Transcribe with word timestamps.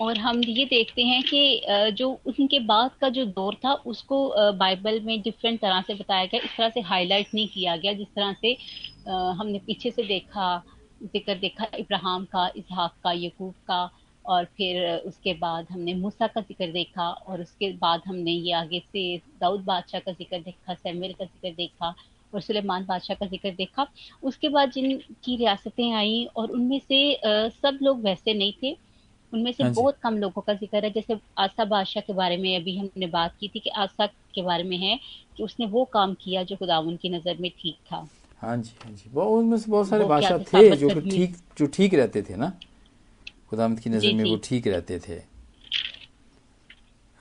और 0.00 0.18
हम 0.18 0.40
ये 0.40 0.64
देखते 0.66 1.02
हैं 1.04 1.22
कि 1.24 1.92
जो 1.96 2.08
उनके 2.26 2.58
बाद 2.62 2.90
का 3.00 3.08
जो 3.08 3.24
दौर 3.26 3.54
था, 3.64 3.72
उसको 3.72 4.52
बाइबल 4.54 5.00
में 5.00 5.20
डिफरेंट 5.22 5.60
तरह 5.60 5.80
से 5.86 5.94
बताया 5.94 6.24
गया। 6.24 6.40
इस 6.40 6.56
तरह 6.56 6.68
से 6.68 6.80
हाईलाइट 6.82 7.34
नहीं 7.34 7.48
किया 7.48 7.76
गया, 7.76 7.92
जिस 7.92 8.08
तरह 8.08 8.32
से 8.40 8.56
हमने 9.08 9.58
पीछे 9.66 9.90
से 9.90 10.02
देखा, 10.04 10.62
ज़िक्र 11.04 11.34
देखा 11.36 11.66
इब्राहिम 11.78 12.24
का, 12.32 12.46
इसहाक 12.56 12.94
का, 13.04 13.12
यकूब 13.14 13.54
का, 13.68 13.90
और 14.24 14.44
फिर 14.56 14.84
उसके 15.06 15.32
बाद 15.34 15.66
हमने 15.70 15.94
मूसा 15.94 16.26
का 16.26 16.40
ज़िक्र 16.40 16.66
देखा, 16.72 17.08
और 17.08 17.40
उसके 17.40 17.72
बाद 17.76 18.02
हमने 18.06 18.30
ये 18.30 18.52
आगे 18.54 18.80
से 18.82 19.16
दाऊद 19.40 19.64
बादशाह 19.64 20.00
का 20.00 20.12
ज़िक्र 20.12 20.38
देखा 20.40 20.74
सैमुअल 20.74 21.12
का 21.12 21.24
ज़िक्र 21.24 21.54
देखा, 21.56 21.94
और 22.32 22.40
सुलेमान 22.40 22.84
बादशाह 22.86 23.16
का 23.16 23.26
ज़िक्र 23.26 23.50
देखा। 23.50 23.86
उसके 24.22 24.48
बाद 24.48 24.70
जिनकी 24.72 25.36
रियासतें 25.36 25.92
आई, 25.92 26.24
और 26.36 26.50
उनमें 26.50 26.78
से 26.80 27.20
सब 27.24 27.78
लोग 27.82 28.02
वैसे 28.04 28.34
नहीं 28.34 28.52
थे। 28.62 28.76
उनमें 29.32 29.52
से 29.52 29.62
हाँ 29.64 29.72
बहुत 29.72 29.98
कम 30.02 30.16
लोगों 30.18 30.42
का 30.42 30.54
ज़िक्र 30.54 30.84
है। 30.84 30.90
जैसे 30.90 31.18
आसा 31.38 31.64
बादशाह 31.64 32.02
के 32.06 32.12
बारे 32.12 32.36
में 32.36 32.54
अभी 32.56 32.76
हमने 32.78 33.06
बात 33.06 33.34
की 33.40 33.48
थी 33.48 33.60
कि 33.60 33.70
आसा 33.70 34.06
के 34.06 34.42
बारे 34.42 34.64
में 34.64 34.76
है 34.78 34.98
कि 35.36 35.42
उसने 35.42 35.66
वो 35.66 35.84
काम 35.92 36.14
किया 36.14 36.42
जो 36.42 36.56
खुदावन 36.56 36.96
की 36.96 37.08
नज़र 37.08 37.36
में 37.40 37.50
ठीक 37.50 37.76
था। 37.92 38.06
हाँ 38.40 38.56
जी 38.56 38.72
हाँ 38.84 38.92
जी। 38.92 39.10
वो 39.10 39.24
उनमें 39.38 39.56
से 39.58 39.70
बहुत 39.70 39.88
सारे 39.88 40.04
बादशाह 40.04 40.38
थे? 40.52 40.76
जो 40.76 40.88
ठीक 41.00 41.36
जो 41.58 41.66
ठीक 41.66 41.94
रहते 41.94 42.22
थे 42.22 42.36
ना? 42.36 42.52
खुदामद 43.50 43.80
की 43.80 43.90
नज़र 43.90 44.12
में 44.12 44.24
वो 44.24 44.36
ठीक 44.44 44.66
रहते 44.66 44.98
थे। 44.98 45.20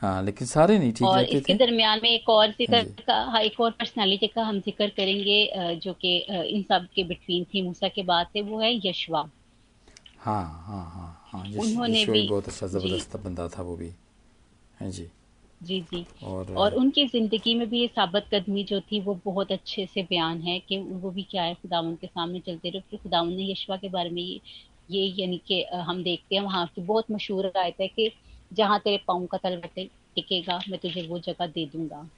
हाँ 0.01 0.21
लेकिन 0.23 0.47
सारे 0.47 0.77
नहीं 0.79 0.93
ठीक 0.93 1.07
रहते 1.07 1.37
इसके 1.37 1.53
दरमियान 1.53 1.99
में 2.03 2.09
एक 2.09 2.29
और 2.29 2.51
ज़िक्र 2.51 2.75
हाँ 2.75 2.85
का 3.07 3.15
हाँ 3.31 3.41
एक 3.41 3.59
और 3.59 3.71
पर्सनालिटी 3.71 4.27
का 4.27 4.43
हम 4.43 4.59
ज़िक्र 4.59 4.87
करेंगे 4.87 5.75
जो 5.83 5.93
कि 5.93 6.17
इन 6.55 6.63
सब 6.63 6.87
के 6.95 7.03
बिटवीन 7.03 7.43
थी 7.53 7.61
मूसा 7.61 7.87
के 7.87 8.03
बाद 8.03 8.27
थे 8.35 8.41
वो 8.41 8.59
है 8.59 8.73
यशवा। 8.87 9.29
हाँ 10.19 10.43
हाँ 10.67 10.83
हाँ। 10.95 11.20
हाँ 11.31 11.45
उन्होंने 11.59 12.05
भी 12.05 12.27
बहुत 12.27 12.47
अच्छा 12.47 12.67
ज़बरदस्त 12.67 13.15
बंदा 13.15 13.47
था 13.47 13.63
वो 13.63 13.75
भी। 13.75 13.91
है 14.79 14.91
जी? 14.91 15.09
जी 15.63 15.79
जी। 15.81 16.05
और 16.23 16.53
और 16.57 16.73
उनकी 16.73 17.05
ज़िंदगी 17.07 17.55
में 17.55 17.69
भी 17.69 17.79
ये 17.79 17.87
साबित 17.87 18.23
कदमी 18.33 18.63
जो 18.63 18.81
थी 18.81 19.01
वो 19.01 19.19
बहुत 19.25 19.51
अच्छे 19.51 19.85
से 19.85 20.03
बयान 20.03 20.41
है 20.41 20.59
कि 20.59 20.77
वो 20.77 21.11
भी 21.11 21.23
क्या 21.23 21.43
है 21.43 21.53
खुदावन 21.53 21.95
के 21.95 22.07
सामने 22.07 22.39
चलते 22.39 22.69
रहे 22.69 22.97
फिर 22.97 23.21
ने 23.23 23.51
यशवा 23.51 23.77
के 23.77 23.89
बारे 23.89 24.09
में 24.09 24.21
ये 24.21 24.41
ये 24.89 25.13
यानी 25.17 25.37
कि 25.47 25.63
हम 25.73 26.03
देखते 26.03 26.35
हैं 26.35 26.41
वहाँ 26.41 26.67
की 26.75 26.81
बहुत 26.81 27.05
मशहूर 27.11 27.51
आयत 27.57 27.75
है 27.81 27.87
कि 27.87 28.11
जहाँ 28.53 28.79
तेरे 28.79 28.97
पाँव 29.07 29.25
का 29.25 29.37
तल 29.37 29.61
टिकेगा 29.77 30.59
मैं 30.69 30.79
तुझे 30.79 31.07
वो 31.07 31.19
जगह 31.19 31.47
दे 31.47 31.65
दूँगा। 31.65 32.09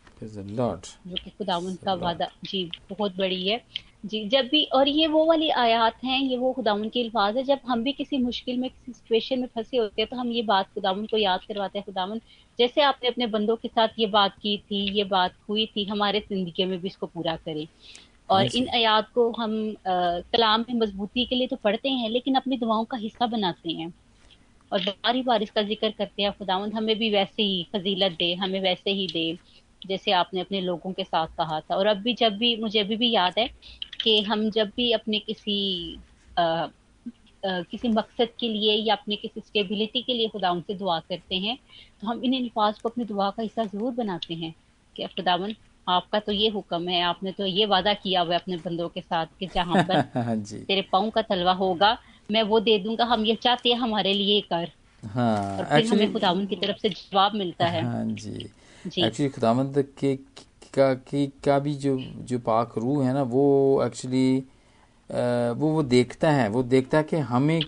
जो 1.08 1.16
कि 1.16 1.30
खुदावन 1.30 1.76
का 1.76 1.94
वादा 1.94 2.28
जी 2.44 2.72
बहुत 2.90 3.16
बड़ी 3.16 3.48
है। 3.48 3.62
जी 4.04 4.28
जब 4.30 4.46
भी 4.46 4.64
और 4.76 4.88
ये 4.88 5.06
वो 5.08 5.24
वाली 5.26 5.50
आयात 5.58 6.04
हैं 6.04 6.20
ये 6.20 6.38
वो 6.38 6.52
खुदावन 6.54 6.90
के 6.90 7.04
अल्फाज 7.04 7.38
है 7.38 7.44
जब 7.44 7.60
हम 7.68 7.84
भी 7.84 7.92
किसी 7.94 8.18
मुश्किल 8.18 8.58
में 8.58 8.70
किसी 8.70 8.94
सिचुएशन 8.94 9.40
में 9.40 9.48
फंसे 9.48 9.78
होते 9.78 10.02
हैं 10.02 10.10
तो 10.10 10.18
हम 10.18 10.32
ये 10.32 10.42
बात 10.44 10.68
खुदावन 10.74 11.06
को 11.06 11.18
याद 11.18 11.42
करवाते 11.48 11.80
हैं 11.80 11.86
खुदावन 11.86 12.20
जैसे 12.60 12.82
आपने 12.82 13.10
अपने 13.10 13.28
बंदों 13.28 13.56
के 13.56 13.68
साथ 13.68 14.00
ये 14.00 14.08
बात 14.08 14.36
की 14.42 14.58
थी 14.62 14.82
ये 14.98 15.04
बात 15.14 15.34
हुई 15.50 15.66
थी 15.68 15.86
हमारे 15.86 16.20
ज़िंदगी 16.22 16.66
में 16.66 16.80
भी 16.82 16.88
इसको 16.88 17.08
पूरा 17.08 17.36
करें। 17.38 17.68
और 18.30 18.46
इन 18.48 18.68
आयात 18.76 19.10
को 19.16 19.30
हम 19.32 19.54
आ, 19.70 20.20
कलाम 20.34 20.66
में 20.70 20.80
मजबूती 20.80 21.26
के 21.26 21.36
लिए 21.36 21.48
तो 21.48 21.56
पढ़ते 21.64 21.90
हैं 21.92 22.10
लेकिन 22.10 22.36
अपनी 22.36 22.58
दुआओं 22.58 22.86
का 22.86 22.98
हिस्सा 22.98 23.26
बनाते 23.28 23.72
हैं। 23.72 23.94
और 24.72 24.82
बारी 24.82 25.22
बार 25.24 25.44
इसका 25.44 25.62
ज़िक्र 25.64 25.90
करते 25.98 26.24
हैं 26.24 26.32
खुदावंद 26.32 26.74
हमें 26.74 26.96
भी 27.00 27.10
वैसे 27.12 27.44
ही 27.44 27.68
फजीलत 27.76 28.12
दे 28.20 28.34
हमें 28.36 28.60
वैसे 28.62 28.92
ही 28.92 29.08
दे 29.08 29.32
जैसे 29.82 30.12
आपने 30.14 30.42
अपने 30.42 30.60
लोगों 30.62 30.92
के 30.94 31.04
साथ 31.04 31.28
कहा 31.38 31.60
था। 31.62 31.76
और 31.76 31.88
अब 31.88 31.98
भी 31.98 32.14
जब 32.16 32.38
भी 32.38 32.56
मुझे 32.58 32.80
अभी 32.80 32.96
भी 32.98 33.12
याद 33.12 33.34
है 33.40 33.50
कि 34.04 34.22
हम 34.22 34.50
जब 34.50 34.68
भी 34.68 34.92
अपने 34.92 35.20
किसी 35.20 35.58
आ, 36.38 36.44
आ, 36.44 36.68
किसी 37.46 37.88
मकसद 37.88 38.30
के 38.40 38.50
लिए 38.50 38.74
या 38.74 38.96
अपने 38.96 39.16
किसी 39.16 39.40
स्टेबिलिटी 39.40 40.02
के 40.02 40.14
लिए 40.14 40.28
खुदा 40.28 40.60
से 40.60 40.74
दुआ 40.74 41.00
करते 41.00 41.36
हैं 41.36 41.58
तो 42.02 42.08
हम 42.08 42.22
इन 42.24 42.34
अल्फाज 42.34 42.80
को 42.80 42.90
अपनी 42.90 43.06
दुआ 43.06 43.30
का 43.30 43.44
हिस्सा 43.44 43.66
ज़रूर 43.66 43.92
बनाते 43.94 44.34
हैं 44.34 44.54
कि 44.96 45.08
खुदावन 45.08 45.56
आपका 45.88 46.20
तो 46.20 46.32
ये 46.32 46.50
हुक्म 46.50 46.88
है 46.90 47.02
आपने 47.02 47.32
तो 47.32 47.46
ये 47.46 47.66
वादा 47.66 47.94
किया 47.94 48.22
हुआ 48.22 48.36
अपने 48.36 48.58
बंदों 48.58 48.90
के 48.90 49.02
साथ 49.02 49.26
कि 49.40 49.48
जहाँ 49.48 49.84
पर 49.84 50.02
हाँ 50.16 50.36
तेरे 50.68 50.82
पाँव 50.82 51.10
का 51.10 51.22
तलवा 51.22 51.54
होगा 51.54 51.98
मैं 52.32 52.44
वो 52.44 52.60
दे 52.60 52.78
दूँगा 52.80 53.06
हम 53.06 53.26
ये 53.26 53.36
चाहते 53.36 53.70
हैं 53.70 53.76
हमारे 53.76 54.14
लिए 54.14 54.42
कर। 54.42 54.72
हाँ, 55.06 55.58
और 55.58 55.66
फिर 55.66 55.86
हमें 55.86 56.14
खुदावंद 56.14 56.50
की 56.50 56.56
तरफ़ 56.56 56.78
से 56.78 56.90
जवाब 56.90 57.36
मिलता 57.36 57.66
है। 57.66 57.84
हाँ 57.84 58.06
जी। 58.06 59.04
एक्चुअली 59.06 59.30
खुदावंद 59.30 59.84
के 60.00 60.16
का 60.74 60.94
की 60.94 61.26
का 61.46 61.58
भी 61.60 61.74
जो 61.76 61.98
जो 62.22 62.40
पाक 62.40 62.78
रूह 62.78 63.06
है 63.06 63.14
ना 63.14 63.24
वो 63.24 63.84
एक्चुअली 63.86 64.44
वो 65.10 65.68
वो 65.70 65.84
देखता 65.84 66.32
है 66.32 66.48
वो 66.50 66.64
देखता 66.64 66.98
है 66.98 67.04
कि 67.04 67.18
हमें 67.18 67.60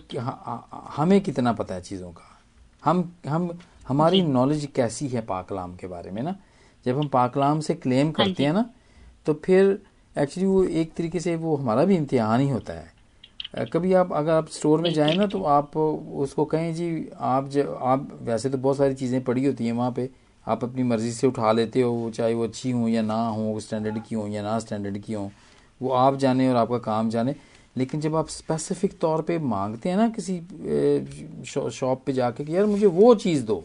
हमें 0.96 1.20
कितना 1.20 1.52
पता 1.52 1.74
है 1.74 1.80
चीज़ों 1.80 2.10
का। 2.12 2.22
हम 2.82 3.12
हम 3.28 3.50
हमारी 3.88 4.22
नॉलेज 4.22 4.68
कैसी 4.74 5.08
है 5.08 5.20
पाकलाम 5.26 5.74
के 5.76 5.86
बारे 5.86 6.10
में 6.10 6.22
ना? 6.22 6.34
जब 6.86 6.98
हम 6.98 7.08
पाकलाम 7.08 7.60
से 7.60 7.74
क्लेम 7.74 8.06
हाँ 8.08 8.14
करते 8.16 8.44
हैं 8.44 8.52
ना 8.52 8.64
तो 9.26 9.34
फिर 9.44 9.78
एक्चुअली 10.16 10.46
वो 10.46 10.64
एक 10.64 10.92
तरीके 10.94 11.20
से 11.20 11.36
वो 11.36 11.56
हमारा 11.56 11.84
भी 11.84 11.96
इम्तिहान 11.96 12.40
ही 12.40 12.48
होता 12.50 12.72
है। 12.72 12.94
कभी 13.66 13.92
आप 13.94 14.12
अगर 14.12 14.32
आप 14.32 14.48
स्टोर 14.48 14.80
में 14.80 14.92
जाए 14.92 15.14
ना 15.14 15.26
तो 15.26 15.42
आप 15.44 15.76
उसको 15.76 16.44
कहें 16.44 16.74
जी 16.74 16.88
आप 17.18 17.48
जब 17.48 17.78
आप 17.82 18.08
वैसे 18.22 18.50
तो 18.50 18.58
बहुत 18.58 18.76
सारी 18.76 18.94
चीज़ें 18.94 19.22
पड़ी 19.24 19.44
होती 19.44 19.66
हैं 19.66 19.72
वहाँ 19.72 19.92
पे 19.92 20.08
आप 20.46 20.64
अपनी 20.64 20.82
मर्ज़ी 20.82 21.12
से 21.12 21.26
उठा 21.26 21.52
लेते 21.52 21.80
हो, 21.80 22.10
चाहे 22.14 22.34
वो 22.34 22.44
अच्छी 22.44 22.70
हों 22.70 22.88
या 22.88 23.02
ना 23.02 23.26
हो 23.28 23.58
स्टैंडर्ड 23.60 24.02
की 24.04 24.14
हों 24.14 24.28
या 24.28 24.42
ना 24.42 24.58
स्टैंडर्ड 24.58 24.98
की 24.98 25.12
हों, 25.12 25.28
वो 25.80 25.90
आप 25.92 26.16
जाने 26.16 26.48
और 26.48 26.56
आपका 26.56 26.78
काम 26.80 27.10
जाने। 27.10 27.34
लेकिन 27.76 28.00
जब 28.00 28.14
आप 28.16 28.28
स्पेसिफिक 28.28 28.98
तौर 28.98 29.22
पे 29.22 29.38
मांगते 29.38 29.88
हैं 29.88 29.96
ना 29.96 30.08
किसी 30.08 30.40
शॉप 31.46 32.02
पे 32.06 32.12
जाके 32.12 32.44
कि 32.44 32.56
यार 32.56 32.66
मुझे 32.66 32.86
वो 32.86 33.14
चीज़ 33.16 33.44
दो, 33.44 33.64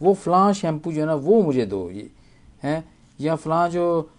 वो 0.00 0.14
फलां 0.14 0.52
शैम्पू 0.52 0.92
जो 0.92 1.00
है 1.00 1.06
ना 1.06 1.14
वो 1.16 1.40
मुझे 1.42 1.66
दो, 1.66 1.88
ये, 1.90 2.10
हैं? 2.62 2.84
या 3.18 3.36
फलां 3.36 3.68
जो 3.70 4.10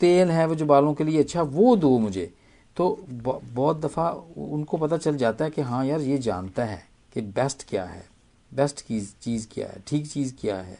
तेल 0.00 0.30
है 0.30 0.46
वो 0.46 0.54
जो 0.54 0.66
बालों 0.66 0.94
के 0.94 1.04
लिए 1.04 1.22
अच्छा 1.22 1.42
वो 1.42 1.74
दो 1.76 1.98
मुझे। 1.98 2.32
तो 2.76 3.04
बहुत 3.10 3.80
दफ़ा 3.80 4.10
उनको 4.38 4.76
पता 4.76 4.96
चल 4.96 5.16
जाता 5.16 5.44
है 5.44 5.50
कि 5.50 5.62
हाँ 5.62 5.84
यार 5.86 6.00
ये 6.00 6.18
जानता 6.18 6.64
है 6.64 6.82
कि 7.14 7.20
बेस्ट 7.20 7.68
क्या 7.68 7.84
है। 7.84 8.04
बेस्ट 8.52 8.80
की 8.80 9.00
चीज़ 9.22 9.46
क्या 9.52 9.66
है, 9.66 9.82
ठीक 9.86 10.06
चीज़ 10.08 10.34
क्या 10.40 10.56
है। 10.56 10.78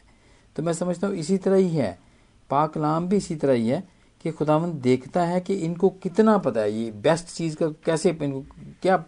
तो 0.55 0.63
मैं 0.63 0.73
समझता 0.73 1.07
हूँ 1.07 1.15
इसी 1.15 1.37
तरह 1.37 1.55
ही 1.55 1.69
है। 1.69 1.97
पाक 2.49 2.77
लाम 2.77 3.07
भी 3.07 3.17
इसी 3.17 3.35
तरह 3.35 3.53
ही 3.53 3.67
है 3.67 3.83
कि 4.25 4.31
खुदावंद 4.31 4.73
देखता 4.73 5.23
है 5.23 5.39
कि 5.41 5.53
इनको 5.55 5.89
कितना 6.01 6.37
पता 6.37 6.61
है, 6.61 6.71
ये 6.73 6.91
बेस्ट 6.93 7.27
चीज़ 7.27 7.55
का 7.55 7.67
कैसे 7.85 8.09
इनको, 8.11 8.41
क्या, 8.81 9.03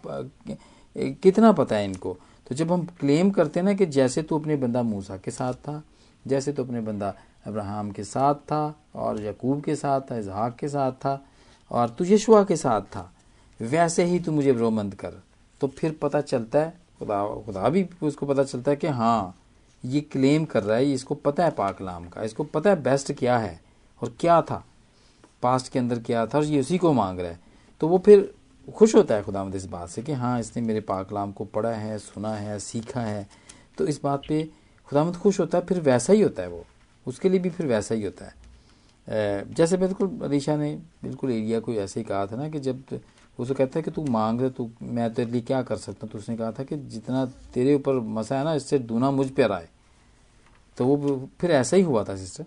कितना 0.96 1.52
पता 1.52 1.76
है 1.76 1.86
इनको। 1.86 2.18
तो 2.48 2.56
जब 2.56 2.72
हम 2.72 2.86
क्लेम 3.00 3.30
करते 3.32 3.60
हैं 3.60 3.66
ना 3.66 3.74
कि 3.74 3.86
जैसे 3.86 4.22
तू 4.24 4.40
अपने 4.40 4.56
बंदा 4.56 4.82
मूसा 4.84 5.18
के 5.18 5.32
साथ 5.32 5.54
था, 5.54 5.82
जैसे 6.26 6.54
तो 6.54 6.64
अपने 6.64 6.82
बंदा 6.82 7.14
अब्राहम 7.46 7.92
के 7.92 8.04
साथ 8.04 8.36
था 8.48 8.76
और 8.96 9.22
यकूब 9.22 9.62
के 9.62 9.76
साथ 9.76 10.02
था 10.02 10.18
इजहाक 10.18 10.56
के 10.56 10.68
साथ 10.68 10.92
था 11.00 11.20
और 11.72 11.90
तू 11.90 12.06
यशुआ 12.06 12.44
के 12.44 12.56
साथ 12.56 12.82
था, 12.82 13.12
वैसे 13.60 14.04
ही 14.04 14.20
तू 14.20 14.32
मुझे 14.32 14.52
रोमंद 14.52 14.96
कर। 14.96 15.22
तो 15.62 15.68
फिर 15.70 15.98
पता 16.02 16.22
चलता 16.22 16.60
है 16.60 16.74
खुदा 17.04 17.24
खुदा 17.46 17.70
भी 17.70 17.86
उसको 18.04 18.26
पता 18.26 18.44
चलता 18.44 18.72
है 18.72 18.78
कि 18.78 18.88
हाँ 18.88 19.36
ये 19.84 20.02
क्लेम 20.02 20.46
कर 20.46 20.64
रहा 20.64 20.78
है 20.78 20.92
इसको 20.94 21.16
पता 21.16 21.46
है 21.46 21.52
पाकलाम 21.52 22.08
का, 22.08 22.24
इसको 22.24 22.44
पता 22.44 22.70
है 22.70 22.82
बेस्ट 22.84 23.12
क्या 23.12 23.38
है 23.38 23.60
और 24.02 24.14
क्या 24.20 24.42
था 24.42 24.64
पास्ट 25.42 25.72
के 25.72 25.80
अंदर 25.80 26.00
क्या 26.00 26.26
था 26.26 26.38
और 26.38 26.44
ये 26.46 26.60
उसी 26.60 26.78
को 26.78 26.92
मांग 26.94 27.20
रहा 27.20 27.30
है। 27.30 27.40
तो 27.82 27.88
वो 27.88 27.98
फिर 27.98 28.34
खुश 28.68 28.96
होता 28.96 29.16
है 29.16 29.24
खुदा 29.24 29.44
इस 29.56 29.66
बात 29.66 29.90
से 29.90 30.02
कि 30.02 30.12
हाँ 30.14 30.40
इसने 30.40 30.62
मेरे 30.62 30.82
पाकलाम 30.82 31.32
को 31.32 31.46
पढ़ा 31.46 31.72
है, 31.72 31.98
सुना 32.00 32.34
है, 32.36 32.60
सीखा 32.60 33.02
है। 33.02 33.28
तो 33.78 33.88
इस 33.88 34.00
बात 34.04 34.22
पे 34.28 34.44
खुदामद 34.90 35.16
खुश 35.16 35.40
होता 35.40 35.58
है, 35.58 35.66
फिर 35.66 35.80
वैसा 35.82 36.14
ही 36.14 36.22
होता 36.22 36.42
है 36.42 36.50
वो। 36.50 36.66
उसके 37.06 37.30
लिए 37.30 37.40
भी 37.40 37.50
फिर 37.50 37.68
वैसा 37.68 37.96
ही 37.96 38.04
होता 38.04 38.26
है। 38.26 38.34
जैसे 39.54 39.78
बिल्कुल 39.78 40.20
अलीशा 40.24 40.56
ने, 40.56 40.76
बिल्कुल 41.04 41.32
एरिया 41.32 41.60
को 41.60 41.74
ऐसे 41.74 42.00
ही 42.00 42.04
कहा 42.06 42.26
था 42.26 42.36
ना 42.36 42.50
कि 42.50 42.60
जब 42.60 42.84
उसे 43.40 43.54
कहता 43.54 43.80
है 43.80 43.84
कि 43.84 43.92
तू 43.92 44.06
मांग 44.06 44.42
रहे 44.42 44.50
तू 44.50 44.70
मैं 44.82 45.14
तेरे 45.14 45.32
लिए 45.32 45.42
क्या 45.42 45.62
कर 45.62 45.76
सकता 45.76 46.00
हूँ? 46.04 46.12
तो 46.12 46.18
उसने 46.20 46.36
कहा 46.38 46.52
था 46.52 46.64
कि 46.64 46.78
जितना 46.78 47.26
तेरे 47.54 47.76
ऊपर 47.76 47.94
मसा 47.94 48.38
है 48.38 48.44
ना 48.44 48.54
इससे 48.54 48.80
दूना 48.80 49.12
मुझ 49.12 49.30
पर 49.30 49.52
आए 49.52 49.68
तो 50.78 50.86
वो 50.86 51.30
फिर 51.42 51.52
ऐसा 51.52 51.78
ही 51.78 51.84
हुआ 51.84 52.04
था 52.04 52.16
सिस्टर 52.16 52.46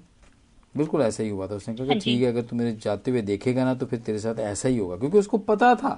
बिल्कुल 0.74 1.02
ऐसा 1.02 1.22
ही 1.22 1.28
हुआ 1.28 1.46
था। 1.48 1.54
उसने 1.54 1.74
कहा 1.74 1.84
कि 1.84 1.92
हाँ 1.92 2.00
ठीक 2.00 2.22
है 2.22 2.28
अगर 2.28 2.42
तू 2.42 2.56
मेरे 2.56 2.72
जाते 2.76 3.10
हुए 3.10 3.20
देखेगा 3.22 3.64
ना 3.64 3.74
तो 3.74 3.86
फिर 3.86 3.98
तेरे 3.98 4.18
साथ 4.18 4.38
ऐसा 4.38 4.68
ही 4.68 4.78
होगा। 4.78 4.96
क्योंकि 4.96 5.18
उसको 5.18 5.38
पता 5.38 5.74
था। 5.74 5.92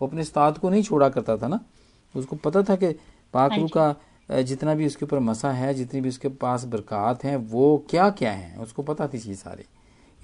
वो 0.00 0.06
अपने 0.08 0.20
उस्ताद 0.20 0.58
को 0.58 0.70
नहीं 0.70 0.82
छोड़ा 0.82 1.08
करता 1.08 1.36
था 1.36 1.48
ना। 1.48 1.60
उसको 2.14 2.36
पता 2.36 2.62
था 2.62 2.76
कि 2.76 2.92
पाकरू 3.34 3.66
हाँ 3.66 3.68
का 3.68 4.42
जितना 4.42 4.74
भी 4.74 4.86
उसके 4.86 5.04
ऊपर 5.04 5.18
मसा 5.18 5.50
है 5.52 5.72
जितनी 5.74 6.00
भी 6.00 6.08
उसके 6.08 6.28
पास 6.28 6.64
बरकत 6.64 7.24
हैं 7.24 7.36
वो 7.36 7.86
क्या 7.90 8.08
क्या 8.10 8.32
है? 8.32 8.56
उसको 8.58 8.82
पता 8.82 9.08
थी 9.08 9.18
चीज़ 9.18 9.38
सारी। 9.38 9.64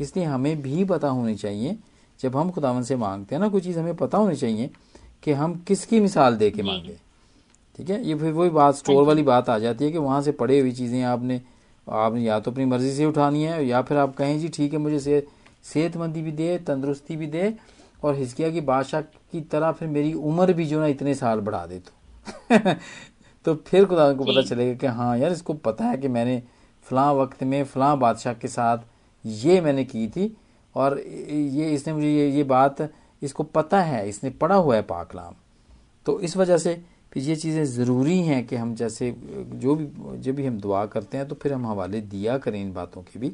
इसलिए 0.00 0.24
हमें 0.24 0.62
भी 0.62 0.84
पता 0.84 1.08
होनी 1.08 1.34
चाहिए 1.34 1.78
जब 2.20 2.36
हम 2.36 2.50
खुदावन 2.50 2.82
से 2.82 2.96
मांगते 2.96 3.34
हैं 3.34 3.40
ना 3.40 3.48
कोई 3.48 3.60
चीज़ 3.60 3.78
हमें 3.78 3.96
पता 3.96 4.18
होनी 4.18 4.36
चाहिए 4.36 4.70
कि 5.22 5.32
हम 5.32 5.54
किसकी 5.68 6.00
मिसाल 6.00 6.36
दे 6.36 6.50
के 6.50 6.62
मांगे। 6.62 6.96
ठीक 7.78 7.90
है? 7.90 8.06
ये 8.08 8.14
फिर 8.14 8.32
वही 8.32 8.50
बात 8.50 8.74
स्टोर 8.74 9.02
वाली 9.04 9.22
बात 9.22 9.48
आ 9.50 9.58
जाती 9.58 9.84
है 9.84 9.90
कि 9.92 9.98
वहाँ 9.98 10.22
से 10.22 10.32
पड़ी 10.32 10.58
हुई 10.58 10.72
चीज़ें 10.72 11.02
आपने 11.02 11.40
आपने 11.86 12.22
या 12.22 12.38
तो 12.40 12.50
अपनी 12.50 12.64
मर्ज़ी 12.64 12.92
से 12.92 13.04
उठानी 13.04 13.42
है 13.42 13.66
या 13.66 13.82
फिर 13.82 13.98
आप 13.98 14.14
कहें 14.16 14.38
जी 14.40 14.48
ठीक 14.48 14.72
है 14.72 14.78
मुझे 14.78 15.00
से, 15.00 15.26
सेहतमंदी 15.64 16.22
भी 16.22 16.32
दे 16.32 16.58
तंदुरुस्ती 16.58 17.16
भी 17.16 17.26
दे 17.26 17.54
और 18.04 18.14
हिजकिया 18.14 18.50
की 18.50 18.60
बादशाह 18.60 19.00
की 19.00 19.40
तरह 19.40 19.72
फिर 19.72 19.88
मेरी 19.88 20.12
उम्र 20.12 20.52
भी 20.52 20.66
जो 20.66 20.80
ना 20.80 20.86
इतने 20.86 21.14
साल 21.14 21.40
बढ़ा 21.40 21.66
दे 21.66 21.78
तो। 21.78 22.58
तो 23.44 23.54
फिर 23.54 23.84
खुदा 23.84 24.12
को 24.12 24.24
पता 24.24 24.42
चलेगा 24.42 24.74
कि 24.74 24.86
हाँ 24.86 25.18
यार 25.18 25.32
इसको 25.32 25.54
पता 25.54 25.84
है 25.84 25.96
कि 25.96 26.08
मैंने 26.08 26.42
फलां 26.86 27.14
वक्त 27.14 27.42
में 27.44 27.64
फलां 27.64 27.98
बादशाह 27.98 28.34
के 28.34 28.48
साथ 28.48 28.78
ये 29.24 29.60
मैंने 29.60 29.84
की 29.84 30.08
थी 30.08 30.36
और 30.76 30.98
ये 30.98 31.72
इसने 31.74 31.92
मुझे 31.92 32.08
ये 32.08 32.28
ये 32.30 32.44
बात 32.44 32.80
इसको 33.22 33.42
पता 33.42 33.80
है 33.82 34.08
इसने 34.08 34.30
पढ़ा 34.32 34.54
हुआ 34.56 34.74
है 34.76 34.82
पाकलाम। 34.84 35.34
तो 36.06 36.18
इस 36.20 36.36
वजह 36.36 36.58
से 36.58 36.74
फिर 37.12 37.22
ये 37.22 37.36
चीज़ें 37.36 37.64
ज़रूरी 37.64 38.18
हैं 38.22 38.46
कि 38.46 38.56
हम 38.56 38.74
जैसे 38.74 39.14
जो 39.54 39.74
भी 39.74 39.86
जब 40.20 40.34
भी 40.34 40.46
हम 40.46 40.58
दुआ 40.60 40.84
करते 40.86 41.16
हैं 41.16 41.28
तो 41.28 41.34
फिर 41.34 41.52
हम 41.52 41.66
हवाले 41.66 42.00
दिया 42.02 42.36
करें 42.38 42.60
इन 42.60 42.72
बातों 42.72 43.02
के 43.02 43.18
भी 43.18 43.28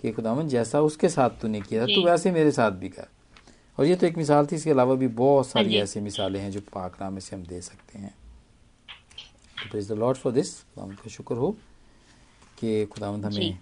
कि 0.00 0.12
खुदावन 0.12 0.48
जैसा 0.48 0.80
उसके 0.82 1.08
साथ 1.08 1.30
तूने 1.40 1.60
किया 1.60 1.82
था 1.82 1.86
तो 1.86 2.04
वैसे 2.06 2.30
मेरे 2.32 2.50
साथ 2.52 2.70
भी 2.72 2.88
कर। 2.88 3.08
और 3.78 3.86
ये 3.86 3.96
तो 3.96 4.06
एक 4.06 4.16
मिसाल 4.18 4.46
थी 4.46 4.56
इसके 4.56 4.70
अलावा 4.70 4.94
भी 4.94 5.08
बहुत 5.18 5.46
सारी 5.46 5.76
हाँ 5.76 5.82
ऐसी 5.82 6.00
मिसालें 6.00 6.40
हैं 6.40 6.50
जो 6.50 6.60
पाकनामे 6.74 7.20
से 7.20 7.36
हम 7.36 7.42
दे 7.44 7.60
सकते 7.60 7.98
हैं। 7.98 8.14
Praise 9.70 9.88
the 9.88 9.92
lord 9.94 10.18
for 10.18 10.32
this 10.32 10.54
खुदावंद 10.54 10.98
का 10.98 11.10
शुक्र 11.10 11.34
हो 11.34 11.50
कि 12.58 12.84
खुदावंद 12.86 13.24
हमें 13.24 13.58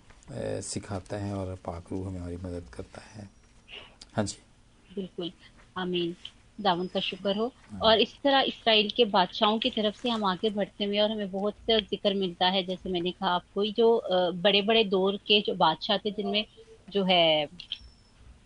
सिखाता 0.62 1.16
है 1.16 1.34
और 1.34 1.54
पाक 1.64 1.92
रूह 1.92 2.06
हमारी 2.08 2.36
मदद 2.36 2.68
करता 2.74 3.02
है। 3.04 3.28
हाँ 4.14 4.24
जी। 4.24 4.36
बिल्कुल। 4.94 5.32
आमीन। 5.76 6.14
दामन 6.58 6.86
का 6.86 7.00
शुक्र 7.00 7.36
हो। 7.36 7.46
हाँ। 7.72 7.80
और 7.80 8.00
इस 8.00 8.14
तरह 8.24 8.40
इसराइल 8.40 8.90
के 8.96 9.04
बादशाहों 9.04 9.58
की 9.58 9.70
तरफ़ 9.70 9.96
से 9.96 10.08
हम 10.08 10.24
आगे 10.24 10.50
बढ़ते 10.50 10.84
हुए 10.84 10.98
और 10.98 11.10
हमें 11.10 11.30
बहुत 11.30 11.54
ज़िक्र 11.70 12.14
मिलता 12.14 12.46
है 12.46 12.62
जैसे 12.62 12.90
मैंने 12.90 13.10
कहा 13.10 13.30
आपको 13.30 13.64
जो 13.66 13.88
बड़े 14.42 14.62
बड़े 14.62 14.84
दौर 14.84 15.16
के 15.16 15.40
जो 15.40 15.54
बादशाह 15.54 15.98
थे 15.98 16.10
जिनमें 16.10 16.44
जो 16.90 17.04
है 17.04 17.46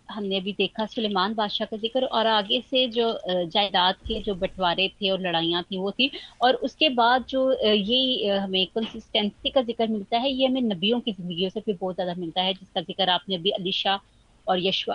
हमने 0.09 0.37
अभी 0.39 0.53
देखा 0.53 0.85
सुलेमान 0.87 1.35
बादशाह 1.35 1.67
का 1.67 1.77
ज़िक्र 1.77 2.05
और 2.07 2.27
आगे 2.27 2.61
से 2.61 2.87
जो 2.89 3.07
जायदाद 3.29 3.95
के 4.07 4.21
जो 4.23 4.35
बंटवारे 4.35 4.89
थे 5.01 5.11
और 5.11 5.21
लड़ाइयाँ 5.21 5.63
थी 5.63 5.79
वो 5.79 5.91
थी। 5.91 6.11
और 6.43 6.55
उसके 6.67 6.89
बाद 6.91 7.25
जो 7.29 7.41
ये 7.63 8.37
हमें 8.37 8.67
कंसिस्टेंसी 8.67 9.51
का 9.51 9.63
ज़िक्र 9.63 9.87
मिलता 9.89 10.19
है 10.19 10.31
ये 10.33 10.47
हमें 10.47 10.61
नबियों 10.63 11.01
की 11.01 11.13
ज़िंदगी 11.13 11.51
से 11.51 11.61
भी 11.67 11.73
बहुत 11.73 11.95
ज़्यादा 11.95 12.15
मिलता 12.19 12.43
है 12.43 12.55
जिसका 12.55 12.81
ज़िक्र 12.81 13.09
आपने 13.11 13.35
अभी 13.37 13.51
अलीशा 13.51 13.99
और 14.47 14.67
यशवा 14.67 14.95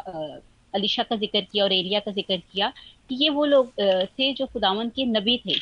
अलीशा 0.74 1.04
का 1.04 1.16
ज़िक्र 1.16 1.42
किया 1.42 1.64
और 1.64 1.74
एरिया 1.74 2.00
का 2.00 2.12
ज़िक्र 2.12 2.38
किया 2.52 2.72
कि 3.10 3.16
ये 3.16 3.30
वो 3.30 3.46
लोग 3.46 3.72
थे 3.80 4.32
जो 4.34 4.46
खुदावन 4.46 4.90
के 4.90 5.06
नबी 5.06 5.38
थे। 5.46 5.56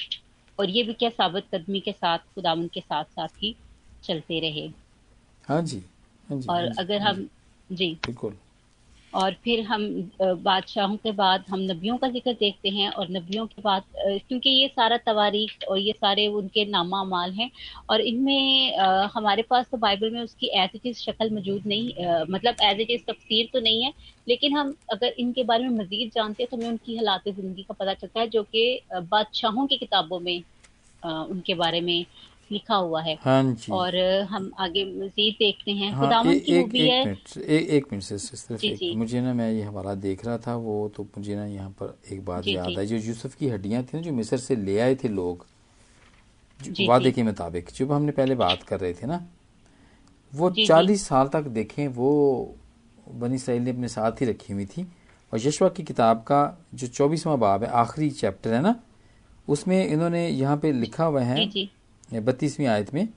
और 0.59 0.69
ये 0.69 0.83
भी 0.83 0.93
क्या 0.93 1.09
साबित 1.09 1.43
कदमी 1.53 1.79
के 1.79 1.91
साथ 1.91 2.17
खुदावन 2.35 2.67
के 2.67 2.81
साथ 2.81 3.03
साथ 3.05 3.43
ही 3.43 3.55
चलते 4.03 4.39
रहे। 4.39 4.67
हाँ 5.47 5.61
जी, 5.61 5.83
हाँ 6.29 6.39
जी 6.39 6.47
और 6.49 6.57
हाँ 6.57 6.67
जी, 6.67 6.75
अगर 6.79 7.01
हाँ 7.01 7.13
हम 7.13 7.27
जी। 7.69 7.93
बिल्कुल। 8.05 8.33
और 9.13 9.33
फिर 9.44 9.61
हम 9.65 9.83
बादशाहों 10.21 10.95
के 10.97 11.11
बाद 11.11 11.44
हम 11.50 11.59
नबियों 11.61 11.95
का 11.97 12.07
ज़िक्र 12.09 12.33
देखते 12.39 12.69
हैं 12.69 12.89
और 12.91 13.09
नबियों 13.11 13.45
के 13.47 13.61
बाद 13.61 13.83
क्योंकि 13.97 14.50
ये 14.50 14.67
सारा 14.67 14.97
तवारीख 15.06 15.67
और 15.69 15.77
ये 15.77 15.94
सारे 15.94 16.27
उनके 16.39 16.65
नामा 16.65 17.03
माल 17.03 17.31
हैं 17.33 17.50
और 17.89 18.01
इनमें 18.01 18.77
हमारे 19.15 19.41
पास 19.50 19.65
तो 19.71 19.77
बाइबल 19.77 20.11
में 20.13 20.21
उसकी 20.21 20.47
एज 20.59 20.69
इट 20.75 20.85
इज़ 20.85 21.00
शक्ल 21.00 21.29
मौजूद 21.33 21.63
नहीं 21.67 21.89
मतलब 22.31 22.56
एज 22.63 22.79
इट 22.81 22.91
इज़ 22.91 23.01
तफसीर 23.07 23.50
तो 23.53 23.59
नहीं 23.59 23.83
है, 23.83 23.94
लेकिन 24.27 24.57
हम 24.57 24.75
अगर 24.94 25.13
इनके 25.19 25.44
बारे 25.44 25.67
में 25.67 25.77
मजीद 25.77 26.11
जानते 26.15 26.44
हैं 26.44 26.50
तो 26.51 26.57
हमें 26.57 26.69
उनकी 26.69 26.97
हालात 26.97 27.27
ज़िंदगी 27.29 27.63
का 27.63 27.73
पता 27.73 27.94
चलता 27.94 28.19
है, 28.19 28.27
जो 28.27 28.44
कि 28.45 28.81
बादशाहों 28.94 29.67
की 29.67 29.77
किताबों 29.77 30.19
में 30.19 30.41
उनके 31.03 31.53
बारे 31.56 31.81
में 31.81 32.06
लिखा 32.51 32.75
हुआ 32.75 33.01
है। 33.01 33.17
हाँ 33.21 33.43
जी। 33.43 33.71
और 33.71 33.97
हम 34.29 34.51
आगे 34.59 34.83
मजीद 34.85 35.35
देखते 35.39 35.71
हैं। 35.71 35.91
हाँ, 35.91 36.23
ए, 36.25 36.39
की 36.39 36.59
मूवी 36.59 36.79
है। 36.79 37.05
मिनट 37.05 37.37
एक 37.37 37.87
मिनट 37.91 38.03
से 38.03 38.17
सिर्फ़ 38.17 38.65
एक 38.65 38.95
मुझे 38.97 39.21
ना 39.21 39.33
मैं 39.33 39.51
ये 39.51 39.63
हवाला 39.63 39.93
देख 39.97 40.25
रहा 40.25 40.37
था 40.37 40.55
वो 40.57 40.77
तो 40.95 41.03
मुझे 41.17 41.35
ना 41.35 41.45
यहाँ 41.45 41.69
पर 41.79 41.97
एक 42.11 42.25
बात 42.25 42.47
याद 42.47 42.77
आई 42.79 42.85
जो 42.85 42.97
यूसुफ 42.97 43.35
की 43.35 43.49
हड्डियाँ 43.49 43.83
थी 43.83 43.97
ना 43.97 44.01
जो 44.03 44.11
मिस्र 44.13 44.37
से 44.37 44.55
ले 44.55 44.79
आए 44.79 44.95
थे 44.95 45.07
लोग 45.09 45.45
वादे 46.87 47.11
के 47.11 47.23
मुताबिक 47.23 47.69
जब 47.75 47.91
हमने 47.91 48.11
पहले 48.11 48.35
बात 48.35 48.63
कर 48.63 48.79
रहे 48.79 48.93
थे 48.93 49.07
ना 49.07 49.25
वो 50.33 50.49
चालीस 50.51 51.07
साल 51.07 51.27
तक 51.27 51.43
देखें 51.53 51.87
वो 51.87 52.09
बनी 53.11 53.35
इसराइल 53.35 53.61
ने 53.61 53.71
अपने 53.71 53.87
साथ 53.87 54.21
ही 54.21 54.25
रखी 54.25 54.53
हुई 54.53 54.65
थी। 54.65 54.83
और 55.33 55.39
यशवा 55.39 55.69
की 55.69 55.83
किताब 55.83 56.17
का 56.27 56.41
जो 56.73 56.87
चौबीसवा 56.87 57.35
बाब 57.35 57.63
है 57.63 57.69
आखिरी 57.79 58.09
चैप्टर 58.11 58.53
है 58.53 58.61
ना 58.61 58.75
उसमें 59.47 59.87
इन्होंने 59.87 60.27
यहाँ 60.29 60.57
पे 60.57 60.71
लिखा 60.71 61.05
हुआ 61.05 61.21
है 61.21 61.45
बत्तीसवीं 62.13 62.67
आयत 62.67 62.94
में 62.94 63.07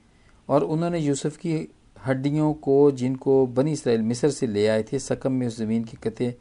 और 0.49 0.65
उन्होंने 0.65 0.99
यूसुफ 0.99 1.37
की 1.37 1.69
हड्डियों 2.07 2.53
को 2.55 2.91
जिनको 2.91 3.47
बनी 3.47 3.73
इसराइल 3.73 4.03
मिस्र 4.03 4.31
से 4.31 4.47
ले 4.47 4.67
आए 4.69 4.83
थे 4.83 4.99
सकम 4.99 5.33
में 5.33 5.47
उस 5.47 5.59
ज़मीन 5.59 5.85
के 5.85 5.97
कते 6.03 6.35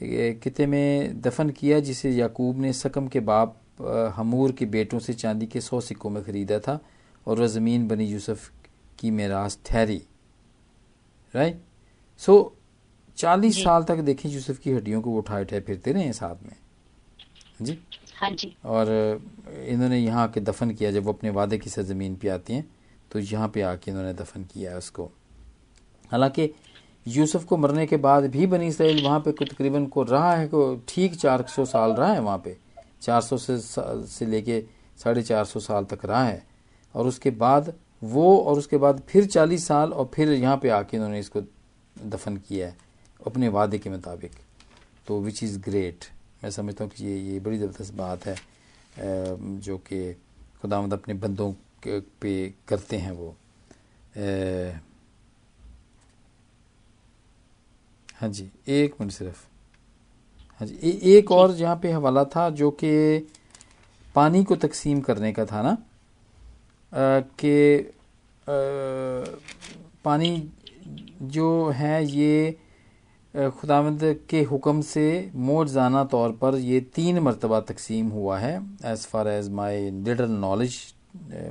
किते 0.00 0.66
में 0.66 1.20
दफन 1.20 1.50
किया 1.50 1.80
जिसे 1.80 2.10
याकूब 2.10 2.60
ने 2.60 2.72
सकम 2.72 3.08
के 3.08 3.20
बाप 3.20 3.56
हमूर 4.16 4.52
के 4.52 4.66
बेटों 4.66 4.98
से 4.98 5.12
चांदी 5.14 5.46
के 5.46 5.60
सौ 5.60 5.80
सिक्कों 5.80 6.10
में 6.10 6.22
ख़रीदा 6.24 6.58
था 6.58 6.78
और 7.26 7.40
वह 7.40 7.46
ज़मीन 7.46 7.86
बनी 7.88 8.04
यूसुफ 8.04 8.50
की 8.98 9.10
मेरास 9.10 9.58
ठहरी। 9.66 10.02
राइट 11.34 11.60
सो 12.20 12.56
चालीस 13.18 13.62
साल 13.64 13.82
तक 13.84 14.00
देखें 14.00 14.28
यूसुफ 14.30 14.58
की 14.58 14.72
हड्डियों 14.72 15.00
को 15.02 15.16
उठाए 15.18 15.42
उठाए 15.42 15.60
फिरते 15.60 15.92
रहे 15.92 16.12
साथ 16.12 16.42
में। 16.42 16.56
जी? 17.62 17.78
हाँ 18.20 18.30
जी। 18.30 18.54
और 18.66 18.88
इन्होंने 19.64 19.98
यहाँ 19.98 20.22
आके 20.22 20.40
दफन 20.40 20.70
किया, 20.70 20.90
जब 20.90 21.04
वो 21.04 21.12
अपने 21.12 21.30
वादे 21.30 21.58
की 21.58 21.70
सरजमीन 21.70 22.16
पे 22.16 22.28
आती 22.28 22.54
हैं 22.54 22.68
तो 23.10 23.18
यहाँ 23.18 23.48
पे 23.48 23.62
आके 23.62 23.90
इन्होंने 23.90 24.12
दफन 24.14 24.42
किया 24.44 24.76
उसको। 24.78 25.04
हालाँकि 26.10 26.50
यूसुफ 27.06 27.44
को 27.44 27.56
मरने 27.56 27.86
के 27.86 27.96
बाद 27.98 28.24
भी 28.30 28.46
बनी 28.46 28.66
इसराइल 28.66 29.02
वहाँ 29.04 29.20
पे 29.20 29.32
तकरीबन 29.34 29.86
को 29.86 30.02
रहा 30.02 30.34
है, 30.34 30.46
को 30.48 30.76
ठीक 30.88 31.14
चार 31.16 31.44
सौ 31.48 31.64
साल 31.64 31.92
रहा 31.92 32.12
है 32.12 32.20
वहाँ 32.20 32.38
पे। 32.38 32.56
चार 33.02 33.20
सौ 33.20 33.36
से 33.38 33.58
से 33.58 34.26
लेके 34.26 34.62
साढ़े 34.98 35.22
चार 35.22 35.44
सौ 35.44 35.60
साल 35.60 35.84
तक 35.84 36.04
रहा 36.04 36.24
है। 36.24 36.42
और 36.94 37.06
उसके 37.06 37.30
बाद 37.32 37.72
वो, 38.02 38.36
और 38.38 38.58
उसके 38.58 38.76
बाद 38.76 39.02
फिर 39.08 39.26
चालीस 39.26 39.66
साल, 39.66 39.92
और 39.92 40.10
फिर 40.14 40.32
यहाँ 40.32 40.56
पे 40.56 40.68
आके 40.70 40.96
इन्होंने 40.96 41.18
इसको 41.18 41.40
दफन 41.96 42.36
किया 42.38 42.66
है, 42.66 42.76
अपने 43.20 43.48
वादे 43.50 43.78
के 43.78 43.90
मुताबिक। 43.90 44.32
तो 45.06 45.20
विच 45.20 45.42
इज़ 45.42 45.58
ग्रेट 45.60 46.04
मैं 46.42 46.50
समझता 46.50 46.84
हूँ 46.84 46.92
कि 46.92 47.04
ये 47.04 47.16
ये 47.32 47.40
बड़ी 47.40 47.58
ज़बरदस्त 47.58 47.94
बात 47.94 48.26
है 48.26 48.36
जो 49.60 49.76
कि 49.86 50.12
खुदामद 50.62 50.92
अपने 50.92 51.14
बंदों 51.14 51.52
पे 52.20 52.32
करते 52.68 52.96
हैं 52.98 53.12
वो। 53.12 53.34
हाँ 58.16 58.28
जी 58.28 58.48
एक 58.68 58.94
मिनट 59.00 59.12
सिर्फ़। 59.12 59.46
हाँ 60.60 60.66
जी 60.68 60.74
ए, 60.82 61.16
एक 61.18 61.30
और 61.32 61.54
यहाँ 61.56 61.76
पे 61.82 61.92
हवाला 61.92 62.24
था 62.34 62.48
जो 62.50 62.70
कि 62.82 63.28
पानी 64.14 64.42
को 64.44 64.56
तकसीम 64.56 65.00
करने 65.00 65.32
का 65.32 65.44
था 65.46 65.62
ना 65.62 65.76
कि 67.40 67.92
पानी 70.04 70.50
जो 71.22 71.68
है 71.70 72.04
ये 72.06 72.56
खुदावंद 73.34 74.02
के 74.30 74.42
हुक्म 74.42 74.80
से 74.82 75.30
मोजाना 75.38 76.02
तौर 76.04 76.30
पर 76.36 76.54
ये 76.58 76.80
तीन 76.94 77.18
मरतबा 77.18 77.60
तकसीम 77.62 78.08
हुआ 78.10 78.38
है 78.38 78.54
as 78.84 79.06
far 79.06 79.28
as 79.28 79.50
my 79.50 79.90
little 80.02 80.30
knowledge 80.30 80.74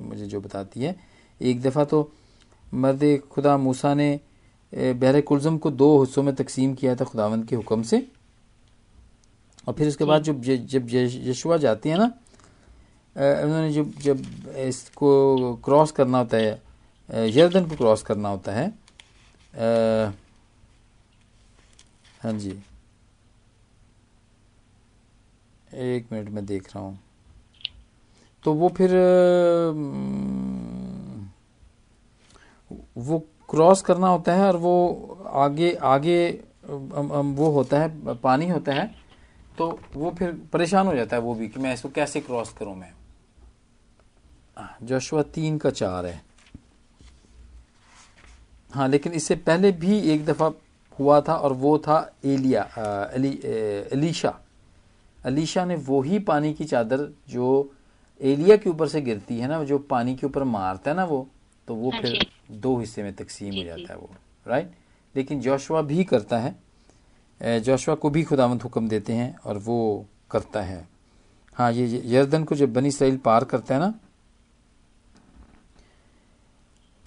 मुझे 0.04 0.26
जो 0.26 0.42
बताती 0.42 0.82
है। 0.82 0.96
एक 1.42 1.62
दफ़ा 1.62 1.84
तो 1.86 2.12
मर्द 2.74 3.04
खुदा 3.32 3.58
मूसा 3.58 3.94
ने 3.94 4.20
बहर 4.74 5.22
कुलज़म 5.22 5.58
को 5.58 5.72
दो 5.72 5.90
हिस्सों 6.04 6.24
में 6.24 6.34
तकसीम 6.36 6.74
किया 6.76 6.96
था 6.96 7.06
खुदावंद 7.06 7.46
के 7.48 7.56
हुक्म 7.56 7.84
से। 7.84 8.06
और 9.68 9.74
फिर 9.74 9.88
उसके 9.88 10.04
बाद 10.04 10.24
जब 10.24 10.42
जब 10.42 10.88
यशुआ 10.90 11.58
जाती 11.58 11.90
है 11.90 11.98
ना 11.98 12.12
उन्होंने 13.16 13.72
जब 13.74 13.92
जब 14.04 14.18
इसको 14.68 15.56
क्रॉस 15.66 15.92
करना 15.92 16.18
होता 16.18 16.38
है 16.38 17.30
यर्दन 17.30 17.66
को 17.66 17.76
क्रॉस 17.76 18.02
करना 18.04 18.30
होता 18.30 18.52
है 18.54 18.68
हाँ 22.22 22.32
जी। 22.34 22.60
एक 25.74 26.12
मिनट 26.12 26.30
में 26.30 26.46
देख 26.46 26.76
रहा 26.76 26.84
हूँ। 26.84 27.00
तो 28.46 28.54
वो 28.54 28.70
फिर, 28.70 28.92
वो 32.98 33.20
क्रॉस 33.50 33.82
करना 33.82 34.08
होता 34.08 34.34
है 34.34 34.48
और 34.48 34.58
वो 34.58 35.24
आगे 35.28 35.74
आगे 35.74 36.30
वो 36.66 37.50
होता 37.52 37.80
है, 37.80 38.16
पानी 38.16 38.50
होता 38.50 38.74
है 38.74 38.86
तो 39.58 39.80
वो 39.94 40.12
फिर 40.12 40.32
परेशान 40.54 40.88
हो 40.88 40.96
जाता 40.96 41.16
है 41.16 41.22
वो 41.22 41.34
भी 41.36 41.48
कि 41.48 41.60
मैं 41.60 41.74
इसको 41.74 41.90
कैसे 41.90 42.20
क्रॉस 42.22 42.54
करूँ 42.54 42.76
मैं? 42.76 42.94
जोशुआ 44.84 45.22
तीन 45.34 45.58
का 45.58 45.70
चार 45.70 46.06
है। 46.06 46.22
हाँ 48.72 48.88
लेकिन 48.88 49.14
इससे 49.14 49.36
पहले 49.36 49.72
भी 49.74 50.00
एक 50.14 50.26
दफ़ा 50.26 50.50
हुआ 51.00 51.20
था 51.22 51.36
और 51.36 51.54
वो 51.54 51.78
था 51.78 51.98
एलिया 52.26 52.62
अली 53.14 53.32
अलीशा 53.92 54.38
अलीशा 55.26 55.66
ने 55.66 55.76
वो 55.76 56.02
ही 56.02 56.20
पानी 56.20 56.54
की 56.54 56.66
चादर 56.66 57.08
जो 57.30 57.72
एलिया 58.22 58.58
के 58.58 58.70
ऊपर 58.70 58.88
से 58.88 59.02
गिरती 59.02 59.38
है 59.38 59.48
ना 59.48 59.64
जो 59.64 59.80
पानी 59.80 60.16
के 60.16 60.26
ऊपर 60.28 60.44
मारता 60.44 60.92
है 60.92 60.98
ना 60.98 61.06
वो 61.06 61.28
तो 61.68 61.76
वो 61.76 61.90
हाँ 61.90 62.02
फिर 62.02 62.26
दो 62.52 62.78
हिस्से 62.80 63.04
में 63.04 63.14
तकसीम 63.16 63.56
हो 63.56 63.64
जाता 63.64 63.94
है 63.94 64.00
वो 64.00 64.10
राइट 64.48 64.72
लेकिन 65.16 65.40
जोशवा 65.42 65.82
भी 65.82 66.04
करता 66.04 66.38
है। 66.38 67.60
जोशवा 67.62 67.96
को 67.96 68.10
भी 68.10 68.24
खुदावंत 68.24 68.64
हुक्म 68.64 68.88
देते 68.88 69.14
हैं 69.14 69.36
और 69.46 69.58
वो 69.58 70.06
करता 70.32 70.62
है। 70.62 70.88
हाँ 71.58 71.72
ये 71.72 72.02
यर्दन 72.06 72.44
को 72.44 72.56
जब 72.56 72.74
बनी 72.74 72.88
इसराइल 72.88 73.18
पार 73.18 73.44
करता 73.44 73.74
है 73.76 73.80
ना 73.80 73.94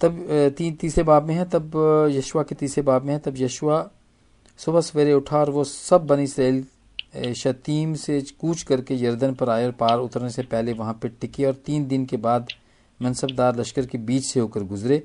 तब 0.03 0.17
तीन 0.57 0.73
तीसरे 0.75 1.03
बाब 1.03 1.27
में 1.27 1.35
है, 1.35 1.43
तब 1.45 2.09
यशवा 2.11 2.43
के 2.43 2.55
तीसरे 2.55 2.81
बाब 2.83 3.03
में 3.05 3.13
है, 3.13 3.19
तब 3.19 3.33
यशवा 3.37 3.89
सुबह 4.59 4.81
सवेरे 4.81 5.13
उठा 5.13 5.37
और 5.39 5.49
वो 5.49 5.63
सब 5.63 6.05
बनी 6.07 6.23
इसराइल 6.23 7.33
शतीम 7.35 7.93
से 7.95 8.19
कूच 8.39 8.61
करके 8.63 8.95
यर्दन 8.95 9.33
पर 9.33 9.49
आए 9.49 9.65
और 9.65 9.71
पार 9.79 9.99
उतरने 9.99 10.29
से 10.29 10.43
पहले 10.43 10.73
वहाँ 10.73 10.93
पर 10.93 11.09
टिके 11.21 11.45
और 11.45 11.53
तीन 11.65 11.87
दिन 11.87 12.05
के 12.05 12.17
बाद 12.17 12.47
मनसबदार 12.99 13.55
लश्कर 13.55 13.85
के 13.85 13.97
बीच 13.99 14.25
से 14.25 14.39
होकर 14.39 14.63
गुजरे 14.65 15.01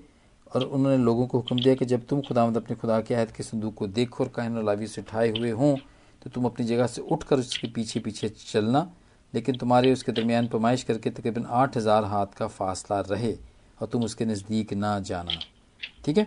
और 0.55 0.65
उन्होंने 0.65 0.97
लोगों 1.05 1.27
को 1.27 1.39
हुक्म 1.39 1.63
दिया 1.63 1.75
कि 1.75 1.85
जब 1.85 2.07
तुम 2.09 2.21
खुदामद 2.29 2.57
अपने 2.57 2.77
खुदा 2.77 3.01
के 3.01 3.15
अहद 3.15 3.31
के 3.31 3.43
संदूक 3.43 3.75
को 3.75 3.87
देखो 3.89 4.25
और 4.25 4.31
कहन 4.37 4.65
लावी 4.67 4.87
से 4.87 5.01
उठाए 5.01 5.29
हुए 5.31 5.51
हों 5.51 5.75
तो 6.23 6.31
तुम 6.31 6.45
अपनी 6.45 6.67
जगह 6.67 6.87
से 6.87 7.03
उठ 7.03 7.23
कर 7.25 7.39
उसके 7.39 7.69
पीछे 7.69 8.01
पीछे 8.01 8.29
चलना, 8.29 8.91
लेकिन 9.35 9.57
तुम्हारे 9.57 9.93
उसके 9.93 10.13
दरमियान 10.13 10.47
पमाइश 10.49 10.83
करके 10.83 11.11
तकरीबन 11.11 11.47
आठ 11.51 11.77
हज़ार 11.77 12.05
हाथ 12.05 12.27
का 12.39 12.47
फासला 12.49 13.01
रहे। 13.11 13.33
और 13.81 13.87
तुम 13.87 14.05
उसके 14.05 14.25
नज़दीक 14.25 14.73
ना 14.73 15.01
जाना। 15.01 15.33
ठीक 16.05 16.19
है? 16.19 16.27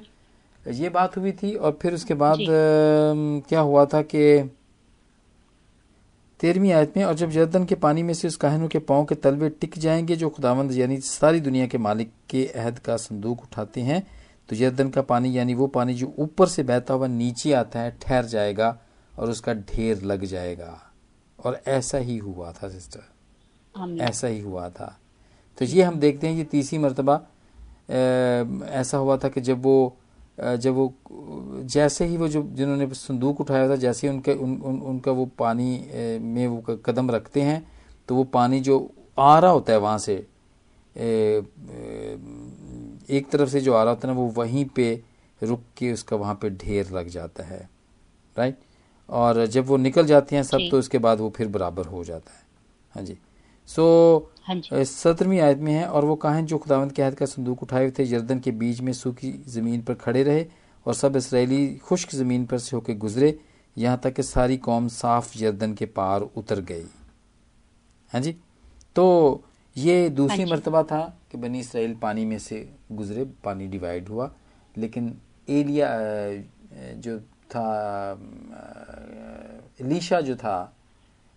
ये 0.68 0.90
बात 0.90 1.18
हुई 1.18 1.32
थी 1.32 1.56
और 1.56 1.80
फिर 1.82 1.94
उसके 1.94 2.14
बाद 2.14 2.40
आ, 2.40 2.44
क्या 3.50 3.60
हुआ 3.60 3.86
था 3.86 4.02
कि 4.02 4.52
तेरहवीं 6.40 6.72
आयत 6.72 6.98
में 6.98 7.04
और 7.04 7.14
जब 7.14 7.30
जर्दन 7.30 7.66
के 7.66 7.76
पानी 7.76 8.04
में 8.04 8.14
से 8.14 8.28
उस 8.28 8.36
कहनों 8.36 8.68
के 8.68 8.80
पाँव 8.80 9.06
के 9.06 9.16
तलवे 9.16 9.50
टिक 9.50 9.78
जाएँगे 9.78 10.16
जो 10.16 10.30
खुदावंद 10.30 10.72
यानी 10.72 10.98
सारी 10.98 11.40
दुनिया 11.40 11.68
के 11.68 11.78
मालिक 11.78 12.12
के 12.30 12.46
अहद 12.46 12.80
का 12.80 12.98
संदूक 12.98 13.42
उठाते 13.42 13.82
हैं 13.82 14.08
तो 14.50 14.56
जर्दन 14.56 14.90
का 14.90 15.02
पानी 15.02 15.38
यानी 15.38 15.54
वो 15.54 15.68
पानी 15.68 15.94
जो 15.94 16.14
ऊपर 16.20 16.48
से 16.48 16.64
बहता 16.64 16.94
हुआ 16.94 17.08
नीचे 17.08 17.54
आता 17.54 17.80
है 17.80 17.98
ठहर 18.02 18.26
जाएगा 18.26 18.80
और 19.20 19.30
उसका 19.30 19.54
ढेर 19.54 20.02
लग 20.02 20.26
जाएगा। 20.26 20.92
और 21.46 21.62
ऐसा 21.68 21.98
ही 21.98 22.18
हुआ 22.18 22.52
था 22.52 22.70
सिस्टर। 22.70 24.02
ऐसा 24.02 24.28
ही 24.28 24.40
हुआ 24.40 24.70
था। 24.70 25.00
तो 25.58 25.66
ये 25.66 25.84
हम 25.84 25.96
देखते 25.96 26.28
हैं 26.28 26.36
ये 26.36 26.44
तीसरी 26.44 26.80
मरतबा 26.80 27.22
ऐसा 27.92 28.98
हुआ 28.98 29.18
था 29.18 29.30
कि 29.30 29.42
जब 29.42 29.62
वो 29.62 29.98
जब 30.40 30.74
वो 30.74 30.94
जैसे 31.64 32.06
ही 32.06 32.18
वो 32.18 32.28
जो 32.28 32.44
जिन्होंने 32.44 32.88
संदूक 32.88 33.42
उठाया 33.42 33.70
था 33.70 33.76
जैसे 33.76 34.08
ही 34.08 34.14
उनके 34.14 34.34
उन, 34.34 34.56
उन, 34.56 34.80
उनका 34.82 35.12
वो 35.12 35.26
पानी 35.26 35.88
में 36.22 36.48
वो 36.48 36.76
कदम 36.86 37.12
रखते 37.12 37.42
हैं 37.42 37.72
तो 38.08 38.16
वो 38.16 38.24
पानी 38.24 38.60
जो 38.60 38.92
आ 39.20 39.40
रहा 39.40 39.52
होता 39.52 39.74
है 39.74 39.80
वहाँ 39.80 39.98
से 39.98 40.16
एक 43.10 43.30
तरफ़ 43.32 43.50
से 43.50 43.62
जो 43.62 43.74
आ 43.74 43.84
रहा 43.84 43.94
होता 43.94 44.08
है 44.08 44.14
ना 44.14 44.20
वो 44.20 44.28
वहीं 44.28 44.66
पे 44.66 45.04
रुक 45.44 45.62
के 45.78 45.94
उसका 45.94 46.16
वहाँ 46.16 46.36
पे 46.36 46.50
ढेर 46.50 46.90
लग 46.92 47.08
जाता 47.08 47.44
है 47.44 47.70
राइट 48.38 48.58
और 49.10 49.46
जब 49.46 49.66
वो 49.66 49.78
निकल 49.78 50.06
जाती 50.06 50.36
हैं 50.36 50.44
सब 50.44 50.68
तो 50.72 50.80
उसके 50.80 50.98
बाद 50.98 51.20
वो 51.20 51.30
फिर 51.30 51.48
बराबर 51.48 51.86
हो 51.86 52.04
जाता 52.04 52.32
है। 52.32 52.44
हाँ 52.96 53.04
जी। 53.04 53.18
सो 53.68 54.31
सत्रहवीं 54.46 55.40
आयत 55.40 55.58
में 55.58 55.72
है 55.74 55.86
और 55.88 56.06
वो 56.06 56.16
कहा 56.16 56.42
जो 56.42 56.58
खुदावंत 56.58 56.92
के 56.92 57.02
आयत 57.02 57.18
का 57.18 57.26
संदूक 57.26 57.62
उठाए 57.64 57.82
हुए 57.82 57.92
थे? 58.00 58.06
जर्दन 58.06 58.40
के 58.40 58.52
बीच 58.52 58.80
में 58.82 58.92
सूखी 58.94 59.32
ज़मीन 59.48 59.82
पर 59.82 59.94
खड़े 59.94 60.24
रहे 60.24 60.46
और 60.86 60.94
सब 60.94 61.16
इसराइली 61.16 61.76
खुश्क 61.86 62.16
ज़मीन 62.16 62.46
पर 62.46 62.58
से 62.58 62.76
होकर 62.76 62.94
गुजरे। 62.98 63.38
यहाँ 63.78 64.00
तक 64.04 64.14
कि 64.14 64.24
सारी 64.24 64.58
कौम 64.58 64.88
साफ़ 64.88 65.38
जर्दन 65.38 65.74
के 65.74 65.86
पार 65.88 66.22
उतर 66.22 66.62
गई। 66.62 66.86
हाँ 68.12 68.22
जी। 68.22 68.36
तो 68.96 69.44
ये 69.76 70.10
दूसरी 70.10 70.38
हाँ 70.38 70.50
मरतबा 70.50 70.84
था 70.84 71.02
कि 71.32 71.38
बनी 71.38 71.60
इसराइल 71.60 71.96
पानी 72.02 72.26
में 72.26 72.38
से 72.40 72.68
गुजरे 72.92 73.24
पानी 73.44 73.68
डिवाइड 73.68 74.10
हुआ। 74.10 74.32
लेकिन 74.76 75.16
एलिया 75.50 75.90
जो 76.98 77.20
था 77.20 78.12
अलीशा 79.82 80.22
जो 80.22 80.36
था 80.36 80.74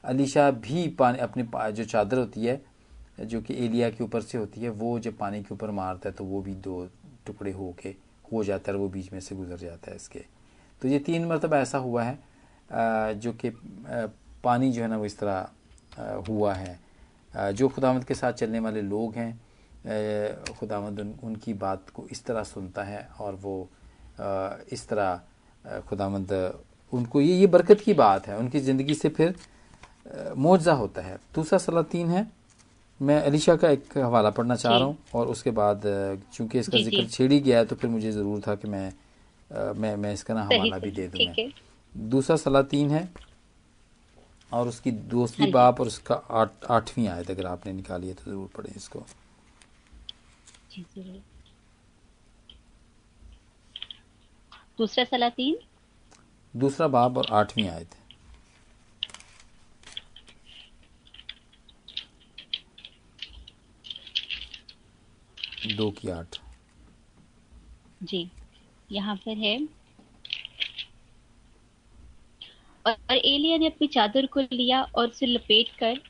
अलीशा 0.04 0.50
भी 0.50 0.86
पानी 0.98 1.18
अपने 1.18 1.46
जो 1.72 1.84
चादर 1.84 2.18
होती 2.18 2.46
है 2.46 2.62
जो 3.18 3.40
कि 3.40 3.54
एलिया 3.64 3.90
के 3.90 4.04
ऊपर 4.04 4.20
से 4.22 4.38
होती 4.38 4.60
है 4.60 4.68
वो 4.70 4.98
जब 4.98 5.16
पानी 5.18 5.42
के 5.42 5.54
ऊपर 5.54 5.70
मारता 5.70 6.08
है 6.08 6.14
तो 6.14 6.24
वो 6.24 6.40
भी 6.42 6.54
दो 6.60 6.88
टुकड़े 7.26 7.52
हो 7.52 7.74
के 7.82 7.94
हो 8.32 8.44
जाता 8.44 8.72
है 8.72 8.78
वो 8.78 8.88
बीच 8.88 9.12
में 9.12 9.20
से 9.20 9.34
गुजर 9.36 9.56
जाता 9.58 9.90
है 9.90 9.96
इसके। 9.96 10.24
तो 10.82 10.88
ये 10.88 10.98
तीन 10.98 11.24
मरतबा 11.24 11.58
ऐसा 11.58 11.78
हुआ 11.78 12.02
है 12.02 12.18
जो 13.20 13.32
कि 13.34 13.50
पानी 14.44 14.70
जो 14.72 14.82
है 14.82 14.88
ना 14.88 14.96
वो 14.96 15.04
इस 15.04 15.18
तरह 15.18 16.22
हुआ 16.28 16.54
है। 16.54 16.78
जो 17.34 17.68
खुदामद 17.68 18.04
के 18.04 18.14
साथ 18.14 18.32
चलने 18.34 18.60
वाले 18.60 18.82
लोग 18.82 19.14
हैं 19.14 19.32
खुदामद 20.58 21.00
उन, 21.00 21.14
उनकी 21.22 21.54
बात 21.54 21.90
को 21.90 22.06
इस 22.10 22.24
तरह 22.24 22.42
सुनता 22.44 22.82
है 22.82 23.08
और 23.20 23.34
वो 23.34 23.68
इस 24.72 24.86
तरह 24.88 25.80
खुदामद 25.80 26.32
उनको 26.92 27.20
ये 27.20 27.34
ये 27.34 27.46
बरकत 27.46 27.80
की 27.80 27.94
बात 27.94 28.26
है। 28.26 28.38
उनकी 28.38 28.60
ज़िंदगी 28.60 28.94
से 28.94 29.08
फिर 29.08 29.34
मुआवजा 30.36 30.72
होता 30.74 31.02
है। 31.02 31.18
दूसरा 31.34 31.58
सलाह 31.58 31.82
तीन 31.84 32.10
है 32.10 32.26
मैं 33.04 33.20
अलीशा 33.22 33.54
का 33.56 33.70
एक 33.70 33.96
हवाला 33.98 34.30
पढ़ना 34.30 34.56
चाह 34.56 34.76
रहा 34.76 34.84
हूँ 34.84 34.96
और 35.14 35.26
उसके 35.28 35.50
बाद 35.52 35.82
चूँकि 36.34 36.58
इसका 36.58 36.78
ज़िक्र 36.78 37.06
छेड़ी 37.08 37.40
गया 37.40 37.58
है 37.58 37.64
तो 37.64 37.76
फिर 37.76 37.90
मुझे 37.90 38.12
ज़रूर 38.12 38.40
था 38.46 38.54
कि 38.54 38.68
मैं 38.68 38.86
आ, 38.86 39.72
मैं 39.72 39.94
मैं 39.96 40.12
इसका 40.12 40.34
ना 40.34 40.42
हवाला 40.44 40.78
भी 40.78 40.90
दे 40.90 41.06
दूँ 41.08 41.26
मैं। 41.26 41.50
दूसरा 41.92 42.36
सलाह 42.36 42.62
तीन 42.70 42.90
है 42.90 43.08
और 44.52 44.68
उसकी 44.68 44.90
दूसरी 44.90 45.44
हाँ 45.44 45.50
बाप 45.52 45.80
और 45.80 45.86
उसका 45.86 46.14
आठ 46.32 46.64
आठवीं 46.70 47.06
आयत 47.08 47.30
अगर 47.30 47.46
आपने 47.46 47.72
निकाली 47.72 48.08
है 48.08 48.14
तो 48.14 48.30
ज़रूर 48.30 48.48
पढ़े 48.56 48.72
इसको। 48.76 49.04
दूसरा 54.78 55.04
सलाह 55.04 55.28
तीन 55.30 55.58
दूसरा 56.54 56.86
बाप 56.88 57.18
और 57.18 57.26
आठवीं 57.32 57.68
आयत। 57.68 57.94
दो 65.66 65.90
की 65.90 66.08
आठ। 66.10 66.36
जी, 68.02 68.28
यहाँ 68.92 69.16
पर 69.16 69.36
है। 69.36 69.56
और 72.86 73.16
एलिया 73.16 73.56
ने 73.56 73.66
अपनी 73.66 73.86
चादर 73.86 74.26
को 74.26 74.40
लिया 74.40 74.82
और 74.82 75.08
उसे 75.08 75.26
लपेट 75.26 75.68
कर 75.68 76.00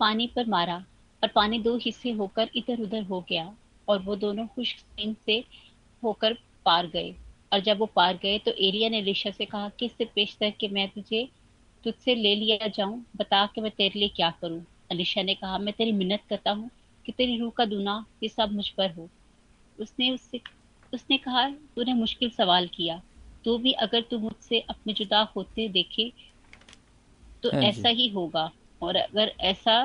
पानी 0.00 0.26
पर 0.26 0.46
मारा 0.46 0.76
और 1.22 1.28
पानी 1.28 1.58
दो 1.58 1.76
हिस्से 1.76 2.10
होकर 2.10 2.50
इधर 2.56 2.82
उधर 2.82 3.02
हो 3.02 3.20
गया 3.20 3.56
और 3.88 4.02
वो 4.02 4.16
दोनों 4.16 4.46
खुश्क 4.46 4.84
से 5.26 5.44
होकर 6.02 6.34
पार 6.64 6.86
गए। 6.86 7.14
और 7.52 7.60
जब 7.60 7.78
वो 7.78 7.86
पार 7.86 8.16
गए 8.16 8.38
तो 8.38 8.50
एलिया 8.50 8.88
ने 8.88 9.00
रिशा 9.00 9.30
से 9.30 9.44
कहा 9.44 9.68
कि 9.68 9.86
इससे 9.86 10.04
पेश 10.04 10.36
कि 10.42 10.68
मैं 10.68 10.88
तुझे, 10.88 11.28
तुझसे 11.84 12.14
ले 12.14 12.34
लिया 12.34 12.66
जाऊँ? 12.68 13.04
बता 13.16 13.46
कि 13.46 13.60
मैं 13.60 13.70
तेरे 13.70 13.98
लिए 13.98 14.08
क्या 14.08 14.30
करूँ? 14.30 14.64
अलिशा 14.90 15.22
ने 15.22 15.34
कहा, 15.34 15.58
मैं 15.58 15.74
तेरी 15.78 15.92
मिन्नत 15.92 16.20
करता 16.28 16.50
हूँ 16.50 16.70
कि 17.08 17.12
तेरी 17.12 17.38
रूह 17.38 17.52
का 17.56 17.64
दुना 17.64 18.04
ये 18.22 18.28
सब 18.28 18.52
मुझ 18.52 18.68
पर 18.68 18.90
हो। 18.90 19.08
उसने 19.78 20.10
उससे 20.10 20.40
उसने 20.92 21.16
कहा 21.16 21.48
तूने 21.48 21.94
मुश्किल 21.94 22.30
सवाल 22.30 22.66
किया। 22.66 23.00
तो 23.44 23.58
भी 23.58 23.72
अगर 23.72 24.00
तू 24.00 24.18
मुझसे 24.18 24.60
अपने 24.60 24.92
जुदा 24.92 25.20
होते 25.36 25.68
देखे 25.68 26.12
तो 27.42 27.50
हाँ 27.50 27.62
ऐसा 27.62 27.88
ही 27.88 28.08
होगा। 28.08 28.50
और 28.82 28.96
अगर 28.96 29.32
ऐसा 29.40 29.82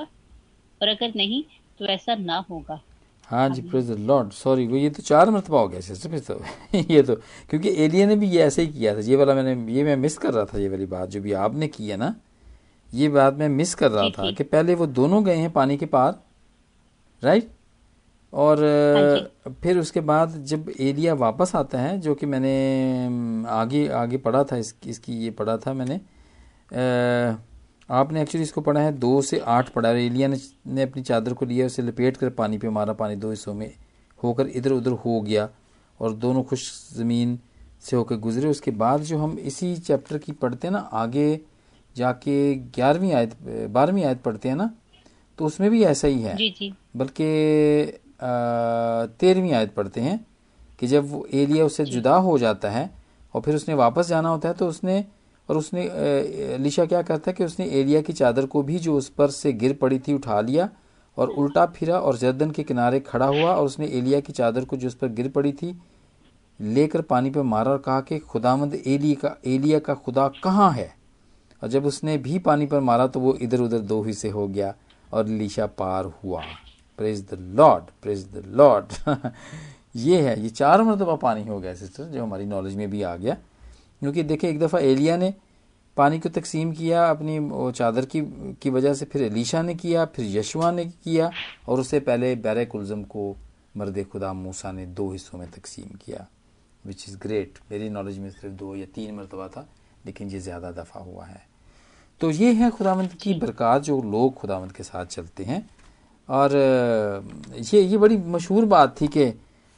और 0.82 0.88
अगर 0.88 1.14
नहीं 1.16 1.44
तो 1.80 1.86
ऐसा 1.86 2.16
ना 2.16 2.38
होगा। 2.50 2.80
हाँ 3.28 3.50
जी 3.50 3.62
प्रेज 3.62 3.92
द 3.92 3.98
लॉर्ड 4.00 4.32
सॉरी 4.32 4.68
वो 4.68 4.78
ये 4.78 4.90
तो 4.90 5.04
चार 5.04 5.30
मरतबा 5.30 5.60
हो 5.60 5.68
गया 5.68 5.80
सिस्टर 5.82 6.20
तो 6.20 6.44
ये 6.94 7.04
तो 7.04 7.16
क्योंकि 7.50 7.70
एलिया 7.86 8.08
ने 8.08 8.16
भी 8.16 8.28
ये 8.28 8.42
ऐसे 8.44 8.62
ही 8.62 8.68
किया 8.68 8.96
था। 8.96 9.00
ये 9.00 9.16
वाला 9.16 9.36
मैंने 9.36 9.74
ये 9.74 9.84
मैं 9.84 9.96
मिस 9.96 10.18
कर 10.18 10.34
रहा 10.34 10.46
था 10.46 10.60
ये 10.60 10.70
वाली 10.70 10.86
बात 10.86 11.10
जो 11.10 11.22
भी 11.22 11.34
आपने 11.34 11.68
की 11.68 11.90
है 11.90 11.98
ना 11.98 12.14
ये 12.94 13.10
बात 13.10 13.34
मैं 13.34 13.50
मिस 13.50 13.76
कर 13.76 13.92
रहा 13.92 14.10
था 14.10 14.32
कि 14.32 14.44
पहले 14.44 14.76
वो 14.76 14.88
दोनों 14.88 15.26
गए 15.26 15.36
हैं 15.36 15.52
पानी 15.52 15.78
के 15.78 15.86
पार 15.86 16.20
राइट? 17.24 17.50
और 18.34 18.64
हाँ 18.64 19.54
फिर 19.64 19.78
उसके 19.80 20.00
बाद 20.02 20.36
जब 20.46 20.70
एलिया 20.80 21.14
वापस 21.14 21.56
आता 21.56 21.80
है 21.80 21.98
जो 22.00 22.16
कि 22.16 22.26
मैंने 22.26 23.46
आगे 23.50 23.88
आगे 23.94 24.18
पढ़ा 24.18 24.44
था 24.44 24.58
इस, 24.58 24.74
इसकी 24.88 25.14
ये 25.14 25.32
पढ़ा 25.32 25.58
था 25.58 25.74
मैंने 25.74 25.96
आ, 25.96 27.36
आपने 27.90 28.22
एक्चुअली 28.22 28.44
इसको 28.44 28.62
पढ़ा 28.62 28.82
है 28.82 28.92
दो 28.94 29.22
से 29.22 29.40
आठ 29.40 29.70
पढ़ा 29.70 29.90
है। 29.90 30.06
एलिया 30.06 30.28
ने, 30.28 30.38
ने 30.68 30.82
अपनी 30.82 31.02
चादर 31.04 31.34
को 31.34 31.46
लिया 31.46 31.66
उसे 31.66 31.82
लपेट 31.82 32.18
कर 32.18 32.30
पानी 32.30 32.58
पे 32.58 32.70
मारा 32.70 32.94
पानी 32.94 33.16
दो 33.16 33.30
हिस्सों 33.30 33.54
में 33.54 33.74
होकर 34.20 34.48
इधर 34.48 34.72
उधर 34.72 34.92
हो 35.06 35.20
गया 35.22 35.50
और 36.00 36.14
दोनों 36.16 36.44
खुश 36.44 36.70
ज़मीन 36.94 37.40
से 37.82 37.96
होकर 37.96 38.16
गुजरे। 38.18 38.50
उसके 38.50 38.72
बाद 38.72 39.02
जो 39.02 39.18
हम 39.18 39.38
इसी 39.40 39.76
चैप्टर 39.78 40.18
की 40.18 40.32
पढ़ते 40.32 40.68
हैं 40.68 40.72
ना 40.74 40.80
आगे 40.94 41.40
जाके 41.96 42.56
ग्यारहवीं 42.56 43.14
आयत 43.14 43.36
बारहवीं 43.70 44.04
आयत 44.04 44.22
पढ़ते 44.22 44.50
हैं 44.50 44.56
ना 44.56 44.74
तो 45.40 45.46
उसमें 45.46 45.70
भी 45.72 45.84
ऐसा 45.84 46.08
ही 46.08 46.22
है। 46.22 46.36
बल्कि 46.98 47.26
तेरहवीं 49.20 49.52
आयत 49.54 49.74
पढ़ते 49.74 50.02
हैं 50.02 50.26
कि 50.80 50.88
जब 50.88 51.10
वो 51.12 51.26
एलिया 51.34 51.66
उससे 51.66 51.86
जुदा 51.86 52.16
हो 52.16 52.38
जाता 52.38 52.70
है 52.70 52.90
और 53.34 53.42
फिर 53.42 53.56
उसने 53.56 53.76
वापस 53.76 54.08
जाना 54.08 54.30
होता 54.30 54.50
है 54.50 54.56
तो 54.56 54.68
उसने 54.68 55.06
और 55.50 55.58
उसने 55.58 55.90
लिशा 56.58 56.86
क्या 56.86 57.02
करता 57.02 57.32
है 57.32 57.34
कि 57.34 57.46
उसने 57.46 57.66
एलिया 57.72 58.02
की 58.02 58.14
चादर 58.14 58.46
को 58.46 58.62
भी 58.64 58.80
जो 58.80 58.96
उस 58.98 59.10
पर 59.10 59.30
से 59.30 59.54
गिर 59.54 59.74
पड़ी 59.74 60.00
थी 60.00 60.14
उठा 60.14 60.40
लिया 60.42 60.70
और 61.18 61.30
उल्टा 61.30 61.66
फिरा 61.66 62.00
और 62.00 62.18
जर्दन 62.18 62.52
के 62.52 62.64
किनारे 62.64 63.00
खड़ा 63.00 63.26
हुआ 63.26 63.54
और 63.54 63.66
उसने 63.66 63.88
एलिया 63.88 64.20
की 64.20 64.34
चादर 64.34 64.66
को 64.66 64.78
जो 64.78 64.88
उस 64.88 64.96
पर 64.96 65.08
गिर 65.08 65.28
पड़ी 65.30 65.52
थी 65.52 65.78
लेकर 66.60 67.02
पानी 67.02 67.30
पर 67.30 67.42
मारा 67.42 67.72
और 67.72 67.78
कहा 67.78 68.00
कि 68.02 68.20
खुदामंद 68.20 68.74
एलिया 68.88 69.16
का 69.22 69.36
एलिया 69.46 69.80
का 69.80 69.94
खुदा 69.94 70.28
कहाँ 70.44 70.72
है? 70.72 70.94
और 71.62 71.70
जब 71.70 71.86
उसने 71.86 72.18
भी 72.18 72.40
पानी 72.40 72.66
पर 72.66 72.80
मारा 72.80 73.08
तो 73.08 73.20
वो 73.20 73.34
इधर 73.36 73.62
उधर 73.62 73.80
दो 73.80 74.02
हिस्से 74.04 74.30
हो 74.30 74.48
गया। 74.48 74.74
और 75.14 75.28
लीशा 75.30 75.66
पार 75.74 76.06
हुआ। 76.24 76.44
Praise 77.00 77.22
the 77.30 77.38
lord 77.56 77.84
praise 78.02 78.26
the 78.28 78.44
lord 78.48 78.94
ये 79.98 80.22
है, 80.22 80.40
ये 80.42 80.50
चार 80.52 80.82
मरतबा 80.84 81.16
पानी 81.18 81.44
हो 81.48 81.60
गया 81.60 81.74
सिस्टर 81.76 82.04
जो 82.06 82.24
हमारी 82.24 82.46
नॉलेज 82.48 82.76
में 82.76 82.90
भी 82.90 83.02
आ 83.04 83.16
गया। 83.16 83.34
क्योंकि 84.02 84.24
देखें 84.24 84.48
एक 84.50 84.60
दफ़ा 84.60 84.80
एलिया 84.82 85.18
ने 85.18 85.34
पानी 85.98 86.20
को 86.20 86.30
तकसीम 86.32 86.72
किया, 86.74 87.06
अपनी 87.06 87.72
चादर 87.72 88.06
की 88.06 88.22
की 88.62 88.70
वजह 88.70 88.94
से, 88.94 89.06
फिर 89.06 89.24
एलिशा 89.24 89.62
ने 89.62 89.76
किया, 89.76 90.06
फिर 90.06 90.26
यशवा 90.38 90.72
ने 90.72 90.86
किया, 90.86 91.32
और 91.68 91.80
उससे 91.80 92.00
पहले 92.02 92.36
बैर 92.38 92.64
कुलज़म 92.66 93.04
को 93.06 93.36
मर्द 93.78 94.04
खुदा 94.12 94.34
मूसा 94.34 94.72
ने 94.72 94.86
दो 94.88 95.12
हिस्सों 95.12 95.40
में 95.40 95.50
तकसीम 95.52 95.96
किया 95.96 96.26
विच 96.86 97.06
इज़ 97.10 97.18
ग्रेट 97.18 97.60
मेरी 97.72 97.90
नॉलेज 97.90 98.18
में 98.20 98.30
सिर्फ़ 98.32 98.56
दो 98.56 98.76
या 98.76 98.86
तीन 98.86 99.16
मरतबा 99.16 99.48
था, 99.48 99.68
लेकिन 100.06 100.30
ये 100.30 100.40
ज़्यादा 100.40 100.72
दफ़ा 100.74 101.02
हुआ 101.02 101.26
है। 101.26 101.42
तो 102.24 102.30
ये 102.32 102.52
है 102.54 102.70
खुदावंद 102.72 103.14
की 103.22 103.34
बरकत 103.34 103.82
जो 103.84 104.02
लोग 104.02 104.34
खुदावंद 104.34 104.72
के 104.72 104.84
साथ 104.84 105.06
चलते 105.06 105.44
हैं। 105.44 105.58
और 106.30 106.52
ये 107.74 107.82
ये 107.82 107.98
बड़ी 107.98 108.18
मशहूर 108.18 108.66
बात 108.66 108.96
थी 109.02 109.08
कि 109.08 109.24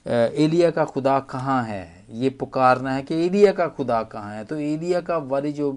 एलिया 0.05 0.69
का 0.71 0.85
खुदा 0.85 1.19
कहाँ 1.19 1.63
है? 1.63 2.05
ये 2.11 2.29
पुकारना 2.29 2.93
है 2.93 3.01
कि 3.03 3.15
एलिया 3.15 3.51
का 3.51 3.67
खुदा 3.67 4.01
कहाँ 4.03 4.35
है? 4.35 4.43
तो 4.45 4.57
एलिया 4.57 5.01
का 5.01 5.17
वाली 5.17 5.53
जो 5.53 5.71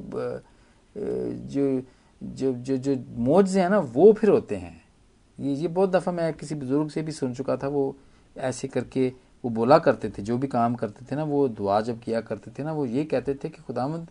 जो 0.95 1.81
जो 2.23 2.53
जो 2.53 2.77
जो 2.77 2.97
मोजे 3.17 3.61
हैं 3.61 3.71
ना, 3.71 3.79
वो 3.79 4.13
फिर 4.13 4.31
होते 4.31 4.57
हैं। 4.57 4.83
ये 5.39 5.55
ये 5.55 5.69
बहुत 5.69 5.91
दफ़ा 5.91 6.13
मैं 6.13 6.33
किसी 6.35 6.55
बुज़ुर्ग 6.55 6.91
से 6.91 7.03
भी 7.03 7.13
सुन 7.13 7.35
चुका 7.35 7.57
था, 7.57 7.69
वो 7.69 7.97
ऐसे 8.37 8.69
करके 8.69 9.09
वो 9.45 9.51
बोला 9.51 9.79
करते 9.79 10.11
थे, 10.11 10.23
जो 10.23 10.39
भी 10.39 10.47
काम 10.47 10.75
करते 10.75 11.07
थे 11.11 11.17
ना, 11.17 11.25
वो 11.25 11.49
दुआ 11.49 11.81
जब 11.81 12.01
किया 12.01 12.21
करते 12.21 12.51
थे 12.51 12.65
ना, 12.65 12.73
वो 12.73 12.87
ये 12.87 13.05
कहते 13.05 13.35
थे 13.35 13.49
कि 13.49 13.63
खुदामंद 13.63 14.07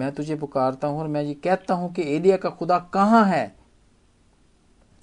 मैं 0.00 0.10
तुझे 0.12 0.36
पुकारता 0.36 0.88
हूँ 0.88 1.00
और 1.00 1.08
मैं 1.08 1.22
ये 1.22 1.34
कहता 1.44 1.74
हूँ 1.74 1.92
कि 1.94 2.02
एलिया 2.16 2.36
का 2.36 2.50
खुदा 2.50 2.78
कहाँ 2.94 3.24
है? 3.26 3.56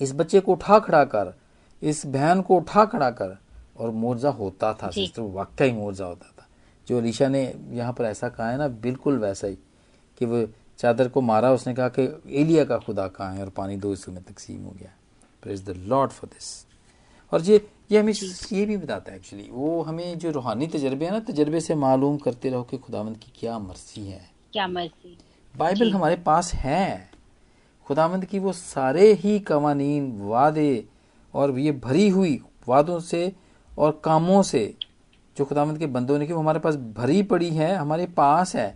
इस 0.02 0.14
बच्चे 0.16 0.40
को 0.40 0.52
उठा 0.52 0.80
खड़ा 0.80 1.04
कर 1.06 1.34
इस 1.82 2.06
बहन 2.08 2.42
को 2.42 2.56
उठा 2.58 2.86
खड़ा 2.86 3.10
कर। 3.12 3.38
और 3.78 3.92
मोर्जा 3.94 4.30
होता 4.32 4.74
था 4.74 4.90
सिस्टर 4.92 5.22
वाकई 5.22 5.72
मोर्जा 5.72 6.06
होता 6.06 6.32
था। 6.32 6.46
जो 6.88 6.98
अलीशा 6.98 7.28
ने 7.28 7.42
यहाँ 7.72 7.94
पर 7.94 8.06
ऐसा 8.06 8.30
कहा 8.30 8.50
है 8.50 8.58
ना 8.58 8.68
बिल्कुल 8.84 9.18
वैसा 9.20 9.48
ही 9.48 9.58
कि 10.18 10.26
वो 10.26 10.46
चादर 10.80 11.08
को 11.08 11.22
मारा 11.22 11.52
उसने 11.54 11.74
कहा 11.76 11.90
कि 11.90 12.04
एलिया 12.32 12.64
का 12.66 12.78
खुदा 12.78 13.08
कहाँ 13.08 13.34
है? 13.34 13.42
और 13.42 13.50
पानी 13.50 13.78
दो 13.78 13.90
हिस्सों 13.90 14.14
में 14.14 14.24
तकसीम 14.24 14.64
हो 14.64 14.72
गया। 14.72 14.90
Praise 15.44 15.64
the 15.66 15.76
lord 15.88 16.12
for 16.12 16.30
this 16.30 16.66
और 17.32 17.42
ये 17.42 17.66
ये 17.92 18.00
हमें 18.00 18.14
ये 18.14 18.66
भी 18.66 18.78
बताता 18.78 19.12
है 19.12 19.18
एक्चुअली 19.18 19.48
वो 19.52 19.82
हमें 19.82 20.18
जो 20.20 20.32
रूहानी 20.32 20.68
तजर्बे 20.68 21.06
है 21.06 21.12
ना 21.12 21.20
तजर्बे 21.28 21.60
से 21.60 21.76
मालूम 21.76 22.18
करते 22.18 22.50
रहो 22.50 22.64
कि 22.64 22.78
खुदावंद 22.78 23.18
की 23.18 23.32
क्या 23.36 23.60
मर्सी 23.60 24.06
है। 24.08 24.37
क्या 24.54 24.68
मर्ज़ी। 24.68 25.18
बाइबल 25.54 25.92
हमारे 25.92 26.16
पास 26.16 26.54
है। 26.54 27.10
खुदावंद 27.88 28.26
की 28.26 28.40
वो 28.40 28.52
सारे 28.54 29.12
ही 29.14 29.40
कवानीन 29.40 30.12
वादे 30.22 30.84
और 31.34 31.58
ये 31.60 31.72
भरी 31.80 32.08
हुई 32.10 32.40
वादों 32.68 33.00
से 33.00 33.32
और 33.72 34.02
कामों 34.04 34.42
से 34.44 34.74
जो 35.38 35.46
खुदावंद 35.46 35.78
के 35.80 35.86
बंदों 35.88 36.18
ने 36.20 36.28
की 36.28 36.34
वो 36.34 36.40
हमारे 36.40 36.60
पास 36.60 36.76
भरी 36.76 37.22
पड़ी 37.24 37.50
है 37.50 37.76
हमारे 37.76 38.06
पास 38.18 38.56
है। 38.56 38.70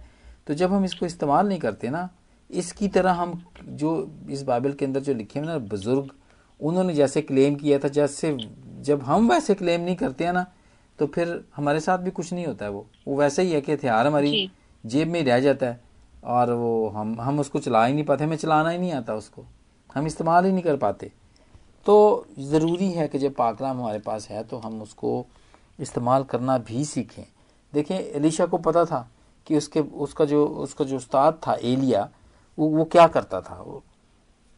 तो 0.47 0.53
जब 0.53 0.73
हम 0.73 0.85
इसको 0.85 1.05
इस्तेमाल 1.05 1.47
नहीं 1.47 1.59
करते 1.59 1.89
ना 1.89 2.09
इसकी 2.49 2.87
तरह 2.87 3.11
हम 3.11 3.41
जो 3.61 3.91
इस 4.29 4.41
बाइबल 4.43 4.73
के 4.73 4.85
अंदर 4.85 4.99
जो 4.99 5.13
लिखे 5.13 5.39
हैं 5.39 5.45
ना 5.45 5.57
बुज़ुर्ग 5.57 6.09
उन्होंने 6.59 6.93
जैसे 6.93 7.21
क्लेम 7.21 7.55
किया 7.55 7.79
था 7.79 7.87
जैसे 7.89 8.37
जब 8.81 9.03
हम 9.03 9.29
वैसे 9.31 9.53
क्लेम 9.55 9.81
नहीं 9.81 9.95
करते 9.95 10.25
हैं 10.25 10.33
ना 10.33 10.45
तो 10.99 11.07
फिर 11.07 11.43
हमारे 11.55 11.79
साथ 11.79 11.97
भी 11.97 12.11
कुछ 12.11 12.33
नहीं 12.33 12.45
होता 12.45 12.65
है 12.65 12.71
वो। 12.71 12.85
वो 13.07 13.17
वैसे 13.17 13.43
ही 13.43 13.51
है 13.51 13.61
कि 13.61 13.71
हथियार 13.71 14.07
हमारी 14.07 14.49
जेब 14.83 15.07
में 15.07 15.23
रह 15.23 15.39
जाता 15.39 15.65
है। 15.65 15.79
और 16.23 16.51
वो 16.53 16.89
हम 16.89 17.19
हम 17.21 17.39
उसको 17.39 17.59
चला 17.59 17.85
ही 17.85 17.93
नहीं 17.93 18.03
पाते, 18.05 18.23
हमें 18.23 18.37
चलाना 18.37 18.69
ही 18.69 18.77
नहीं 18.77 18.91
आता 18.91 19.13
उसको। 19.15 19.45
हम 19.95 20.07
इस्तेमाल 20.07 20.45
ही 20.45 20.51
नहीं 20.51 20.63
कर 20.63 20.77
पाते। 20.77 21.11
तो 21.85 22.25
ज़रूरी 22.39 22.89
है 22.91 23.07
कि 23.07 23.19
जब 23.19 23.33
पाकलाम 23.33 23.77
हमारे 23.77 23.99
पास 23.99 24.27
है 24.29 24.43
तो 24.43 24.57
हम 24.57 24.81
उसको 24.81 25.25
इस्तेमाल 25.79 26.23
करना 26.23 26.57
भी 26.57 26.85
सीखें। 26.85 27.23
देखें, 27.73 27.95
एलिशा 27.95 28.45
को 28.45 28.57
पता 28.57 28.85
था 28.85 29.07
कि 29.47 29.57
उसके, 29.57 29.79
उसका 29.79 30.25
जो 30.25 30.45
उसका 30.45 30.85
जो 30.85 30.97
उस्ताद 30.97 31.39
था, 31.47 31.53
एलिया, 31.53 32.09
वो 32.57 32.67
वो 32.67 32.83
क्या 32.85 33.07
करता 33.07 33.41
था? 33.41 33.61
वो 33.61 33.83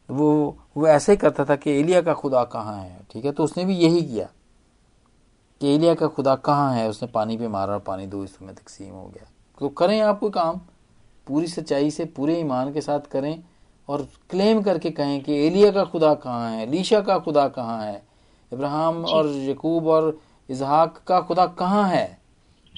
वो 0.09 0.57
वो 0.77 0.87
ऐसे 0.87 1.11
ही 1.11 1.17
करता 1.17 1.45
था 1.45 1.55
कि 1.55 1.71
एलिया 1.71 2.01
का 2.01 2.13
खुदा 2.13 2.43
कहाँ 2.43 2.77
है? 2.77 2.99
ठीक 3.11 3.25
है 3.25 3.31
तो 3.31 3.43
उसने 3.43 3.65
भी 3.65 3.75
यही 3.75 4.01
किया 4.01 4.29
कि 5.61 5.73
एलिया 5.75 5.93
का 5.95 6.07
खुदा 6.07 6.35
कहाँ 6.35 6.73
है? 6.75 6.87
उसने 6.89 7.07
पानी 7.07 7.37
पे 7.37 7.47
मारा 7.47 7.73
और 7.73 7.79
पानी 7.79 8.07
दो 8.07 8.21
हिस्सों 8.21 8.45
में 8.45 8.55
तकसीम 8.55 8.93
हो 8.93 9.07
गया। 9.07 9.29
तो 9.63 9.69
करें 9.69 10.01
आप 10.01 10.19
कोई 10.19 10.29
काम 10.29 10.59
पूरी 11.27 11.47
सच्चाई 11.47 11.91
से 11.91 12.05
पूरे 12.05 12.39
ईमान 12.39 12.73
के 12.73 12.81
साथ 12.81 12.99
करें 12.99 13.43
और 13.89 14.01
क्लेम 14.29 14.61
करके 14.61 14.89
कहें 14.91 15.23
कि 15.23 15.33
एलिया 15.47 15.71
का 15.71 15.83
खुदा 15.83 16.13
कहाँ 16.13 16.51
है 16.51 16.65
लीशा 16.71 16.99
का 17.01 17.19
खुदा 17.19 17.47
कहाँ 17.47 17.85
है 17.85 18.03
इब्राहिम 18.51 19.05
और 19.05 19.29
यकूब 19.29 19.87
और 19.87 20.19
इजहाक 20.49 21.01
का 21.07 21.21
खुदा 21.21 21.45
कहाँ 21.45 21.87
है? 21.89 22.19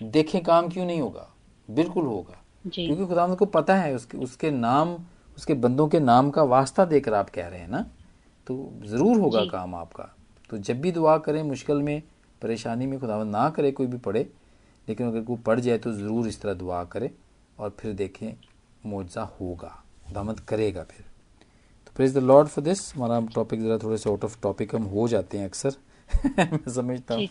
देखें 0.04 0.44
काम 0.44 0.70
क्यों 0.70 0.86
नहीं 0.86 1.02
होगा? 1.02 1.28
बिल्कुल 1.70 2.06
होगा। 2.06 2.38
क्योंकि 2.70 3.06
खुदा 3.06 3.28
को 3.36 3.46
पता 3.46 3.76
है 3.76 3.96
उसके 3.96 4.18
उसके 4.18 4.52
नाम 4.52 4.96
उसके 5.38 5.54
बंदों 5.54 5.88
के 5.88 6.00
नाम 6.00 6.30
का 6.30 6.44
वास्ता 6.44 6.86
देकर 6.86 7.14
आप 7.14 7.30
कह 7.30 7.48
रहे 7.48 7.60
हैं 7.60 7.70
ना? 7.70 7.86
तो 8.48 8.72
ज़रूर 8.86 9.20
होगा 9.20 9.46
काम 9.46 9.76
आपका। 9.76 10.10
तो 10.50 10.58
जब 10.58 10.82
भी 10.82 10.92
दुआ 10.92 11.18
करें 11.18 11.44
मुश्किल 11.44 11.78
में 11.78 12.02
परेशानी 12.42 12.86
में 12.86 13.00
खुदा 13.00 13.24
ना 13.24 13.50
करे 13.50 13.72
कोई 13.72 13.88
भी 13.88 13.98
पढ़े 13.98 14.30
लेकिन 14.90 15.08
अगर 15.08 15.22
कोई 15.22 15.38
पढ़ 15.38 15.60
जाए 15.60 15.78
तो 15.78 15.92
ज़रूर 15.94 16.28
इस 16.28 16.42
तरह 16.42 16.54
दुआ 16.54 16.84
करे 16.84 17.12
और 17.60 17.76
फिर 17.80 17.94
देखें 17.94 18.34
मुआवजा 18.86 19.22
होगा 19.22 19.84
दामद 20.12 20.40
करेगा 20.40 20.84
फिर। 20.84 21.06
तो 21.86 21.92
praise 21.96 22.14
the 22.14 22.18
lord 22.18 22.48
for 22.48 22.64
this 22.64 22.96
हमारा 22.96 23.20
टॉपिक 23.36 23.62
ज़रा 23.62 23.78
थोड़े 23.78 23.98
से 23.98 24.10
आउट 24.10 24.24
ऑफ़ 24.24 24.38
टॉपिक 24.42 24.76
हम 24.76 24.84
हो 24.84 25.08
जाते 25.08 25.38
हैं 25.38 25.46
अक्सर। 25.46 25.76
मैं 26.26 26.72
समझता 26.72 27.16
हूँ। 27.16 27.24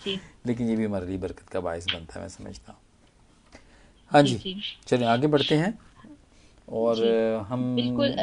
लेकिन 0.46 0.68
ये 0.68 0.76
भी 0.76 0.84
हमारे 0.84 1.06
लिए 1.06 1.18
बरकत 1.18 1.48
का 1.48 1.60
बायस 1.60 1.86
बनता 1.86 2.14
है 2.14 2.20
मैं 2.20 2.28
समझता 2.28 2.72
हूँ। 2.72 2.80
हाँ 4.12 4.22
जी। 4.22 4.62
चलिए 4.86 5.06
आगे 5.06 5.26
बढ़ते 5.26 5.54
हैं। 5.54 5.78
और 6.74 7.02
हम 7.44 7.64
बिल्कुल 7.74 8.14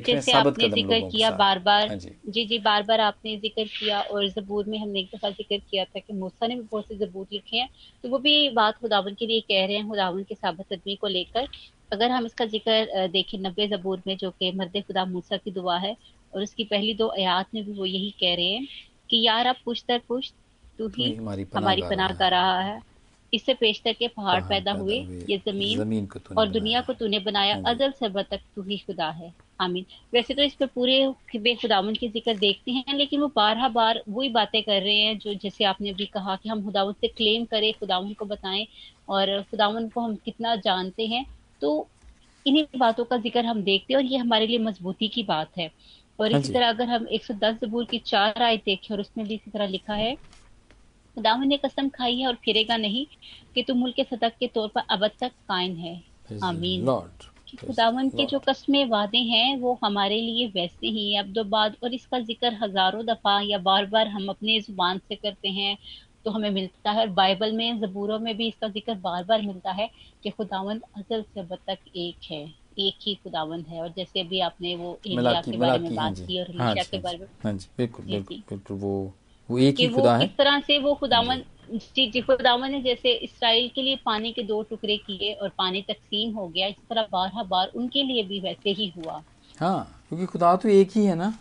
जैसे 0.00 0.32
आपने 0.34 0.68
ज़िक्र 0.70 1.00
किया 1.02 1.30
बार 1.32 1.58
बार 1.60 1.82
हाँ 1.82 1.96
जी। 1.96 2.14
जी 2.28 2.44
जी 2.46 2.58
बार 2.60 2.82
बार 2.82 3.00
आपने 3.00 3.36
ज़िक्र 3.38 3.64
किया 3.66 4.00
और 4.02 4.28
जबूर 4.30 4.64
में 4.68 4.78
हमने 4.78 5.00
एक 5.00 5.08
दफ़ा 5.14 5.30
ज़िक्र 5.30 5.58
किया 5.60 5.84
था 5.86 6.00
कि 6.00 6.12
मूसा 6.14 6.46
ने 6.46 6.54
भी 6.54 6.62
बहुत 6.62 6.84
से 6.86 6.96
जबूर 6.98 7.26
लिखे 7.32 7.56
हैं 7.56 7.68
तो 8.04 8.08
वो 8.08 8.18
भी 8.18 8.48
बात 8.54 8.78
खुदावन 8.78 9.14
के 9.14 9.26
लिए 9.26 9.40
कह 9.42 9.64
रहे 9.66 9.76
हैं 9.76 9.88
खुदावन 9.88 10.22
के 10.24 10.34
साबत 10.34 10.72
आदमी 10.72 10.96
को 10.96 11.06
लेकर। 11.08 11.48
अगर 11.92 12.10
हम 12.10 12.26
इसका 12.26 12.44
ज़िक्र 12.46 13.06
देखें 13.10 13.38
नब्बे 13.40 13.66
जबूर 13.68 14.02
में 14.06 14.16
जो 14.16 14.30
कि 14.32 14.52
मर्द 14.54 14.80
खुदा 14.86 15.04
मूसा 15.06 15.36
की 15.36 15.50
दुआ 15.50 15.78
है 15.78 15.96
और 16.32 16.42
उसकी 16.42 16.64
पहली 16.66 16.94
दो 16.94 17.08
आयात 17.10 17.46
में 17.54 17.64
भी 17.64 17.72
वो 17.72 17.84
यही 17.86 18.10
कह 18.20 18.34
रहे 18.34 18.46
हैं 18.48 18.66
कि 19.10 19.26
यार 19.26 19.46
अब 19.46 19.56
पुश्तर 19.64 19.98
पुश्त 20.08 20.34
तू 20.78 20.88
ही 20.90 21.16
हमारी 21.52 21.82
पनाह 21.90 22.12
कर 22.14 22.30
रहा 22.30 22.60
है। 22.62 22.80
इससे 23.32 23.54
पेशतर 23.54 23.92
के 23.92 24.08
पहाड़ 24.08 24.40
पैदा 24.42 24.72
हुए 24.72 24.96
ये 25.28 25.36
ज़मीन, 25.38 25.78
ज़मीन 25.78 26.06
को 26.06 26.34
और 26.34 26.48
दुनिया 26.48 26.80
को 26.80 26.92
तूने 26.92 27.18
बनाया। 27.20 27.54
हाँ 27.56 27.74
अजल 27.74 27.90
से 27.92 28.08
तक 28.22 28.40
तू 28.56 28.62
ही 28.62 28.78
खुदा 28.78 29.10
है। 29.12 29.32
आमीन। 29.60 29.84
वैसे 30.14 30.34
तो 30.34 30.42
इस 30.42 30.54
पर 30.54 30.66
पूरे 30.66 31.38
बेखुदावन 31.38 31.94
के 31.94 32.08
ज़िक्र 32.08 32.34
देखते 32.36 32.70
हैं 32.72 32.94
लेकिन 32.96 33.20
वो 33.20 33.26
बारह 33.36 33.68
बार 33.68 34.02
वही 34.08 34.28
बातें 34.30 34.62
कर 34.62 34.80
रहे 34.82 34.96
हैं 34.96 35.18
जो 35.18 35.34
जैसे 35.34 35.64
आपने 35.64 35.92
भी 35.92 36.06
कहा 36.06 36.36
कि 36.36 36.48
हम 36.48 36.62
खुदावन 36.64 36.92
से 36.92 37.08
क्लेम 37.08 37.44
करें 37.44 37.72
खुदावन 37.80 38.12
को 38.14 38.24
बताएँ 38.26 38.66
और 39.08 39.40
खुदावन 39.42 39.88
को 39.88 40.00
हम 40.00 40.14
कितना 40.24 40.54
जानते 40.58 41.06
हैं। 41.06 41.24
तो 41.62 41.88
इन्हीं 42.46 42.64
बातों 42.78 43.04
का 43.04 43.16
ज़िक्र 43.18 43.44
हम 43.44 43.62
देखते 43.62 43.92
हैं 43.94 43.98
और 44.00 44.06
ये 44.06 44.18
हमारे 44.18 44.46
लिए 44.46 44.58
मजबूती 44.58 45.08
की 45.08 45.22
बात 45.24 45.58
है। 45.58 45.70
और 46.18 46.32
हाँ 46.32 46.40
इसी 46.40 46.52
तरह 46.52 46.68
अगर 46.68 46.88
हम 46.88 47.06
110 47.08 47.56
जबूर 47.62 47.84
की 47.84 47.98
चार 48.06 48.42
आय 48.42 48.56
देखें 48.56 48.94
और 48.94 49.00
उसमें 49.00 49.26
भी 49.26 49.34
इसी 49.34 49.50
तरह 49.50 49.66
लिखा 49.68 49.94
है 49.94 50.16
खुदावन 51.16 51.48
ने 51.48 51.56
कसम 51.56 51.88
खाई 51.88 52.16
है 52.16 52.26
और 52.26 52.34
फिरेगा 52.44 52.76
नहीं 52.78 53.06
कि 53.54 53.62
तुम 53.62 53.78
मुल्क 53.78 54.00
सतक 54.10 54.32
के 54.40 54.46
तौर 54.48 54.68
पर 54.74 54.82
अब 54.90 55.06
तक 55.20 55.32
कायम 55.48 55.76
है। 55.76 56.00
आमीन। 56.44 56.86
खुदावन 57.60 58.08
के 58.10 58.24
जो 58.26 58.38
कस्मे 58.38 58.84
वादे 58.86 59.18
हैं 59.26 59.56
वो 59.60 59.78
हमारे 59.84 60.20
लिए 60.20 60.46
वैसे 60.48 60.88
ही 60.88 61.16
अब 61.16 61.32
दो 61.34 61.44
बाद 61.46 61.76
और 61.84 61.94
इसका 61.94 62.18
ज़िक्र 62.20 62.52
हज़ारों 62.62 63.04
दफ़ा 63.06 63.40
या 63.42 63.58
बार 63.60 63.86
बार 63.86 64.08
हम 64.08 64.28
अपने 64.28 64.60
ज़ुबान 64.60 64.98
से 64.98 65.14
करते 65.16 65.48
हैं 65.50 65.76
तो 66.24 66.30
हमें 66.30 66.50
मिलता 66.50 66.90
है। 66.90 67.00
और 67.00 67.08
बाइबल 67.14 67.52
में 67.52 67.80
जबूरों 67.80 68.18
में 68.18 68.36
भी 68.36 68.48
इसका 68.48 68.68
ज़िक्र 68.68 68.94
बार 69.00 69.24
बार 69.24 69.42
मिलता 69.42 69.72
है 69.72 69.88
कि 70.24 70.30
खुदावन 70.30 70.80
अजल 70.96 71.22
से 71.24 71.40
अब 71.40 71.54
तक 71.68 71.78
एक 71.96 72.30
है। 72.30 72.42
एक 72.78 72.98
ही 73.02 73.14
खुदावन 73.14 73.64
है। 73.68 73.80
और 73.82 73.92
जैसे 73.96 74.20
अभी 74.20 74.40
आपने 74.40 74.74
वो 74.76 74.98
एलिया 75.06 75.40
के 75.42 75.56
बारे 75.58 75.78
में 75.78 75.94
बात 75.94 76.18
की 76.18 76.38
और 76.40 76.56
हाँ 76.56 76.74
के 76.76 76.98
बारे 76.98 77.18
में 77.18 77.26
हाँ 77.44 77.54
बिल्कुल 77.78 78.06
बिल्कुल 78.06 78.76
वो 78.78 78.92
वो 79.50 79.58
एक 79.60 79.80
ही 79.80 79.88
खुदा 79.88 80.16
है। 80.16 80.24
इस 80.24 80.36
तरह 80.38 80.60
से 80.60 80.78
वो 80.78 80.94
खुदावन 80.94 81.42
जी। 81.72 82.06
जी 82.06 82.20
खुदावन 82.20 82.70
ने 82.70 82.80
जैसे 82.82 83.12
इसराइल 83.14 83.68
के 83.74 83.82
लिए 83.82 83.96
पानी 84.04 84.32
के 84.32 84.42
दो 84.42 84.62
टुकड़े 84.62 84.96
किए 84.98 85.32
और 85.32 85.48
पानी 85.58 85.82
तकसीम 85.82 86.34
हो 86.34 86.46
गया 86.48 86.66
इस 86.68 86.76
तरह 86.90 87.06
बारह 87.12 87.42
बार 87.44 87.70
उनके 87.74 88.02
लिए 88.02 88.22
भी 88.24 88.40
वैसे 88.40 88.70
ही 88.70 88.92
हुआ। 88.96 89.22
हाँ 89.58 90.02
क्योंकि 90.08 90.26
खुदा 90.26 90.54
तो 90.56 90.68
एक 90.70 90.90
ही 90.94 91.04
है 91.04 91.14
ना। 91.14 91.32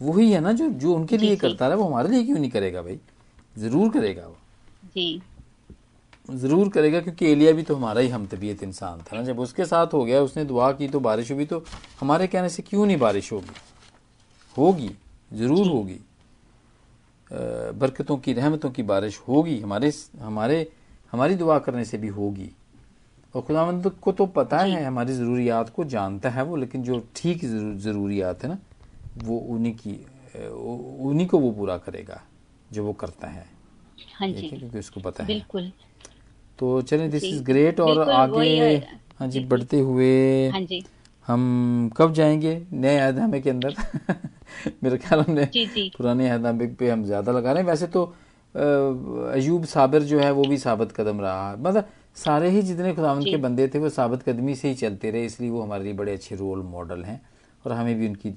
वही 0.00 0.30
है 0.32 0.40
ना 0.40 0.52
जो 0.52 0.68
जो 0.72 0.94
उनके 0.94 1.16
लिए 1.18 1.36
करता 1.36 1.68
रहा 1.68 1.76
वो 1.76 1.84
हमारे 1.84 2.08
लिए 2.08 2.24
क्यों 2.24 2.38
नहीं 2.38 2.50
करेगा 2.50 2.82
भाई? 2.82 2.98
ज़रूर 3.56 3.90
करेगा 3.90 4.26
वो। 4.26 4.36
जी। 4.86 5.20
ज़रूर 6.28 6.68
करेगा 6.68 7.00
क्योंकि 7.00 7.26
एलिया 7.26 7.52
भी 7.52 7.62
तो 7.62 7.74
हमारा 7.76 8.00
ही 8.00 8.08
हम 8.08 8.26
तबीयत 8.26 8.62
इंसान 8.62 9.00
था 9.02 9.16
ना। 9.16 9.22
जब 9.24 9.40
उसके 9.40 9.64
साथ 9.64 9.94
हो 9.94 10.04
गया 10.04 10.20
उसने 10.22 10.44
दुआ 10.44 10.70
की 10.72 10.88
तो 10.88 11.00
बारिश 11.00 11.30
हुई 11.32 11.44
तो 11.46 11.64
हमारे 12.00 12.26
कहने 12.26 12.48
से 12.48 12.62
क्यों 12.62 12.86
नहीं 12.86 12.98
बारिश 12.98 13.32
होगी? 13.32 13.56
होगी 14.56 14.90
ज़रूर 15.32 15.66
होगी। 15.68 15.98
बरकतों 17.32 18.16
की 18.16 18.32
रहमतों 18.32 18.70
की 18.70 18.82
बारिश 18.82 19.18
होगी 19.28 19.58
हमारे 19.60 19.92
हमारे 20.20 20.66
हमारी 21.12 21.34
दुआ 21.34 21.58
करने 21.58 21.84
से 21.84 21.98
भी 21.98 22.08
होगी। 22.08 22.50
और 23.34 23.42
खुदावंद 23.42 23.88
को 24.02 24.12
तो 24.12 24.26
पता 24.26 24.58
है 24.58 24.84
हमारी 24.84 25.12
ज़रूरियात 25.12 25.68
को 25.68 25.84
जानता 25.84 26.30
है 26.30 26.44
वो 26.44 26.56
लेकिन 26.56 26.82
जो 26.82 27.02
ठीक 27.16 27.44
ज़रूरियात 27.44 28.42
है 28.42 28.48
ना 28.48 28.58
वो 29.24 29.38
उन्हीं 29.48 29.74
की 29.74 29.94
उन्हीं 31.00 31.26
को 31.26 31.38
वो 31.38 31.50
पूरा 31.52 31.76
करेगा 31.78 32.20
जो 32.72 32.84
वो 32.84 32.92
करता 32.92 33.28
है। 33.28 33.46
हाँ 34.18 34.28
जी। 34.28 34.48
क्योंकि 34.48 34.78
उसको 34.78 35.00
पता 35.00 35.24
है। 35.24 35.26
बिल्कुल। 35.26 35.70
तो 36.58 36.80
चले 36.82 37.08
दिस 37.08 37.24
इज़ 37.24 37.42
ग्रेट 37.42 37.80
और 37.80 38.10
आगे 38.10 38.76
हाँ 39.20 39.28
जी 39.28 39.40
बढ़ते 39.44 39.78
हुए 39.80 40.48
हाँ 40.48 40.60
जी। 40.60 40.82
हम 41.28 41.90
कब 41.96 42.12
जाएँगे? 42.12 42.62
नए 42.72 42.98
अहदनामे 42.98 43.40
के 43.40 43.50
अंदर। 43.50 43.74
मेरे 44.82 44.98
ख्याल 44.98 45.20
हमने 45.20 45.44
जी 45.46 45.64
जी। 45.66 45.88
पुराने 45.96 46.28
अहदनामे 46.28 46.66
पे 46.78 46.90
हम 46.90 47.04
ज़्यादा 47.04 47.32
लगा 47.32 47.52
रहे 47.52 47.62
हैं। 47.62 47.68
वैसे 47.70 47.86
तो 47.88 48.04
अयूब 48.54 49.64
साबिर 49.64 50.02
जो 50.02 50.18
है 50.20 50.30
वो 50.32 50.44
भी 50.44 50.56
साबित 50.58 50.92
कदम 50.92 51.20
रहा। 51.20 51.54
मतलब 51.56 51.88
सारे 52.16 52.48
ही 52.50 52.62
जितने 52.62 52.92
खुदावंत 52.94 53.28
के 53.28 53.36
बंदे 53.38 53.66
थे 53.74 53.78
वो 53.78 53.88
साबित 53.90 54.22
कदमी 54.22 54.54
से 54.54 54.68
ही 54.68 54.74
चलते 54.74 55.10
रहे 55.10 55.24
इसलिए 55.24 55.50
वो 55.50 55.62
हमारे 55.62 55.84
लिए 55.84 55.92
बड़े 55.94 56.12
अच्छे 56.12 56.36
रोल 56.36 56.62
मॉडल 56.66 57.04
हैं 57.04 57.20
और 57.64 57.72
हमें 57.72 57.94
भी 57.98 58.08
उनकी 58.08 58.28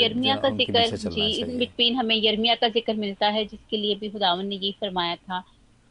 यर्मिया 0.00 0.36
का 0.36 0.50
ज़िक्र 0.50 0.86
जी 0.96 1.28
इन 1.40 1.58
बिटवीन 1.58 1.96
हमें 1.96 2.14
यर्मिया 2.16 2.54
का 2.54 2.68
ज़िक्र 2.68 2.94
मिलता 2.96 3.26
है 3.28 3.44
जिसके 3.44 3.76
लिए 3.76 3.94
भी 3.94 4.08
खुदावन 4.10 4.46
ने 4.46 4.54
यही 4.56 4.72
फरमाया 4.80 5.16
था 5.16 5.42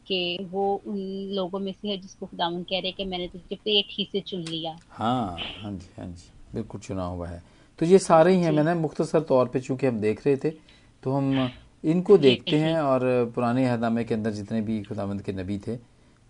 कि 0.06 0.38
वो 0.52 0.64
उन 0.86 0.98
लोगों 1.34 1.58
में 1.60 1.72
से 1.72 1.88
है 1.88 1.96
जिसको 1.96 2.26
खुदावन 2.26 2.62
कह 2.62 2.80
रहे 2.80 2.92
कि 2.92 3.04
मैंने 3.04 3.26
तुझे 3.28 3.56
पेट 3.56 3.86
ही 3.90 4.08
से 4.12 4.20
चुन 4.20 4.40
लिया। 4.40 4.76
हाँ 4.90 5.38
हाँ 5.62 5.72
जी 5.72 5.88
हाँ 5.98 6.06
जी 6.06 6.30
बिल्कुल 6.54 6.80
चुना 6.80 7.04
हुआ 7.04 7.28
है। 7.28 7.42
तो 7.80 7.86
ये 7.86 7.98
सारे 7.98 8.34
ही 8.34 8.42
हैं 8.42 8.52
मैंने 8.52 8.74
मुख्तसर 8.76 9.20
तौर 9.24 9.48
पे 9.48 9.60
चूँकि 9.60 9.86
हम 9.86 10.00
देख 10.00 10.26
रहे 10.26 10.36
थे 10.36 10.50
तो 11.02 11.12
हम 11.12 11.50
इनको 11.84 12.18
देखते 12.18 12.56
हैं 12.58 12.80
और 12.80 13.32
पुराने 13.34 13.66
अहदामे 13.68 14.04
के 14.04 14.14
अंदर 14.14 14.30
जितने 14.30 14.60
भी 14.62 14.82
खुदावंद 14.82 15.22
के 15.22 15.32
नबी 15.32 15.58
थे 15.58 15.74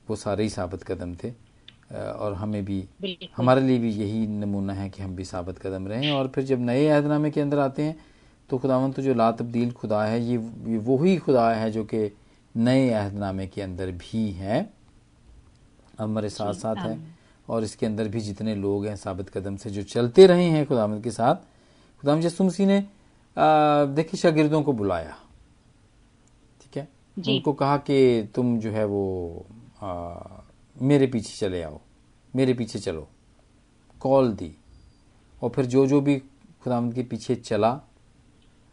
वो 0.06 0.16
सारे 0.16 0.42
ही 0.42 0.48
साबित 0.50 0.82
कदम 0.82 1.14
थे। 1.14 1.32
और 1.90 2.34
हमें 2.34 2.64
भी 2.64 2.84
हमारे 3.36 3.60
लिए 3.60 3.78
भी 3.78 3.90
यही 3.92 4.26
नमूना 4.26 4.72
है 4.72 4.88
कि 4.90 5.02
हम 5.02 5.16
भी 5.16 5.24
साबित 5.24 5.58
कदम 5.58 5.88
रहें। 5.88 6.10
और 6.12 6.28
फिर 6.34 6.44
जब 6.44 6.60
नए 6.60 6.86
अहदनामे 6.88 7.30
के 7.30 7.40
अंदर 7.40 7.58
आते 7.58 7.82
हैं 7.82 7.96
तो 8.50 8.58
खुदावन 8.58 8.92
तो 8.92 9.02
जो 9.02 9.14
ला 9.14 9.30
तब्दील 9.32 9.72
खुदा 9.72 10.04
है 10.04 10.20
ये 10.22 10.36
वही 10.78 11.16
खुदा 11.18 11.50
है 11.52 11.70
जो 11.70 11.84
कि 11.84 12.10
नए 12.54 12.88
अहदनामे 12.90 13.46
के 13.46 13.62
अंदर 13.62 13.90
भी 13.92 14.30
है 14.32 14.68
हमारे 15.98 16.28
साथ 16.30 16.54
साथ 16.54 16.76
है। 16.76 16.98
और 17.50 17.64
इसके 17.64 17.86
अंदर 17.86 18.08
भी 18.08 18.20
जितने 18.20 18.54
लोग 18.54 18.86
हैं 18.86 18.96
साबित 18.96 19.30
कदम 19.30 19.56
से 19.56 19.70
जो 19.70 19.82
चलते 19.82 20.26
रहे 20.26 20.44
हैं 20.44 20.66
खुदामद 20.66 21.02
के 21.04 21.10
साथ 21.10 21.34
खुदाम 22.00 22.20
यसुमसी 22.20 22.66
ने 22.66 22.80
देखिए 23.36 24.20
शागिर्दों 24.20 24.62
को 24.62 24.72
बुलाया। 24.72 25.16
ठीक 26.62 26.76
है? 26.76 26.88
उनको 27.16 27.52
कहा 27.52 27.76
कि 27.76 28.28
तुम 28.34 28.58
जो 28.60 28.70
है 28.70 28.84
वो 28.84 29.46
आ, 29.82 30.14
मेरे 30.76 31.06
पीछे 31.06 31.36
चले 31.38 31.62
आओ 31.62 31.80
मेरे 32.34 32.54
पीछे 32.54 32.78
चलो। 32.78 33.08
कॉल 34.00 34.32
दी। 34.32 34.54
और 35.42 35.50
फिर 35.50 35.66
जो 35.66 35.86
जो 35.86 36.00
भी 36.00 36.18
खुदामद 36.62 36.94
के 36.94 37.02
पीछे 37.02 37.34
चला 37.34 37.80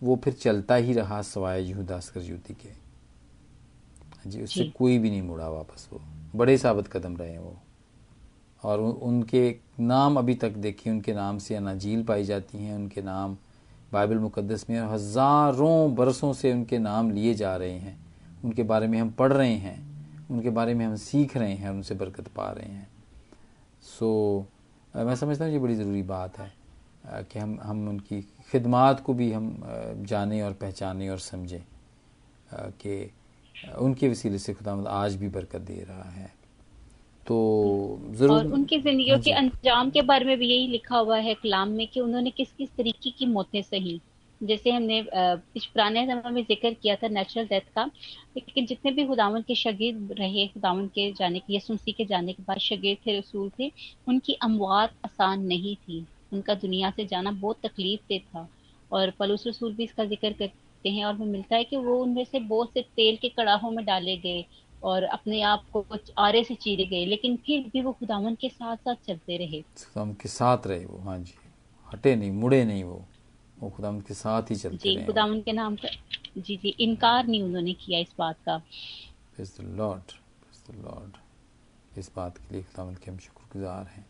वो 0.01 0.15
फिर 0.23 0.33
चलता 0.33 0.75
ही 0.75 0.93
रहा 0.93 1.21
सवाए 1.21 1.61
यहूदास्कर 1.61 2.21
युति 2.21 2.53
के। 2.53 4.29
जी 4.29 4.43
उससे 4.43 4.63
कोई 4.69 4.97
भी 4.99 5.09
नहीं 5.09 5.21
मुड़ा 5.21 5.47
वापस 5.49 5.87
वो। 5.93 6.01
बड़े 6.35 6.57
साबित 6.57 6.87
कदम 6.87 7.17
रहे 7.17 7.31
हैं 7.31 7.39
वो। 7.39 7.57
और 8.67 8.79
उनके 8.79 9.55
नाम 9.79 10.17
अभी 10.19 10.33
तक 10.35 10.51
देखिए, 10.59 10.93
उनके 10.93 11.13
नाम 11.13 11.37
से 11.37 11.55
अनाजील 11.55 12.03
पाई 12.03 12.23
जाती 12.23 12.57
हैं, 12.57 12.75
उनके 12.75 13.01
नाम 13.01 13.37
बाइबल 13.93 14.17
मुकद्दस 14.19 14.65
में 14.69 14.79
हज़ारों 14.79 15.95
बरसों 15.95 16.31
से 16.33 16.51
उनके 16.53 16.77
नाम 16.79 17.11
लिए 17.11 17.33
जा 17.33 17.55
रहे 17.57 17.77
हैं। 17.79 17.97
उनके 18.43 18.63
बारे 18.63 18.87
में 18.87 18.99
हम 18.99 19.09
पढ़ 19.11 19.33
रहे 19.33 19.55
हैं, 19.55 19.77
उनके 20.31 20.49
बारे 20.49 20.73
में 20.73 20.85
हम 20.85 20.95
सीख 20.97 21.37
रहे 21.37 21.53
हैं, 21.53 21.69
उनसे 21.69 21.95
बरकत 21.95 22.27
पा 22.27 22.49
रहे 22.51 22.71
हैं। 22.71 22.87
सो 23.89 24.45
मैं 24.95 25.15
समझता 25.15 25.45
हूँ 25.45 25.53
ये 25.53 25.59
बड़ी 25.59 25.75
ज़रूरी 25.75 26.03
बात 26.03 26.37
है 26.39 26.51
कि 27.23 27.39
हम 27.39 27.59
हम 27.63 27.87
उनकी 27.89 28.21
खिदमात 28.51 28.99
को 28.99 29.13
भी 29.13 29.31
हम 29.31 29.55
जाने 30.03 30.41
और 30.41 30.53
पहचानें 30.53 31.09
और 31.09 31.19
समझें 31.19 31.63
कि 32.53 33.11
उनके 33.77 34.09
वसीले 34.09 34.39
से 34.39 34.53
खुदा 34.53 34.73
आज 34.91 35.15
भी 35.15 35.29
बरकत 35.29 35.61
दे 35.61 35.85
रहा 35.87 36.09
है। 36.11 36.31
तो 37.27 37.37
ज़रूर। 38.11 38.31
और 38.31 38.51
उनकी 38.53 38.77
ज़िंदगी 38.79 39.09
हाँ 39.09 39.19
के 39.21 39.31
अंजाम 39.33 39.89
के 39.89 40.01
बारे 40.03 40.25
में 40.25 40.37
भी 40.39 40.47
यही 40.47 40.67
लिखा 40.67 40.97
हुआ 40.97 41.17
है 41.19 41.33
कलाम 41.35 41.69
में 41.69 41.87
कि 41.87 41.99
उन्होंने 41.99 42.29
किस 42.31 42.51
किस 42.51 42.69
तरीके 42.77 43.09
की 43.09 43.25
मौतें 43.27 43.61
सही। 43.61 43.99
जैसे 44.41 44.71
हमने 44.71 45.01
पुराने 45.11 46.05
समय 46.05 46.31
में 46.31 46.41
ज़िक्र 46.43 46.71
किया 46.73 46.95
था 46.95 47.07
नेचुरल 47.07 47.45
डेथ 47.47 47.69
का 47.75 47.83
लेकिन 48.37 48.65
जितने 48.65 48.91
भी 48.91 49.05
खुदावन 49.05 49.41
के 49.41 49.55
शगीर 49.55 50.15
रहे 50.19 50.45
खुदावन 50.47 50.87
के 50.95 51.11
जाने 51.13 51.39
के 51.39 51.55
यसुसी 51.55 51.91
के 51.91 52.05
जाने 52.05 52.33
के 52.33 52.43
बाद 52.47 52.59
शगीर 52.61 52.97
थे 53.07 53.17
रसूल 53.17 53.49
थे 53.59 53.71
उनकी 54.07 54.33
अमवात 54.43 54.93
आसान 55.05 55.45
नहीं 55.45 55.75
थी। 55.77 56.05
उनका 56.33 56.53
दुनिया 56.55 56.89
से 56.91 57.05
जाना 57.05 57.31
बहुत 57.33 57.57
तकलीफ़ 57.65 58.01
से 58.07 58.19
था। 58.19 58.47
और 58.91 59.11
पलूस 59.19 59.43
रसूल 59.47 59.73
भी 59.73 59.83
इसका 59.83 60.05
ज़िक्र 60.05 60.31
करते 60.33 60.89
हैं 60.89 61.05
और 61.05 61.13
हमें 61.13 61.27
मिलता 61.27 61.55
है 61.55 61.63
कि 61.63 61.77
वो 61.77 61.97
उनमें 62.03 62.23
से 62.25 62.39
बहुत 62.41 62.73
से 62.73 62.81
तेल 62.95 63.15
के 63.21 63.29
कड़ाहों 63.29 63.71
में 63.71 63.83
डाले 63.85 64.15
गए 64.17 64.45
और 64.83 65.03
अपने 65.03 65.41
आप 65.41 65.65
को 65.73 65.81
कुछ 65.81 66.11
आरे 66.17 66.43
से 66.43 66.55
चीरे 66.55 66.85
गए 66.85 67.05
लेकिन 67.05 67.37
फिर 67.37 67.69
भी 67.73 67.81
वो 67.81 67.91
खुदावन 67.91 68.35
के 68.35 68.49
साथ 68.49 68.77
साथ 68.77 68.95
चलते 69.07 69.37
रहे। 69.37 69.61
खुदावन 69.61 70.13
के 70.13 70.29
साथ 70.29 70.67
रहे 70.67 70.85
वो 70.85 70.99
हाँ 70.99 71.19
जी। 71.19 71.33
हटे 71.93 72.15
नहीं 72.15 72.31
मुड़े 72.31 72.65
नहीं 72.65 72.83
वो। 72.83 73.05
वो 73.59 73.69
खुदावन 73.69 74.01
के 74.01 74.13
साथ 74.13 74.51
ही 74.51 74.55
चलते 74.55 74.77
जी 74.77 74.95
रहे। 74.95 75.05
खुदावन 75.05 75.41
के 75.41 75.51
नाम 75.51 75.75
का 75.75 75.89
जी 76.37 76.57
जी 76.57 76.69
इनकार 76.69 77.27
नहीं 77.27 77.43
उन्होंने 77.43 77.73
किया 77.73 77.99
इस 77.99 78.13
बात 78.19 78.37
का। 78.49 78.61
लॉर्ड 79.61 80.11
लॉर्ड 80.83 81.17
इस 81.97 82.11
बात 82.15 82.37
के 82.37 82.53
लिए 82.53 82.63
खुदावन 82.63 82.93
के 82.95 83.11
हम 83.11 83.17
शुक्रगुजार 83.17 83.85
हैं। 83.85 84.05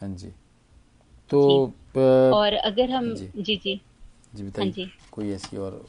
हाँ 0.00 0.08
जी। 0.16 0.32
तो 1.30 1.66
जी, 1.66 2.00
और 2.30 2.52
अगर 2.52 2.90
हम 2.90 3.14
जी। 3.14 3.30
जी, 3.36 3.56
जी। 3.56 3.80
जी 4.36 4.44
बताइए 4.44 4.64
हाँ 4.64 4.72
जी 4.72 4.90
कोई 5.12 5.30
ऐसी 5.32 5.56
और 5.56 5.80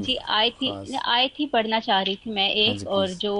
जी 0.00 0.16
आई 0.16 0.50
थी 0.50 0.70
आई 1.06 1.28
थी 1.28 1.46
पढ़ना 1.46 1.80
चाह 1.80 2.00
रही 2.02 2.16
थी 2.16 2.30
मैं 2.30 2.46
हाँ 2.46 2.74
एक 2.74 2.86
और 2.86 3.08
जो 3.08 3.32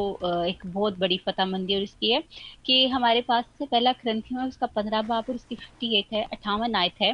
एक 0.46 0.66
बहुत 0.66 0.98
बड़ी 0.98 1.18
फतेहमंदी 1.26 1.74
और 1.74 1.82
इसकी 1.82 2.10
है 2.12 2.22
कि 2.66 2.86
हमारे 2.88 3.20
पास 3.22 3.44
से 3.58 3.66
पहला 3.66 3.92
ग्रंथियों 3.92 4.48
उसका 4.48 4.66
पंद्रह 4.66 5.02
बाप 5.02 5.28
और 5.28 5.34
उसकी 5.34 5.54
फिफ्टी 5.54 5.98
एट 5.98 6.12
है 6.12 6.22
अठावन 6.32 6.74
आयत 6.74 7.00
है। 7.02 7.12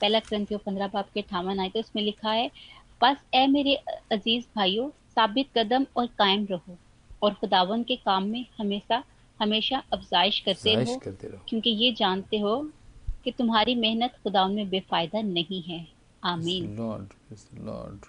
पहला 0.00 0.18
ग्रंथियों 0.18 0.58
पंद्रह 0.66 0.86
बाप 0.86 1.10
के 1.14 1.20
अठावन 1.20 1.60
आयत 1.60 1.76
है 1.76 1.80
उसमें 1.80 2.02
लिखा 2.02 2.30
है 2.30 2.50
बस 3.02 3.16
ए 3.34 3.46
मेरे 3.46 3.74
अज़ीज़ 4.12 4.44
भाइयों 4.56 4.88
साबित 5.14 5.48
कदम 5.58 5.86
और 5.96 6.06
कायम 6.18 6.46
रहो 6.50 6.76
और 7.22 7.34
खुदावन 7.34 7.82
के 7.82 7.96
काम 7.96 8.24
में 8.24 8.44
हमेशा 8.58 9.02
हमेशा 9.40 9.82
अफजाइश 9.92 10.40
करते 10.40 10.74
रहो 10.76 10.98
क्योंकि 11.48 11.70
ये 11.70 11.92
जानते 11.92 12.38
हो 12.38 12.56
कि 13.24 13.30
तुम्हारी 13.30 13.74
मेहनत 13.74 14.12
खुदा 14.22 14.46
में 14.48 14.68
बेफायदा 14.70 15.20
नहीं 15.22 15.62
है। 15.62 15.86
आमीन 16.22 16.76
लॉर्ड 16.76 17.12
लॉर्ड 17.66 18.06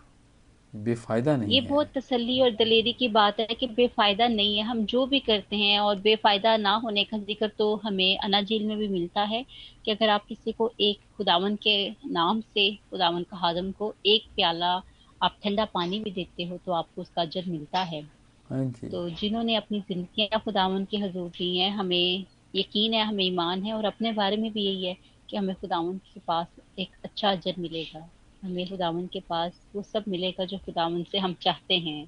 बेफायदा 0.73 1.35
नहीं 1.37 1.49
ये 1.49 1.59
है। 1.59 1.67
बहुत 1.67 1.91
तसल्ली 1.95 2.39
और 2.41 2.51
दलेरी 2.55 2.91
की 2.93 3.07
बात 3.09 3.39
है 3.39 3.45
कि 3.59 3.67
बेफायदा 3.67 4.27
नहीं 4.27 4.57
है। 4.57 4.63
हम 4.63 4.83
जो 4.85 5.05
भी 5.05 5.19
करते 5.19 5.55
हैं 5.55 5.79
और 5.79 5.99
बेफायदा 5.99 6.55
ना 6.57 6.73
होने 6.75 7.03
का 7.03 7.17
ज़िक्र 7.17 7.47
तो 7.57 7.75
हमें 7.75 8.17
अनाजील 8.19 8.65
में 8.67 8.77
भी 8.77 8.87
मिलता 8.87 9.23
है 9.23 9.43
कि 9.85 9.91
अगर 9.91 10.09
आप 10.09 10.25
किसी 10.25 10.51
को 10.51 10.71
एक 10.81 10.99
खुदावन 11.17 11.55
के 11.63 11.75
नाम 12.11 12.41
से 12.41 12.69
खुदावन 12.75 13.23
का 13.23 13.37
हादम 13.37 13.71
को 13.71 13.93
एक 14.05 14.23
प्याला 14.35 14.73
आप 15.21 15.37
ठंडा 15.43 15.65
पानी 15.65 15.99
भी 15.99 16.11
देते 16.11 16.43
हो 16.43 16.57
तो 16.65 16.71
आपको 16.71 17.01
उसका 17.01 17.21
अजर 17.21 17.45
मिलता 17.47 17.79
है। 17.83 18.01
हाँ 18.49 18.65
तो 18.91 19.09
जिन्होंने 19.11 19.55
अपनी 19.55 19.79
ज़िंदगी 19.81 20.27
खुदावन 20.39 20.85
की 20.85 20.97
हजूर 20.97 21.29
दी 21.29 21.57
है 21.57 21.69
हमें 21.71 22.25
यकीन 22.55 22.93
है 22.93 23.03
हमें 23.05 23.23
ईमान 23.25 23.63
है 23.63 23.73
और 23.73 23.85
अपने 23.85 24.11
बारे 24.13 24.37
में 24.37 24.51
भी 24.53 24.65
यही 24.65 24.85
है 24.85 24.97
कि 25.29 25.37
हमें 25.37 25.55
खुदावन 25.55 25.97
के 26.13 26.19
पास 26.19 26.47
एक 26.77 26.95
अच्छा 27.05 27.31
अजर 27.31 27.55
मिलेगा। 27.59 28.09
हमें 28.43 28.67
खुदावन 28.69 29.07
के 29.07 29.19
पास 29.29 29.67
वो 29.75 29.81
सब 29.83 30.03
मिलेगा 30.07 30.45
जो 30.45 30.57
खुदावन 30.57 31.03
से 31.03 31.17
हम 31.19 31.33
चाहते 31.41 31.73
हैं। 31.79 32.07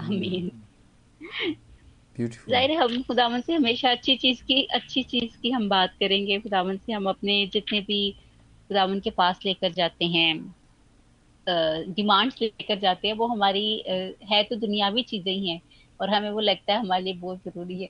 आमीन। 0.00 0.50
ज़ाहिर 2.48 2.70
है 2.70 2.76
हम 2.76 3.02
खुदावन 3.02 3.40
से 3.40 3.52
हमेशा 3.54 3.90
अच्छी 3.90 4.16
चीज़ 4.16 4.42
की 4.44 4.62
अच्छी 4.74 5.02
चीज़ 5.04 5.36
की 5.42 5.50
हम 5.50 5.68
बात 5.68 5.94
करेंगे। 6.00 6.38
खुदावन 6.40 6.76
से 6.78 6.92
हम 6.92 7.08
अपने 7.08 7.46
जितने 7.52 7.80
भी 7.80 8.10
खुदावन 8.70 9.00
के 9.00 9.10
पास 9.12 9.40
लेकर 9.46 9.72
जाते 9.72 10.04
हैं 10.06 10.54
डिमांड्स 11.94 12.40
लेकर 12.42 12.78
जाते 12.80 13.08
हैं 13.08 13.14
वो 13.14 13.26
हमारी 13.26 13.66
है 14.32 14.42
तो 14.44 14.56
दुनियावी 14.56 15.02
चीज़ें 15.04 15.32
ही 15.32 15.48
हैं। 15.48 15.60
और 16.00 16.10
हमें 16.10 16.30
वो 16.30 16.40
लगता 16.40 16.72
है 16.72 16.78
हमारे 16.80 17.02
लिए 17.04 17.12
बहुत 17.14 17.38
ज़रूरी 17.38 17.82
है। 17.82 17.88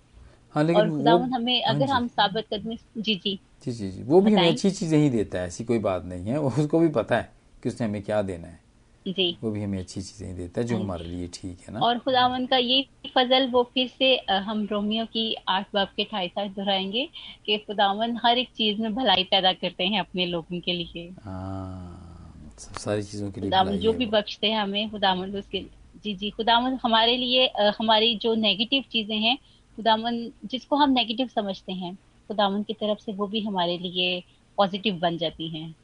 हाँ 0.54 0.64
लेकिन 0.64 0.88
वो 0.88 1.16
हमें 1.18 1.64
हाँ 1.64 1.74
अगर 1.74 1.88
हम 1.90 2.06
साबित 2.08 2.44
कदमी 2.52 2.78
जी 2.98 3.14
जी। 3.14 3.38
जी 3.64 3.72
जी 3.72 3.90
जी। 3.90 4.02
वो 4.02 4.20
भी 4.20 4.34
हमें 4.34 4.48
अच्छी 4.48 4.70
चीज़ें 4.70 4.98
ही 4.98 5.10
देता 5.10 5.38
है 5.38 5.46
ऐसी 5.46 5.64
कोई 5.64 5.78
बात 5.78 6.04
नहीं 6.04 6.26
है। 6.26 6.38
उसको 6.40 6.78
भी 6.78 6.88
पता 6.88 7.16
है 7.16 7.32
कि 7.62 7.68
उसने 7.68 7.86
हमें 7.86 8.02
क्या 8.02 8.22
देना 8.22 8.48
है। 8.48 8.62
जी। 9.06 9.36
वो 9.42 9.50
भी 9.50 9.62
हमें 9.62 9.78
अच्छी 9.78 10.00
चीज़ें 10.02 10.28
ही 10.28 10.34
देता 10.34 10.60
है 10.60 10.66
जो 10.66 10.76
हाँ 10.76 10.82
हमारे 10.84 11.04
लिए 11.04 11.28
ठीक 11.34 11.58
है 11.68 11.74
ना। 11.74 11.80
और 11.80 11.98
खुदावन 11.98 12.46
का 12.46 12.56
ये 12.56 12.82
फजल 13.16 13.46
वो 13.50 13.62
फिर 13.74 13.88
से 13.88 14.14
हम 14.28 14.66
रोमियो 14.70 15.04
की 15.04 15.34
आठ 15.48 15.66
बाब 15.74 15.88
के 15.96 16.04
ठाई 16.04 16.28
साथ 16.28 16.48
दोहराएँगे 16.48 17.08
कि 17.46 17.58
खुदावन 17.58 18.16
हर 18.24 18.38
एक 18.38 18.48
चीज़ 18.56 18.80
में 18.82 18.94
भलाई 18.94 19.24
पैदा 19.24 19.52
करते 19.52 19.84
हैं 19.84 20.00
अपने 20.00 20.26
लोगों 20.26 20.60
के 20.60 20.72
लिए। 20.72 21.08
हाँ 21.24 22.50
सारी 22.58 23.02
चीज़ों 23.02 23.30
के 23.30 23.40
लिए 23.40 23.50
खुदावन 23.50 23.78
जो 23.78 23.92
भी 23.92 24.06
बख्शते 24.06 24.46
हैं 24.46 24.60
हमें 24.60 24.90
खुदावन 24.90 25.36
उसके 25.36 25.64
जी 26.04 26.14
जी। 26.14 26.30
खुदावन 26.30 26.78
हमारे 26.82 27.16
लिए 27.16 27.46
हमारी 27.78 28.14
जो 28.22 28.34
नेगेटिव 28.34 28.84
चीज़ें 28.92 29.16
हैं 29.16 29.38
खुदावन 29.76 30.32
जिसको 30.44 30.76
हम 30.76 30.90
नेगेटिव 30.90 31.28
समझते 31.28 31.72
हैं 31.72 31.94
खुदावन 32.28 32.62
की 32.62 32.74
तरफ़ 32.74 32.98
से 32.98 33.12
वो 33.12 33.26
भी 33.26 33.40
हमारे 33.40 33.78
लिए 33.78 34.24
पॉजिटिव 34.58 34.94
बन 34.94 35.18
जाती 35.18 35.48
हैं। 35.48 35.74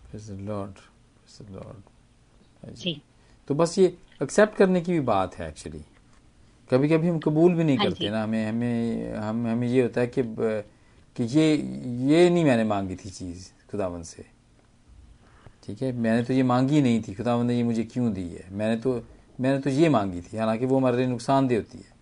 लॉर्ड 0.46 0.74
लॉर्ड 1.50 2.74
जी। 2.74 3.02
तो 3.48 3.54
बस 3.54 3.78
ये 3.78 3.96
एक्सेप्ट 4.22 4.56
करने 4.56 4.80
की 4.80 4.92
भी 4.92 5.00
बात 5.00 5.34
है 5.34 5.48
एक्चुअली 5.48 5.84
कभी 6.70 6.88
कभी 6.88 7.08
हम 7.08 7.18
कबूल 7.18 7.54
भी 7.54 7.64
नहीं 7.64 7.76
हाँ 7.76 7.86
करते 7.86 8.10
ना 8.10 8.22
हमें 8.22 8.48
हमें 8.48 9.12
हम 9.14 9.46
हमें 9.46 9.68
ये 9.68 9.82
होता 9.82 10.00
है 10.00 10.06
कि 10.06 10.22
कि 11.16 11.24
ये 11.24 11.56
ये 12.08 12.30
नहीं 12.30 12.44
मैंने 12.44 12.64
मांगी 12.64 12.96
थी 12.96 13.10
चीज़ 13.10 13.52
खुदावन 13.70 14.02
से। 14.02 14.24
ठीक 15.66 15.82
है? 15.82 15.92
मैंने 15.92 16.22
तो 16.24 16.32
ये 16.32 16.42
मांगी 16.42 16.82
नहीं 16.82 17.02
थी 17.02 17.14
खुदावन 17.14 17.46
ने 17.46 17.56
ये 17.56 17.62
मुझे 17.62 17.84
क्यों 17.84 18.12
दी 18.12 18.28
है? 18.28 18.48
मैंने 18.52 18.76
तो 18.76 19.06
मैंने 19.40 19.58
तो 19.58 19.70
ये 19.70 19.88
मांगी 19.88 20.20
थी 20.20 20.36
हालाँकि 20.36 20.66
वो 20.66 20.76
हमारे 20.76 20.96
लिए 20.96 21.06
नुकसानदेह 21.06 21.58
होती 21.58 21.78
है। 21.78 21.99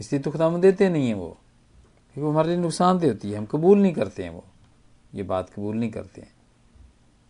इसलिए 0.00 0.22
तो 0.22 0.30
खुदावन 0.30 0.60
देते 0.60 0.88
नहीं 0.88 1.08
हैं 1.08 1.14
वो। 1.14 1.28
क्योंकि 1.28 2.20
वो 2.20 2.30
हमारे 2.30 2.48
लिए 2.48 2.58
नुकसानदेह 2.58 3.10
होती 3.10 3.30
है। 3.30 3.38
हम 3.38 3.46
कबूल 3.46 3.78
नहीं 3.78 3.92
करते 3.92 4.22
हैं 4.22 4.30
वो। 4.30 4.44
ये 5.14 5.22
बात 5.22 5.50
कबूल 5.50 5.76
नहीं 5.76 5.90
करते 5.90 6.20
हैं। 6.20 6.32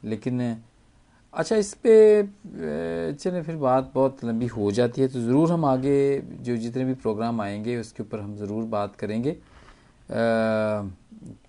लेकिन 0.04 0.56
अच्छा 1.34 1.56
इस 1.56 1.72
पे 1.74 2.22
चले, 3.14 3.42
फिर 3.42 3.56
बात 3.56 3.90
बहुत 3.94 4.24
लंबी 4.24 4.46
हो 4.46 4.70
जाती 4.72 5.00
है 5.02 5.08
तो 5.08 5.20
ज़रूर 5.20 5.52
हम 5.52 5.64
आगे 5.64 6.18
जो 6.20 6.56
जितने 6.56 6.84
भी 6.84 6.94
प्रोग्राम 6.94 7.40
आएँगे, 7.40 7.76
उसके 7.76 8.02
ऊपर 8.02 8.20
हम 8.20 8.36
ज़रूर 8.36 8.64
बात 8.64 8.96
करेंगे। 8.96 9.36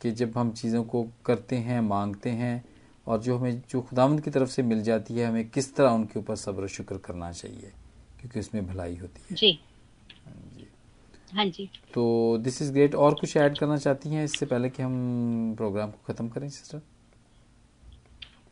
कि 0.01 0.11
जब 0.11 0.37
हम 0.37 0.51
चीज़ों 0.51 0.83
को 0.83 1.07
करते 1.25 1.55
हैं, 1.55 1.81
मांगते 1.81 2.29
हैं, 2.29 2.65
और 3.07 3.21
जो 3.21 3.37
हमें, 3.37 3.61
जो 3.69 3.81
खुदावंद 3.81 4.21
की 4.21 4.31
तरफ़ 4.31 4.49
से 4.49 4.63
मिल 4.63 4.83
जाती 4.83 5.13
है, 5.13 5.27
हमें 5.27 5.49
किस 5.49 5.75
तरह 5.75 5.89
उनके 5.89 6.19
ऊपर 6.19 6.35
सब्र 6.35 6.67
शुक्र 6.67 6.97
करना 6.97 7.31
चाहिए? 7.31 7.71
क्योंकि 8.19 8.39
उसमें 8.39 8.67
भलाई 8.67 8.95
होती 8.95 9.21
है। 9.29 9.35
जी। 9.35 9.59
हाँ 11.35 11.45
जी। 11.47 11.69
तो 11.93 12.03
दिस 12.39 12.61
इज़ 12.61 12.71
ग्रेट 12.73 12.95
और 12.97 13.15
कुछ 13.15 13.35
ऐड 13.37 13.55
करना 13.57 13.77
चाहती 13.77 14.09
हैं 14.09 14.23
इससे 14.25 14.45
पहले 14.45 14.69
कि 14.69 14.83
हम 14.83 15.55
प्रोग्राम 15.57 15.91
को 15.91 16.13
ख़त्म 16.13 16.29
करें 16.29 16.49
सिस्टर 16.49 16.81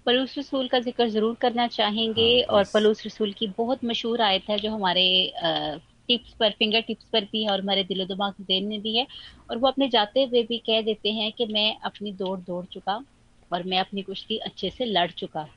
पलूस 0.06 0.38
रसूल 0.38 0.68
का 0.68 0.80
ज़िक्र 0.80 1.08
ज़रूर 1.10 1.36
करना 1.42 1.68
चाहेंगे 1.68 2.28
हाँ, 2.42 2.46
और 2.50 2.64
पलूस 2.74 3.06
रसूल 3.06 3.34
की 3.34 3.48
बहुत 3.58 3.84
मशहूर 3.86 4.22
आयत 4.22 4.50
है 4.50 4.58
जो 4.60 4.72
हमारे 4.72 5.06
टिप्स 6.08 6.34
पर 6.40 6.52
फिंगर 6.60 6.82
टिप्स 6.82 7.06
पर 7.14 7.26
भी 7.26 7.44
है 7.44 7.50
और 7.52 7.62
हमारे 7.62 7.84
दिलो 7.84 8.06
दिमाग 8.06 8.34
देन 8.42 8.68
में 8.68 8.82
भी 8.82 8.96
है। 8.98 9.06
और 9.50 9.58
वो 9.58 9.68
अपने 9.68 9.88
जाते 9.90 10.24
हुए 10.24 10.44
भी 10.44 10.58
कह 10.68 10.82
देते 10.82 11.12
हैं 11.12 11.32
कि 11.38 11.46
मैं 11.48 11.76
अपनी 11.86 12.12
दौड़ 12.16 12.40
दौड़ 12.42 12.66
चुका 12.68 13.04
और 13.52 13.64
मैं 13.66 13.80
अपनी 13.80 14.02
कुश्ती 14.02 14.38
अच्छे 14.48 14.70
से 14.70 14.86
लड़ 14.86 15.10
चुका। 15.14 15.48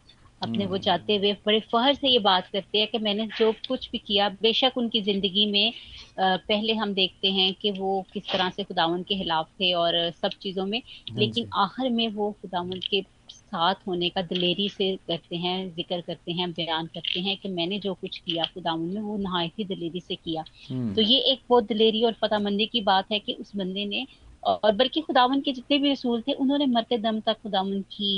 अपने 0.42 0.66
वो 0.66 0.78
जाते 0.78 1.16
हुए 1.16 1.32
बड़े 1.46 1.60
फहर 1.72 1.94
से 1.94 2.08
ये 2.08 2.18
बात 2.18 2.46
करते 2.46 2.78
हैं 2.78 2.88
कि 2.88 2.98
मैंने 2.98 3.26
जो 3.38 3.52
कुछ 3.68 3.88
भी 3.92 3.98
किया 3.98 4.28
बेशक 4.42 4.72
उनकी 4.76 5.02
ज़िंदगी 5.02 5.46
में 5.52 5.72
पहले 6.20 6.74
हम 6.74 6.94
देखते 6.94 7.28
हैं 7.32 7.52
कि 7.54 7.70
वो 7.70 8.04
किस 8.12 8.30
तरह 8.32 8.50
से 8.50 8.64
खुदावन 8.64 9.02
के 9.02 9.18
खिलाफ 9.18 9.48
थे 9.60 9.72
और 9.74 10.10
सब 10.12 10.38
चीज़ों 10.42 10.66
में 10.66 10.78
हाँ 10.78 11.18
लेकिन 11.18 11.48
आखिर 11.56 11.90
में 11.90 12.08
वो 12.08 12.30
खुदावन 12.32 12.80
के 12.90 13.04
साथ 13.30 13.74
होने 13.86 14.08
का 14.08 14.22
दिलेरी 14.22 14.68
से 14.68 14.94
करते 15.08 15.36
हैं 15.36 15.56
ज़िक्र 15.74 16.00
करते 16.00 16.32
हैं 16.32 16.50
बयान 16.52 16.86
करते 16.86 17.20
हैं 17.20 17.36
कि 17.36 17.48
मैंने 17.48 17.78
जो 17.78 17.94
कुछ 17.94 18.18
किया 18.18 18.44
खुदावन 18.44 18.80
में 18.94 19.00
वो 19.00 19.16
नहायत 19.16 19.52
ही 19.58 19.64
दिलेरी 19.64 20.00
से 20.00 20.14
किया। 20.14 20.44
हम्म। 20.70 20.94
तो 20.94 21.02
ये 21.02 21.18
एक 21.32 21.40
बहुत 21.48 21.64
दिलेरी 21.64 22.02
और 22.04 22.12
फतामंदी 22.12 22.66
की 22.66 22.80
बात 22.80 23.12
है 23.12 23.18
कि 23.18 23.32
उस 23.32 23.52
बंदे 23.56 23.84
ने 23.86 24.06
और 24.42 24.72
बल्कि 24.72 25.00
खुदावन 25.00 25.40
के 25.40 25.52
जितने 25.52 25.78
भी 25.78 25.92
रसूल 25.92 26.22
थे 26.22 26.32
उन्होंने 26.34 26.66
मरते 26.66 26.98
दम 26.98 27.20
तक 27.20 27.36
खुदावन 27.42 27.80
की 27.92 28.10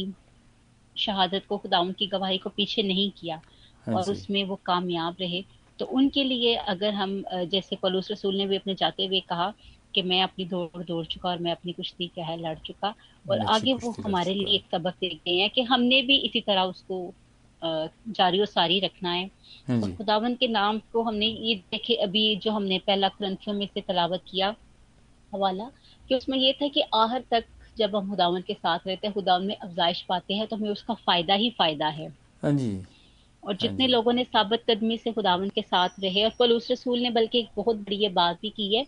शहादत 0.99 1.45
को 1.49 1.59
खुदा 1.59 1.83
की 1.93 2.07
गवाही 2.09 2.39
को 2.39 2.51
पीछे 2.51 2.83
नहीं 2.83 3.11
किया 3.13 3.41
हाँ 3.87 3.95
और 3.95 4.11
उसमें 4.11 4.43
वो 4.45 4.57
कामयाब 4.67 5.17
रहे। 5.21 5.45
तो 5.79 5.85
उनके 5.93 6.25
लिए 6.25 6.55
अगर 6.69 6.95
हम 6.95 7.23
जैसे 7.47 7.77
पलूस 7.77 8.11
रसूल 8.13 8.37
ने 8.37 8.47
भी 8.47 8.57
अपने 8.57 8.75
जाते 8.75 9.07
हुए 9.07 9.21
कहा 9.29 9.53
कि 9.95 10.03
मैं 10.03 10.23
अपनी 10.23 10.45
दौड़ 10.47 10.83
दौड़ 10.85 11.05
चुका 11.07 11.29
और 11.29 11.39
मैं 11.39 11.53
अपनी 11.53 11.73
कुश्ती 11.73 12.09
क्या 12.09 12.27
है 12.27 12.37
लड़ 12.41 12.59
चुका 12.61 12.95
और 13.27 13.39
आगे 13.49 13.75
वो 13.77 13.97
हमारे 14.01 14.35
लिए 14.35 14.57
एक 14.57 14.67
सबक 14.73 14.95
दे 15.03 15.09
गए 15.17 15.37
हैं 15.37 15.51
कि 15.51 15.63
हमने 15.65 16.03
भी 16.03 16.19
इसी 16.21 16.41
तरह 16.43 16.63
उसको 16.67 17.01
जारी 17.63 18.41
और 18.41 18.47
सारी 18.47 18.79
रखना 18.81 19.11
है। 19.13 19.31
हाँ 19.69 19.79
और 19.79 19.91
खुदावन 19.91 20.35
के 20.37 20.49
नाम 20.49 20.79
को 20.93 21.03
हमने 21.03 21.27
ये 21.27 21.55
देखे 21.73 21.95
अभी 22.03 22.25
जो 22.39 22.51
हमने 22.53 22.79
पहला 22.81 23.09
ग्रंथियों 23.11 23.57
में 23.57 23.67
से 23.67 23.81
तलावत 23.83 24.23
किया 24.29 24.49
हवाला 25.33 25.71
कि 26.11 26.15
उसमें 26.15 26.39
ये 26.39 26.53
था 26.55 26.69
कि 26.69 26.83
आहर 26.95 27.25
तक 27.31 27.45
जब 27.79 27.97
हम 27.97 28.11
खुदावन 28.11 28.41
के 28.41 28.55
साथ 28.55 28.87
रहते 28.87 29.07
हैं 29.07 29.15
खुदावन 29.15 29.47
में 29.47 29.57
अफजाइश 29.57 30.05
पाते 30.09 30.35
हैं 30.35 30.47
तो 30.47 30.57
हमें 30.57 30.71
उसका 30.71 30.95
फ़ायदा 30.97 31.35
ही 31.35 31.51
फ़ायदा 31.59 31.89
है। 31.89 32.09
हाँ 32.43 32.53
जी। 32.53 32.71
और 33.43 33.53
हाँ 33.53 33.59
जितने 33.61 33.87
लोगों 33.87 34.13
ने 34.13 34.25
साबित 34.25 34.65
कदमी 34.71 34.97
से 34.97 35.13
खुदावन 35.13 35.49
के 35.49 35.63
साथ 35.63 36.01
रहे 36.03 36.25
और 36.25 36.33
पलूस 36.39 36.71
रसूल 36.71 36.99
ने 36.99 37.11
बल्कि 37.11 37.39
एक 37.39 37.49
बहुत 37.57 37.77
बड़ी 37.77 37.97
ये 37.97 38.09
बात 38.15 38.39
भी 38.43 38.51
की 38.51 38.75
है 38.77 38.87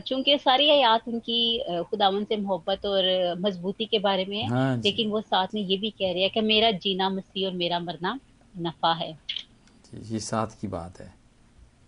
चूँकि 0.00 0.36
सारी 0.38 0.68
आयात 0.70 1.08
उनकी 1.08 1.82
खुदावन 1.90 2.24
से 2.24 2.36
मोहब्बत 2.36 2.86
और 2.86 3.04
मजबूती 3.40 3.84
के 3.84 3.98
बारे 3.98 4.24
में 4.24 4.36
है 4.36 4.48
हाँ 4.48 4.76
लेकिन 4.76 5.10
वो 5.10 5.20
साथ 5.20 5.54
में 5.54 5.60
ये 5.62 5.76
भी 5.76 5.90
कह 5.90 6.12
रहे 6.12 6.22
हैं 6.22 6.30
कि 6.30 6.40
मेरा 6.42 6.70
जीना 6.78 7.08
मसीह 7.10 7.46
और 7.48 7.54
मेरा 7.54 7.78
मरना 7.80 8.18
नफा 8.54 8.92
है। 8.94 9.10
ये 10.04 10.20
साथ 10.20 10.60
की 10.60 10.68
बात 10.68 11.00
है। 11.00 11.12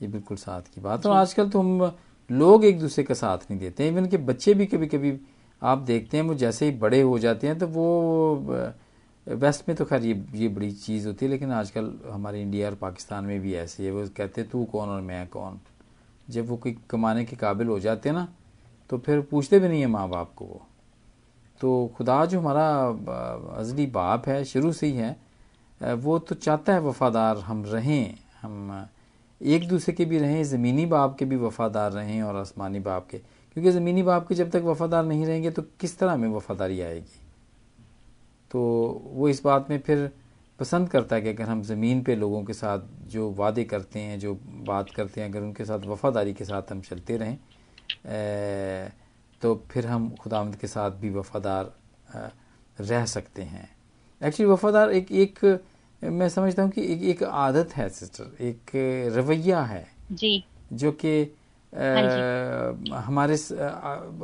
ये 0.02 0.08
बिल्कुल 0.08 0.36
साथ 0.36 0.74
की 0.74 0.80
बात 0.80 1.06
है। 1.06 1.12
आजकल 1.12 1.48
तो 1.50 1.60
हम 1.60 1.92
लोग 2.30 2.64
एक 2.64 2.78
दूसरे 2.80 3.04
का 3.04 3.14
साथ 3.14 3.50
नहीं 3.50 3.60
देते 3.60 3.88
इवन 3.88 4.06
के 4.06 4.16
बच्चे 4.28 4.54
भी 4.54 4.66
कभी 4.66 4.86
कभी 4.86 5.10
आप 5.62 5.78
देखते 5.80 6.16
हैं 6.16 6.24
वो 6.24 6.34
जैसे 6.36 6.66
ही 6.66 6.72
बड़े 6.78 7.00
हो 7.02 7.18
जाते 7.18 7.46
हैं 7.46 7.58
तो 7.58 7.66
वो 7.68 8.72
वेस्ट 9.26 9.68
में 9.68 9.76
तो 9.76 9.84
खैर 9.84 10.04
ये 10.04 10.22
ये 10.34 10.48
बड़ी 10.48 10.70
चीज़ 10.72 11.06
होती 11.06 11.24
है, 11.26 11.30
लेकिन 11.30 11.50
आजकल 11.52 11.92
हमारे 12.10 12.40
इंडिया 12.42 12.68
और 12.68 12.74
पाकिस्तान 12.74 13.24
में 13.24 13.40
भी 13.40 13.54
ऐसे 13.56 13.84
है। 13.84 13.90
वो 13.92 14.06
कहते 14.16 14.40
हैं, 14.40 14.50
तू 14.50 14.64
कौन 14.64 14.88
और 14.88 15.00
मैं 15.02 15.26
कौन? 15.28 15.60
जब 16.28 16.48
वो 16.48 16.56
कोई 16.56 16.76
कमाने 16.90 17.24
के 17.24 17.36
काबिल 17.36 17.68
हो 17.68 17.78
जाते 17.80 18.08
हैं 18.08 18.16
ना 18.16 18.28
तो 18.90 18.98
फिर 18.98 19.20
पूछते 19.20 19.58
भी 19.58 19.68
नहीं 19.68 19.80
है 19.80 19.86
माँ 19.86 20.08
बाप 20.08 20.32
को 20.36 20.44
वो। 20.44 20.60
तो 21.60 21.90
खुदा 21.96 22.24
जो 22.26 22.40
हमारा 22.40 22.68
अजली 23.58 23.86
बाप 23.88 24.28
है, 24.28 24.44
शुरू 24.44 24.72
से 24.72 24.86
ही 24.86 24.96
है 24.96 25.16
वो 25.96 26.18
तो 26.18 26.34
चाहता 26.36 26.72
है 26.72 26.80
वफादार 26.80 27.38
हम 27.38 27.64
रहें, 27.66 28.14
हम 28.42 28.86
एक 29.40 29.68
दूसरे 29.68 29.94
के 29.94 30.04
भी 30.04 30.18
रहें, 30.18 30.42
ज़मीनी 30.44 30.86
बाप 30.86 31.16
के 31.18 31.24
भी 31.24 31.36
वफादार 31.36 31.92
रहें 31.92 32.22
और 32.22 32.36
आसमानी 32.36 32.80
बाप 32.80 33.06
के। 33.10 33.20
क्योंकि 33.60 33.78
ज़मीनी 33.78 34.02
बाप 34.02 34.26
के 34.28 34.34
जब 34.34 34.50
तक 34.50 34.62
वफादार 34.64 35.04
नहीं 35.04 35.26
रहेंगे 35.26 35.50
तो 35.50 35.62
किस 35.80 35.98
तरह 35.98 36.16
में 36.16 36.28
वफादारी 36.28 36.80
आएगी? 36.80 37.20
तो 38.50 38.60
वो 39.14 39.28
इस 39.28 39.42
बात 39.44 39.70
में 39.70 39.78
फिर 39.78 40.10
पसंद 40.58 40.88
करता 40.88 41.16
है 41.16 41.22
कि 41.22 41.28
अगर 41.28 41.44
हम 41.44 41.62
ज़मीन 41.62 42.02
पे 42.02 42.14
लोगों 42.16 42.42
के 42.44 42.52
साथ 42.52 42.78
जो 43.08 43.30
वादे 43.32 43.64
करते 43.64 43.98
हैं 43.98 44.18
जो 44.20 44.34
बात 44.66 44.90
करते 44.90 45.20
हैं 45.20 45.28
अगर 45.28 45.40
उनके 45.40 45.64
साथ 45.64 45.86
वफादारी 45.86 46.32
के 46.34 46.44
साथ 46.44 46.72
हम 46.72 46.80
चलते 46.80 47.16
रहें 47.16 47.38
तो 49.42 49.54
फिर 49.70 49.86
हम 49.86 50.08
खुदावंद 50.20 50.56
के 50.56 50.66
साथ 50.66 50.90
भी 51.00 51.10
वफादार 51.10 51.72
रह 52.78 53.04
सकते 53.06 53.42
हैं। 53.42 53.68
एक्चुअली 54.20 54.52
वफादार 54.52 54.90
एक 54.90 55.12
एक 55.12 55.44
मैं 56.02 56.28
समझता 56.28 56.62
हूँ 56.62 56.70
कि 56.70 56.82
एक 56.92 57.02
एक 57.04 57.22
आदत 57.24 57.76
है 57.76 57.88
सिस्टर 57.90 58.44
एक 58.44 58.70
रवैया 59.16 59.62
है। 59.62 59.86
जी। 60.12 60.44
जो 60.72 60.92
कि 60.92 61.22
हमारे 61.72 63.36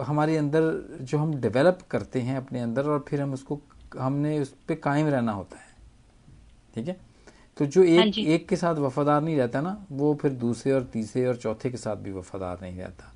हमारे 0.04 0.36
अंदर 0.36 0.62
जो 1.02 1.18
हम 1.18 1.34
डेवलप 1.40 1.78
करते 1.90 2.20
हैं 2.20 2.36
अपने 2.36 2.60
अंदर 2.60 2.86
और 2.86 3.04
फिर 3.08 3.20
हम 3.22 3.32
उसको 3.32 3.60
हमने 3.98 4.38
उस 4.40 4.48
पर 4.68 4.74
कायम 4.74 5.08
रहना 5.08 5.32
होता 5.32 5.58
है। 5.58 5.74
ठीक 6.74 6.88
है? 6.88 6.96
तो 7.58 7.66
जो 7.66 7.82
एक 7.82 7.98
हाँ 7.98 8.24
एक 8.24 8.48
के 8.48 8.56
साथ 8.56 8.74
वफादार 8.76 9.22
नहीं 9.22 9.36
रहता 9.36 9.60
ना 9.60 9.76
वो 9.92 10.14
फिर 10.22 10.30
दूसरे 10.32 10.72
और 10.72 10.82
तीसरे 10.92 11.26
और 11.26 11.36
चौथे 11.36 11.70
के 11.70 11.76
साथ 11.76 11.96
भी 11.96 12.12
वफादार 12.12 12.58
नहीं 12.62 12.78
रहता। 12.78 13.12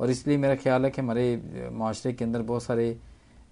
और 0.00 0.10
इसलिए 0.10 0.36
मेरा 0.36 0.54
ख्याल 0.56 0.84
है 0.84 0.90
कि 0.90 1.00
हमारे 1.00 1.70
माशरे 1.72 2.12
के 2.12 2.24
अंदर 2.24 2.42
बहुत 2.42 2.62
सारे 2.62 2.96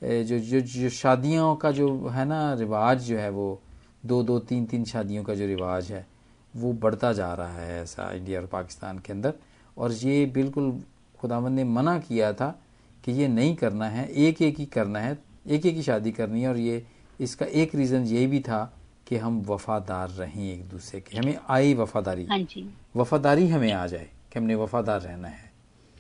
जो 0.03 0.39
जो 0.39 0.61
जो 0.61 0.89
शादियों 0.91 1.55
का 1.57 1.71
जो 1.71 2.09
है 2.09 2.25
ना 2.25 2.55
रिवाज 2.55 3.03
जो 3.05 3.19
है 3.19 3.31
वो 3.31 3.61
दो 4.07 4.23
दो 4.23 4.39
तीन 4.39 4.65
तीन 4.67 4.85
शादियों 4.85 5.25
का 5.25 5.35
जो 5.35 5.47
रिवाज 5.47 5.91
है 5.93 6.07
वो 6.55 6.73
बढ़ता 6.73 7.13
जा 7.13 7.33
रहा 7.35 7.55
है 7.55 7.83
ऐसा 7.83 8.11
इंडिया 8.13 8.41
और 8.41 8.47
पाकिस्तान 8.47 8.99
के 8.99 9.13
अंदर। 9.13 9.35
और 9.81 9.93
ये 9.93 10.27
बिल्कुल 10.27 10.83
खुदावन 11.19 11.53
ने 11.53 11.65
मना 11.65 11.99
किया 11.99 12.33
था 12.33 12.59
कि 13.05 13.13
ये 13.13 13.29
नहीं 13.29 13.55
करना 13.57 13.89
है 13.89 14.09
एक 14.09 14.43
एक 14.43 14.59
ही 14.59 14.67
करना 14.67 14.99
है 14.99 15.19
एक 15.47 15.67
एक 15.67 15.75
ही 15.75 15.83
शादी 15.83 16.13
करनी 16.13 16.43
है 16.43 16.49
और 16.49 16.57
ये 16.57 16.87
इसका 17.21 17.47
एक 17.47 17.75
रीज़न 17.75 18.05
ये 18.05 18.27
भी 18.27 18.41
था 18.41 18.73
कि 19.07 19.17
हम 19.17 19.41
वफादार 19.41 20.09
रहें 20.09 20.53
एक 20.53 20.69
दूसरे 20.69 21.01
के 21.01 21.19
हमें 21.19 21.39
आई 21.49 21.75
वफादारी। 21.75 22.25
हाँ 22.25 22.39
जी। 22.39 22.71
वफादारी 22.97 23.49
हमें 23.49 23.73
आ 23.73 23.87
जाए 23.87 24.09
कि 24.33 24.39
हमने 24.39 24.55
वफादार 24.55 25.01
रहना 25.01 25.29
है। 25.29 25.51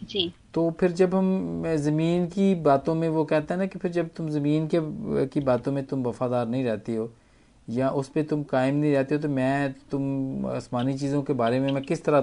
जी। 0.02 0.32
तो 0.54 0.70
फिर 0.70 0.92
जब 0.92 1.14
हम 1.14 1.62
ज़मीन 1.76 2.26
की 2.26 2.54
बातों 2.54 2.94
में 2.94 3.08
वो 3.08 3.24
कहता 3.24 3.54
है 3.54 3.60
ना 3.60 3.66
कि 3.66 3.78
फिर 3.78 3.92
जब 3.92 4.08
तुम 4.16 4.28
ज़मीन 4.30 4.68
के 4.74 4.78
की 5.26 5.40
बातों 5.40 5.72
में 5.72 5.84
तुम 5.86 6.04
वफादार 6.04 6.48
नहीं 6.48 6.64
रहती 6.64 6.94
हो 6.94 7.10
या 7.68 7.90
उस 7.90 8.08
पर 8.08 8.22
तुम 8.22 8.42
कायम 8.42 8.74
नहीं 8.74 8.92
रहते 8.92 9.14
हो 9.14 9.20
तो 9.20 9.28
मैं 9.28 9.72
तुम 9.90 10.46
आसमानी 10.46 10.98
चीज़ों 10.98 11.22
के 11.22 11.32
बारे 11.32 11.60
में 11.60 11.72
मैं 11.72 11.82
किस 11.82 12.04
तरह 12.04 12.20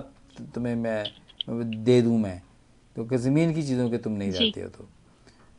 तुम्हें 0.56 0.76
मैं 0.76 1.04
दे 1.48 2.02
दूँ 2.02 2.20
मैं। 2.20 2.42
क्योंकि 2.96 3.16
तो 3.16 3.22
ज़मीन 3.22 3.54
की 3.54 3.64
चीज़ों 3.64 3.90
के 3.90 3.98
तुम 3.98 4.14
नहीं 4.14 4.32
रहते 4.32 4.62
हो 4.62 4.70
तो। 4.70 4.88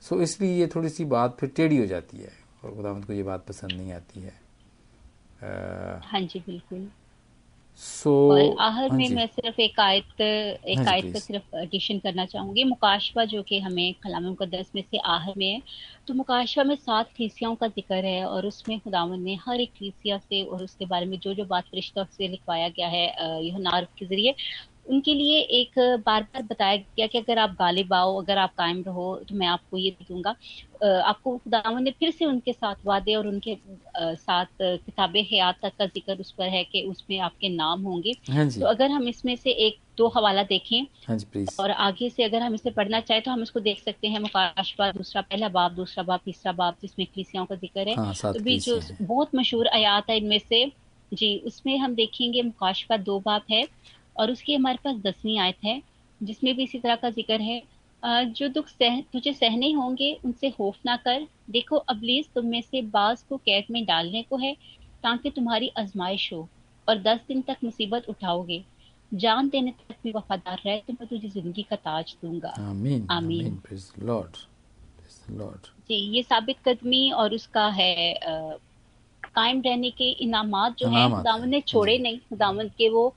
सो 0.03 0.23
इसलिए 0.23 0.61
ये 0.61 0.67
थोड़ी 0.67 0.89
सी 0.89 1.05
बात 1.05 1.37
फिर 1.41 1.49
टेढ़ी 1.51 1.77
हो 1.77 1.87
जाती 1.87 2.17
है 2.17 2.33
और 2.65 2.75
खुदावंत 2.75 3.05
को 3.05 3.13
ये 3.13 3.23
बात 3.23 3.47
पसंद 3.47 3.73
नहीं 3.73 3.93
आती 3.93 4.21
है। 4.21 4.33
हाँ 6.03 6.21
जी 6.21 6.39
बिल्कुल। 6.39 6.89
सो 7.77 8.13
और 8.31 8.57
आहर 8.61 8.91
हाँ 8.91 8.99
में 8.99 9.09
मैं 9.09 9.27
सिर्फ़ 9.27 9.61
एक 9.61 9.81
आयत 9.81 10.05
हाँ 10.21 10.67
एक 10.69 10.79
जी 10.79 10.89
आयत 10.89 11.05
का 11.13 11.19
सिर्फ़ 11.19 11.57
एडिशन 11.57 11.99
करना 11.99 12.27
चाहूँगी। 12.27 12.65
मुकाशवा 12.65 13.25
जो 13.25 13.43
कि 13.43 13.59
हमें 13.61 13.95
कलाम 13.95 14.23
मुकद्दस 14.25 14.71
में 14.75 14.83
से 14.83 14.99
आहर 14.99 15.35
में 15.37 15.51
है 15.53 15.63
तो 16.09 16.15
मुकाशवा 16.15 16.65
में 16.65 16.77
सात 16.77 17.09
कलीसियाओं 17.19 17.55
का 17.57 17.69
ज़िक्र 17.69 18.05
है 18.05 18.25
और 18.27 18.47
उसमें 18.47 18.81
खुदावन 18.81 19.21
ने 19.23 19.35
हर 19.49 19.61
एक 19.61 19.73
कलीसिया 19.81 20.19
से 20.19 20.43
और 20.45 20.65
उसके 20.65 20.87
बारे 20.87 21.07
में 21.07 21.19
जो 21.19 21.35
जो 21.35 21.45
बात 21.45 21.65
फरिश्तों 21.65 22.05
से 22.05 22.29
लिखवाया 22.29 22.69
गया 22.69 22.89
है 22.89 23.07
अ, 23.09 23.39
यूहन्ना 23.43 23.81
के 23.83 24.07
ज़रिए 24.07 24.35
उनके 24.89 25.15
लिए 25.15 25.39
एक 25.61 25.79
बार 26.07 26.23
बार 26.25 26.43
बताया 26.43 26.77
गया 26.77 27.07
कि 27.07 27.19
अगर 27.19 27.39
आप 27.39 27.57
गालिब 27.59 27.93
आओ 27.95 28.21
अगर 28.23 28.39
आप 28.39 28.55
कायम 28.59 28.83
रहो 28.87 29.15
तो 29.29 29.35
मैं 29.35 29.47
आपको 29.47 29.77
ये 29.79 29.91
दूँगा। 30.03 30.31
आपको 30.85 31.37
खुदावन 31.39 31.83
ने 31.83 31.91
फिर 31.91 32.11
से 32.11 32.25
उनके 32.25 32.53
साथ 32.53 32.75
वादे 32.87 33.15
और 33.15 33.27
उनके 33.27 33.57
साथ 33.99 34.47
किताब 34.63 35.17
हयात 35.17 35.59
तक 35.63 35.73
का 35.79 35.87
ज़िक्र 35.87 36.17
उस 36.21 36.31
पर 36.39 36.49
है 36.49 36.63
कि 36.65 36.83
उसमें 36.83 37.19
आपके 37.21 37.49
नाम 37.49 37.83
होंगे। 37.83 38.15
हाँ 38.31 38.49
तो 38.51 38.67
अगर 38.67 38.91
हम 38.91 39.09
इसमें 39.09 39.35
से 39.37 39.51
एक 39.67 39.79
दो 39.99 40.09
हवाला 40.17 40.43
देखें 40.45 40.81
हाँ 41.09 41.19
और 41.59 41.71
आगे 41.71 42.09
से 42.11 42.23
अगर 42.25 42.43
हम 42.43 42.55
इसे 42.55 42.71
पढ़ना 42.71 43.01
चाहें 43.01 43.23
तो 43.23 43.31
हम 43.31 43.43
इसको 43.43 43.61
देख 43.61 43.79
सकते 43.79 44.09
हैं 44.09 44.21
मुकाशवा 44.21 44.91
दूसरा 44.93 45.23
पहला 45.23 45.49
बाप 45.51 45.73
दूसरा 45.73 46.05
बाप 46.05 46.21
तीसरा 46.25 46.53
बाप 46.55 46.77
जिसमें 46.83 47.07
कलीसियाओं 47.07 47.47
का 47.47 47.55
ज़िक्र 47.57 47.89
है। 47.89 47.95
हाँ 47.97 48.13
तो 48.15 48.41
भी 48.41 48.59
जो 48.59 48.81
बहुत 49.03 49.31
मशहूर 49.35 49.69
आयात 49.69 50.11
है 50.11 50.17
इनमें 50.17 50.39
से 50.39 50.65
जी 51.13 51.37
उसमें 51.47 51.77
हम 51.79 51.95
देखेंगे 51.95 52.43
मुकाशवा 52.43 52.97
दो 52.99 53.19
बाप 53.21 53.45
है। 53.51 53.63
और 54.19 54.31
उसकी 54.31 54.55
हमारे 54.55 54.79
पास 54.85 54.97
दसवीं 55.03 55.39
आयत 55.39 55.65
है 55.65 55.81
जिसमें 56.21 56.55
भी 56.57 56.63
इसी 56.63 56.79
तरह 56.79 56.97
का 56.97 57.11
ज़िक्र 57.11 57.41
है। 57.43 57.63
जो 58.03 58.49
दुख 58.49 58.69
सह 58.69 59.01
तुझे 59.13 59.33
सहने 59.33 59.71
होंगे 59.73 60.13
उनसे 60.25 60.51
खौफ 60.51 60.77
ना 60.87 60.97
कर। 60.99 61.27
देखो 61.51 61.77
अबलीस 61.89 62.29
तुम 62.35 62.47
में 62.47 62.61
से 62.63 62.83
बाज 62.91 63.23
को 63.23 63.37
कैद 63.39 63.65
में 63.71 63.85
डालने 63.85 64.23
को 64.23 64.37
है 64.37 64.53
ताकि 65.05 65.31
तुम्हारी 65.31 65.71
आजमाइश 65.79 66.33
हो 66.33 66.49
और 66.89 66.99
दस 66.99 67.21
दिन 67.29 67.41
तक 67.43 67.57
मुसीबत 67.65 68.09
उठाओगे। 68.09 68.63
जान 69.13 69.49
देने 69.49 69.71
तक 69.73 69.97
भी 70.05 70.13
वफादार 70.13 70.61
रहे 70.67 70.79
तो 70.79 70.93
मैं 70.93 71.07
तुझे 71.09 71.29
ज़िंदगी 71.31 71.63
का 71.63 71.77
ताज 71.79 72.17
दूँगा। 72.23 72.55
आमीन 72.61 73.07
आमीन। 73.11 73.61
लॉर्ड 74.01 74.37
लॉर्ड 75.33 75.67
जी 75.89 75.95
ये 76.17 76.23
साबित 76.23 76.57
कदमी 76.65 77.11
और 77.13 77.35
उसका 77.35 77.67
है 77.71 78.13
अ, 78.13 78.57
कायम 79.35 79.61
रहने 79.63 79.91
के 79.91 80.11
इनामात 80.23 80.77
जो 80.79 80.89
हैं 80.89 81.11
खुदावन 81.11 81.43
है। 81.43 81.49
ने 81.49 81.61
छोड़े 81.63 81.99
नहीं 81.99 82.19
खुदावन 82.21 82.69
के 82.69 82.89
वो 82.89 83.09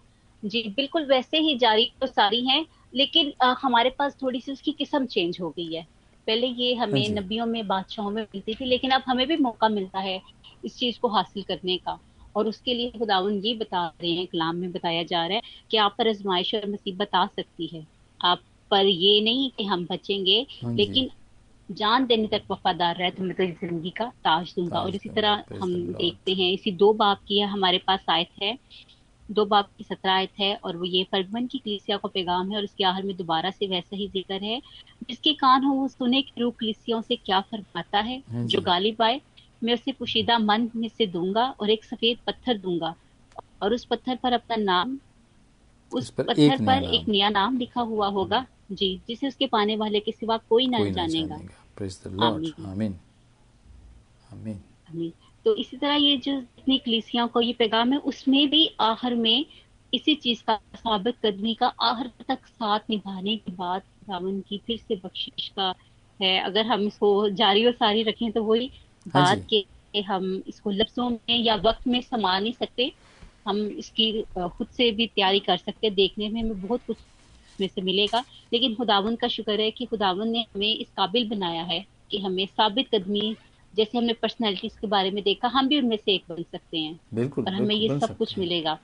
जी 0.43 0.62
बिल्कुल 0.75 1.06
वैसे 1.06 1.38
ही 1.39 1.58
जारी 1.58 1.86
तो 2.01 2.08
सारी 2.08 2.45
हैं 2.47 2.65
लेकिन 2.93 3.32
अ, 3.41 3.54
हमारे 3.62 3.89
पास 3.99 4.15
थोड़ी 4.21 4.39
सी 4.41 4.51
उसकी 4.51 4.71
किस्म 4.73 5.06
चेंज 5.08 5.38
हो 5.41 5.49
गई 5.51 5.73
है। 5.73 5.84
पहले 6.27 6.47
ये 6.47 6.73
हाँ 6.84 6.86
हमें 6.86 7.01
जी। 7.01 7.12
नबियों 7.12 7.45
में 7.45 7.67
बादशाहों 7.67 8.12
में 8.12 8.21
मिलती 8.23 8.54
थी 8.56 8.65
लेकिन 8.65 8.91
अब 8.91 9.04
हमें 9.08 9.25
भी 9.27 9.38
मौका 9.38 9.69
मिलता 9.69 9.99
है 9.99 10.19
इस 10.63 10.77
चीज़ 10.77 10.97
को 11.01 11.08
हासिल 11.10 11.43
करने 11.43 11.77
का। 11.80 11.97
और 12.36 12.47
उसके 12.47 12.73
लिए 12.73 12.91
खुदावन 12.91 13.34
ये 13.38 13.54
बता 13.56 13.86
रहे 13.95 14.12
हैं 14.12 14.25
कलाम 14.27 14.56
में 14.56 14.71
बताया 14.71 15.04
जा 15.04 15.25
रहा 15.25 15.36
है 15.36 15.41
कि 15.71 15.77
आप 15.77 15.95
पर 15.97 16.08
आजमाइश 16.10 16.54
और 16.56 16.67
मुसीबत 16.69 17.15
आ 17.15 17.25
सकती 17.27 17.67
है। 17.75 17.86
आप 18.19 18.41
पर 18.71 18.86
ये 18.86 19.19
नहीं 19.21 19.49
कि 19.51 19.63
हम 19.65 19.86
बचेंगे 19.86 20.45
हाँ 20.56 20.73
लेकिन 20.75 21.10
जान 21.69 22.06
देने 22.08 22.27
तक 22.30 22.43
वफादार 22.51 22.95
रहे 22.97 23.12
तो 23.12 23.23
मैं 23.23 23.36
तो 23.36 23.45
ज़िंदगी 23.47 23.89
का 23.93 24.06
ताज 24.25 24.54
दूँगा। 24.58 24.80
और 24.80 24.95
इसी 24.95 25.10
तरह 25.12 25.43
हम 25.54 25.73
देखते 25.93 26.34
हैं 26.34 26.51
इसी 26.54 26.71
दो 26.77 26.93
बाप 26.95 27.19
की 27.27 27.39
है 27.39 27.47
हमारे 27.49 27.77
पास 27.88 28.06
आयत 28.10 28.30
है। 28.43 28.58
दो 29.29 29.45
बाब 29.45 29.65
की 29.77 29.84
सत्रह 29.84 30.12
आयत 30.13 30.39
है 30.39 30.53
और 30.55 30.77
वो 30.77 30.86
ये 30.86 31.03
फरगमन 31.03 31.47
की 31.47 31.57
कलीसिया 31.57 31.97
का 31.97 32.07
पैगाम 32.07 32.51
है 32.51 32.57
और 32.57 32.63
उसके 32.63 32.84
आखिर 32.84 33.05
में 33.05 33.15
दोबारा 33.17 33.49
से 33.51 33.67
वैसा 33.67 33.95
ही 33.95 34.07
ज़िक्र 34.07 34.39
है। 34.43 34.60
जिसके 35.10 35.34
कान 35.34 35.63
हो 35.63 35.73
वो 35.73 35.88
सुने 35.88 36.21
कि 36.21 36.41
रूह 36.41 36.51
कलीसियाओं 36.60 37.01
से 37.01 37.15
क्या 37.15 37.39
फरमाता 37.41 37.99
है 37.99 38.21
हाँ 38.31 38.45
जो। 38.45 38.62
गालिब 38.62 39.01
आए 39.01 39.21
मैं 39.63 39.73
उसे 39.73 39.91
पुशीदा 39.91 40.38
मन 40.39 40.69
में 40.75 40.88
से 40.89 41.07
दूँगा 41.07 41.45
और 41.60 41.69
एक 41.69 41.84
सफ़ेद 41.84 42.17
पत्थर 42.27 42.57
दूँगा 42.57 42.95
और 43.62 43.73
उस 43.73 43.86
पत्थर 43.86 44.15
पर 44.15 44.34
अपना 44.34 44.55
नाम 44.55 44.97
उस 45.91 46.10
पर 46.10 46.23
पत्थर 46.23 46.41
एक 46.41 46.62
पर 46.62 46.84
एक 46.86 47.07
नया 47.07 47.29
नाम 47.29 47.57
लिखा 47.57 47.81
हुआ 47.81 48.07
होगा। 48.07 48.45
जी 48.71 48.89
जिसे 49.07 49.27
उसके 49.27 49.47
पाने 49.47 49.75
वाले 49.75 49.99
के 49.99 50.12
सिवा 50.12 50.38
कोई 50.49 50.67
ना 50.67 50.79
जानेगा। 50.89 51.36
आमीन। 52.65 52.95
आमीन। 54.31 54.60
आमीन। 54.89 55.12
तो 55.45 55.56
इसी 55.56 55.77
तरह 55.77 55.93
ये 55.95 56.15
जो 56.17 56.32
जितनी 56.41 56.77
कलीसियाओं 56.80 57.27
को 57.27 57.41
ये 57.41 57.54
पैगाम 57.60 57.93
है 57.93 57.99
उसमें 58.12 58.49
भी 58.49 58.65
आखिर 58.82 59.15
में 59.15 59.45
इसी 59.93 60.15
चीज़ 60.15 60.43
का 60.47 60.56
साबित 60.75 61.15
कदमी 61.25 61.54
का 61.56 61.67
आखिर 61.84 62.12
तक 62.27 62.45
साथ 62.47 62.80
निभाने 62.89 63.36
के 63.38 63.51
बाद 63.54 63.82
खुदावन 63.82 64.39
की 64.41 64.58
फिर 64.67 64.77
से 64.80 64.95
बख्शिश 65.06 65.47
का 65.49 65.73
है। 66.19 66.39
अगर 66.41 66.65
हम 66.67 66.82
इसको 66.88 67.30
जारी 67.32 67.65
और 67.65 67.73
सारी 67.73 68.04
रखें 68.04 68.32
तो 68.32 68.43
वही 68.43 68.71
हाँ 69.15 69.23
बात 69.25 69.45
के 69.49 69.99
हम 70.01 70.25
इसको 70.47 70.71
लफ्जों 70.71 71.10
में 71.10 71.38
या 71.38 71.56
वक्त 71.65 71.88
में 71.88 72.01
समा 72.01 72.38
नहीं 72.39 72.54
सकते। 72.54 72.91
हम 73.45 73.58
इसकी 73.69 74.12
खुद 74.38 74.67
से 74.67 74.91
भी 74.91 75.08
तैयारी 75.08 75.39
कर 75.41 75.58
सकते 75.58 75.89
देखने 75.91 76.30
में 76.30 76.41
हमें 76.41 76.62
बहुत 76.62 76.84
कुछ 76.88 76.97
में 77.60 77.67
से 77.67 77.82
मिलेगा। 77.82 78.23
लेकिन 78.51 78.75
खुदावन 78.75 79.15
का 79.15 79.27
शुक्र 79.27 79.60
है 79.62 79.71
कि 79.71 79.86
खुदावन 79.86 80.30
ने 80.30 80.41
हमें 80.45 80.73
इस 80.75 80.89
काबिल 80.97 81.30
बनाया 81.30 81.63
है 81.63 81.86
कि 82.12 82.19
हमें 82.21 82.45
साबित 82.47 82.88
कदमी 82.95 83.36
जैसे 83.73 83.97
हमने 83.97 84.13
पर्सनैलिटीज 84.13 84.73
के 84.81 84.88
बारे 84.88 85.12
में 85.12 85.23
देखा 85.23 85.47
हम 85.47 85.67
भी 85.67 85.79
उनमें 85.79 85.97
से 85.97 86.13
एक 86.13 86.23
बन 86.29 86.43
सकते 86.43 86.77
हैं। 86.77 86.99
बिल्कुल 87.13 87.45
और 87.45 87.53
हमें 87.53 87.75
ये 87.75 87.99
सब 87.99 88.17
कुछ 88.17 88.38
मिलेगा। 88.39 88.77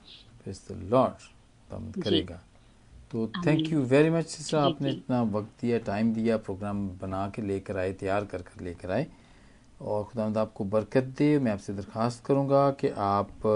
करेगा। 1.70 2.40
तो 3.10 3.26
thank 3.46 3.72
you 3.72 3.82
very 3.84 4.10
much 4.10 4.26
sister 4.26 4.56
आपने 4.58 4.90
इतना 4.90 5.22
वक्त 5.34 5.60
दिया 5.60 5.78
टाइम 5.78 6.12
दिया 6.14 6.36
प्रोग्राम 6.36 6.88
बना 7.00 7.26
के 7.34 7.42
लेकर 7.42 7.76
आए 7.76 7.92
तैयार 7.92 8.24
कर 8.24 8.42
कर 8.42 8.64
लेकर 8.64 8.90
आए। 8.90 9.06
और 9.80 10.04
खुदावंद 10.04 10.38
आपको 10.38 10.64
बरकत 10.66 11.04
दे। 11.18 11.38
मैं 11.38 11.52
आपसे 11.52 11.72
दरख्वास्त 11.72 12.24
करूँगा 12.24 12.70
कि 12.70 12.88
आप 12.88 13.46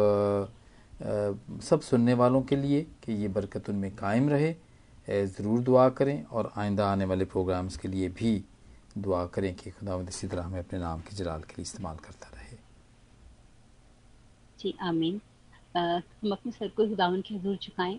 अ, 1.00 1.60
सब 1.62 1.80
सुनने 1.80 2.14
वालों 2.14 2.42
के 2.42 2.56
लिए 2.56 2.80
कि 3.04 3.12
ये 3.12 3.28
बरकत 3.28 3.68
उनमें 3.70 3.90
कायम 3.96 4.28
रहे। 4.28 4.54
ज़रूर 5.08 5.60
दुआ 5.60 5.88
करें 5.90 6.22
और 6.24 6.52
आइंदा 6.56 6.86
आने 6.86 7.04
वाले 7.04 7.24
प्रोग्राम्स 7.24 7.76
के 7.76 7.88
लिए 7.88 8.08
भी 8.08 8.36
दुआ 8.98 9.24
करें 9.26 9.54
कि 9.54 9.70
खुदावंद 9.70 10.08
इसी 10.08 10.26
तरह 10.26 10.42
हमें 10.42 10.58
अपने 10.58 10.78
नाम 10.78 11.00
के 11.00 11.16
जलाल 11.16 11.40
के 11.40 11.54
लिए 11.56 11.62
इस्तेमाल 11.62 11.96
करता 11.96 12.30
रहे। 12.34 12.56
जी, 14.60 14.74
आमीन। 14.82 15.20
हम 15.76 16.32
अपने 16.32 16.52
सर 16.52 16.68
को 16.68 16.86
खुदावन 16.88 17.20
के 17.20 17.34
हजूर 17.34 17.56
झुकाएँ। 17.56 17.98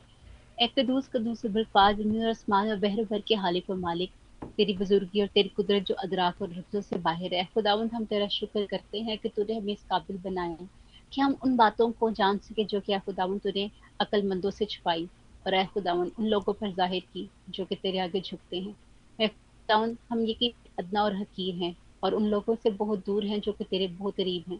ए 0.61 0.67
कदूस 0.77 1.09
बरफाज 1.45 1.95
ज़मीन 1.97 2.21
और 2.21 2.29
आसमान 2.29 2.69
और 2.69 2.77
बहर 2.79 3.03
भर 3.03 3.21
के 3.27 3.35
हालिक 3.35 3.69
और 3.69 3.77
मालिक, 3.77 4.11
तेरी 4.57 4.73
बुजुर्गी 4.77 5.21
और 5.21 5.27
तेरी 5.27 5.49
कुदरत 5.49 5.83
जो 5.83 5.95
अदराक 5.95 6.41
और 6.41 6.49
रफ्जों 6.49 6.81
से 6.81 6.97
बाहर 6.99 7.33
है। 7.33 7.43
खुदावन, 7.53 7.89
हम 7.93 8.05
तेरा 8.05 8.27
शुक्र 8.29 8.65
करते 8.65 8.99
हैं 9.01 9.17
कि 9.17 9.29
तूने 9.29 9.57
हमें 9.57 9.73
इस 9.73 9.83
काबिल 9.89 10.17
बनाया 10.23 10.67
कि 11.11 11.21
हम 11.21 11.35
उन 11.43 11.55
बातों 11.57 11.91
को 11.91 12.09
जान 12.11 12.37
सके 12.39 12.63
जो 12.65 12.79
कि 12.79 12.99
खुदावन 12.99 13.39
तूने 13.39 13.69
अक्लमंदों 14.01 14.51
से 14.51 14.65
छुपाई 14.65 15.07
और 15.47 15.63
खुदावन 15.65 16.11
उन 16.19 16.25
लोगों 16.27 16.53
पर 16.53 16.71
ज़ाहिर 16.73 17.03
की 17.13 17.29
जो 17.49 17.65
कि 17.65 17.75
तेरे 17.75 17.99
आगे 17.99 18.21
झुकते 18.21 18.59
हैं। 18.59 18.73
खुदावन, 19.19 19.97
हम 20.11 20.19
ये 20.21 20.33
अदना 20.79 21.03
और 21.03 21.15
हकीर 21.15 21.55
हैं 21.55 21.75
और 22.03 22.13
उन 22.13 22.25
लोगों 22.27 22.55
से 22.55 22.69
बहुत 22.71 23.05
दूर 23.05 23.25
हैं 23.25 23.39
जो 23.41 23.51
कि 23.51 23.63
तेरे 23.63 23.87
बहुत 23.87 24.15
करीब 24.15 24.51
हैं। 24.51 24.59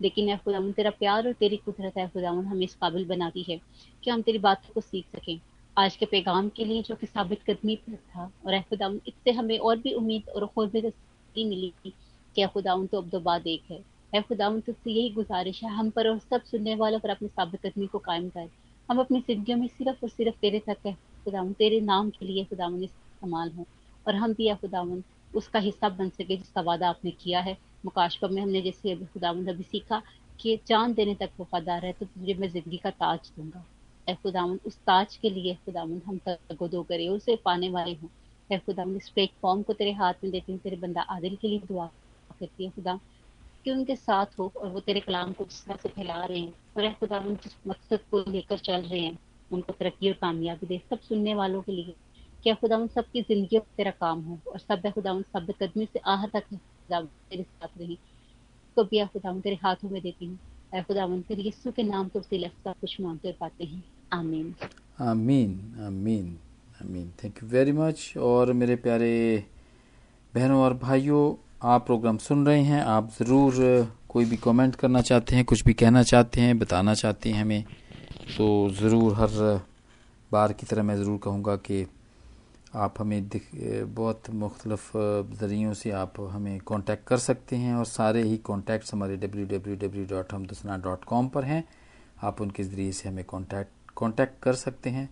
लेकिन 0.00 0.28
ए 0.28 0.36
खुदावन, 0.36 0.72
तेरा 0.72 0.90
प्यार 0.90 1.26
और 1.26 1.32
तेरी 1.32 1.56
कुदरत 1.56 1.96
है 1.98 2.08
खुदावन, 2.08 2.44
हमें 2.44 2.64
इस 2.64 2.74
काबिल 2.74 3.04
बनाती 3.04 3.44
है 3.48 3.60
कि 4.04 4.10
हम 4.10 4.22
तेरी 4.22 4.38
बातों 4.38 4.74
को 4.74 4.80
सीख 4.80 5.06
सकें। 5.16 5.38
आज 5.76 5.96
के 5.96 6.06
पैगाम 6.06 6.48
के 6.48 6.64
लिए 6.64 6.82
जो 6.82 6.94
कि 6.94 7.06
साबित 7.06 7.42
कदमी 7.42 7.76
पर 7.76 7.96
था 7.96 8.30
और 8.46 8.60
खुदावन, 8.60 9.00
इससे 9.08 9.30
हमें 9.30 9.58
और 9.58 9.76
भी 9.76 9.92
उम्मीद 9.92 10.28
और 10.28 10.46
खौफ 10.46 10.74
मिली 10.74 11.72
कि 11.84 12.46
खुदावन 12.46 12.86
तो 12.86 12.98
अब 12.98 13.08
दो 13.08 13.20
बाद 13.20 13.46
एक 13.46 13.70
है। 13.70 13.82
ए 14.14 14.20
खुदावन, 14.20 14.60
तुझसे 14.60 14.90
यही 14.90 15.10
गुजारिश 15.10 15.62
है, 15.64 15.70
हम 15.70 15.90
पर 15.90 16.08
और 16.08 16.18
सब 16.20 16.42
सुनने 16.42 16.74
वालों 16.74 16.98
पर 16.98 17.10
अपनी 17.10 17.28
साबित 17.28 17.66
कदमी 17.66 17.86
को 17.86 17.98
कायम 17.98 18.28
कर। 18.28 18.48
हम 18.88 19.00
अपनी 19.00 19.20
ज़िंदगी 19.20 19.54
में 19.54 19.66
सिर्फ़ 19.68 20.04
और 20.04 20.08
सिर्फ़ 20.08 20.38
तेरे 20.40 20.58
तक 20.58 20.86
है। 20.86 20.92
खुदावन, 21.24 21.52
तेरे 21.52 21.80
नाम 21.80 22.10
के 22.10 22.26
लिए 22.26 22.44
खुदावन 22.44 22.82
इस्तेमाल 22.82 23.50
हों 23.50 23.64
और 24.06 24.14
हम 24.14 24.32
भी 24.32 24.54
खुदावन 24.54 25.02
उसका 25.36 25.58
हिस्सा 25.60 25.88
बन 25.90 26.08
सके, 26.10 26.36
जिसका 26.36 26.60
वादा 26.62 26.88
आपने 26.88 27.10
किया 27.12 27.40
है। 27.40 27.56
मुकाशबा 27.84 28.28
में 28.28 28.42
हमने 28.42 28.62
जैसे 28.62 28.92
अभी 28.92 29.04
खुदावन 29.06 29.46
अभी 29.46 29.62
सीखा 29.64 30.02
कि 30.40 30.58
जान 30.68 30.94
देने 30.94 31.14
तक 31.14 31.30
वफादार 31.40 31.84
है 31.84 31.92
तो 31.92 32.06
तुझे 32.06 32.34
मैं 32.34 32.48
ज़िंदगी 32.50 32.76
का 32.76 32.90
ताज 32.92 33.30
दूँगा। 33.36 33.64
ए 34.06 34.14
खुदावन 34.14 34.58
उस 34.66 34.76
ताज 34.78 35.16
के 35.16 35.30
लिए 35.30 35.54
खुदावन 35.64 36.00
हम 36.06 36.18
तगदो 36.28 36.82
करें, 36.82 37.08
उसे 37.08 37.36
पाने 37.44 37.68
वाले 37.70 37.92
हों। 37.92 38.08
ए 38.50 38.56
इस 38.96 39.08
प्लेटफॉर्म 39.08 39.62
को 39.62 39.72
तेरे 39.72 39.92
हाथ 39.92 40.14
में 40.24 40.30
देती 40.32 40.52
हूँ, 40.52 40.60
तेरे 40.60 40.76
बंदा 40.76 41.02
आदिल 41.10 41.36
के 41.36 41.48
लिए 41.48 41.58
दुआ 41.68 41.86
करती 42.30 42.64
है 42.64 42.70
खुदा, 42.70 42.98
कि 43.64 43.70
उनके 43.70 43.96
साथ 43.96 44.38
हो 44.38 44.50
और 44.56 44.68
वो 44.70 44.80
तेरे 44.80 45.00
कलाम 45.00 45.32
को 45.32 45.44
जिस 45.44 45.64
तरह 45.64 45.76
से 45.76 45.88
फैला 45.88 46.24
रहे 46.24 46.38
हैं। 46.38 46.54
और 46.76 46.84
ए 46.84 46.94
जिस 47.02 47.56
मकसद 47.66 48.00
को 48.10 48.24
लेकर 48.30 48.58
चल 48.58 48.82
रहे 48.82 49.00
हैं, 49.00 49.18
उनको 49.50 49.72
तरक्की 49.72 50.08
और 50.08 50.16
कामयाबी 50.20 50.66
दे, 50.66 50.78
सब 50.90 51.00
सुनने 51.00 51.34
वालों 51.34 51.62
के 51.62 51.72
लिए 51.72 51.94
क्या 52.46 52.54
खुदावन 52.54 52.86
सबकी 52.86 53.20
ज़िंदगी 53.22 53.56
में 53.56 53.64
तेरा 53.76 53.90
काम 53.90 54.20
हो? 54.22 54.38
और 54.48 54.58
सब 54.58 54.82
खुदावन 54.94 55.22
सब 55.34 55.46
कदमी 55.62 55.84
से 55.84 55.98
आह 56.06 56.26
तक 56.26 56.44
तेरे 56.90 57.42
साथ 57.42 57.68
रहे। 57.78 57.94
तो 58.76 58.84
भी 58.84 59.04
खुदावन 59.06 59.40
तेरे 59.40 59.56
हाथों 59.62 59.88
में 59.90 60.00
देती 60.02 60.26
हूँ। 60.26 60.38
ऐ 60.74 60.82
खुदावन 60.82 61.20
तेरे 61.28 61.42
यीशु 61.42 61.72
के 61.72 61.82
नाम 61.82 62.08
तो 62.08 62.20
उसी 62.20 62.38
लफ्ज़ 62.38 62.68
कुछ 62.70 62.96
मांगते 63.00 63.32
पाते 63.40 63.64
हैं। 63.64 63.82
आमीन। 64.12 64.54
आमीन 65.00 65.74
आमीन 65.86 66.36
आमीन। 66.82 67.10
थैंक 67.24 67.42
यू 67.42 67.48
वेरी 67.48 67.72
मच 67.72 68.12
और 68.18 68.52
मेरे 68.52 68.76
प्यारे 68.76 69.10
बहनों 70.34 70.60
और 70.62 70.74
भाइयों, 70.78 71.24
आप 71.64 71.86
प्रोग्राम 71.86 72.18
सुन 72.20 72.46
रहे 72.46 72.62
हैं। 72.62 72.82
आप 72.84 73.10
ज़रूर 73.18 73.52
कोई 74.08 74.24
भी 74.24 74.36
कमेंट 74.38 74.74
करना 74.76 75.00
चाहते 75.02 75.36
हैं, 75.36 75.44
कुछ 75.44 75.64
भी 75.64 75.74
कहना 75.74 76.02
चाहते 76.04 76.40
हैं, 76.40 76.58
बताना 76.58 76.94
चाहते 76.94 77.30
हैं 77.30 77.42
हमें 77.42 77.62
तो 78.38 78.70
ज़रूर 78.80 79.14
हर 79.14 79.60
बार 80.30 80.52
की 80.52 80.66
तरह 80.66 80.82
मैं 80.82 80.96
ज़रूर 80.96 81.18
कहूँगा 81.24 81.56
कि 81.58 81.86
आप 82.76 83.00
हमें 83.00 83.28
दिख, 83.28 83.48
बहुत 83.86 84.30
मुख्तलफ़ 84.34 84.90
ज़रियों 85.40 85.72
से 85.74 85.90
आप 85.92 86.20
हमें 86.30 86.58
कांटेक्ट 86.68 87.06
कर 87.08 87.16
सकते 87.18 87.56
हैं 87.56 87.74
और 87.74 87.84
सारे 87.86 88.22
ही 88.22 88.36
कॉन्टैक्ट्स 88.46 88.92
हमारे 88.94 89.16
डब्ल्यू 89.16 89.46
डब्ल्यू 89.48 89.76
डब्ल्यू 89.78 90.04
डॉट 90.06 90.32
हम 90.32 90.40
हमदसना 90.40 90.76
डॉट 90.78 91.04
कॉम 91.04 91.28
पर 91.28 91.44
हैं। 91.44 91.62
आप 92.22 92.40
उनके 92.40 92.62
ज़रिए 92.64 92.92
से 92.92 93.08
हमें 93.08 93.24
कांटेक्ट 93.24 93.90
कांटेक्ट 93.96 94.42
कर 94.42 94.54
सकते 94.54 94.90
हैं 94.90 95.08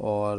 और 0.00 0.38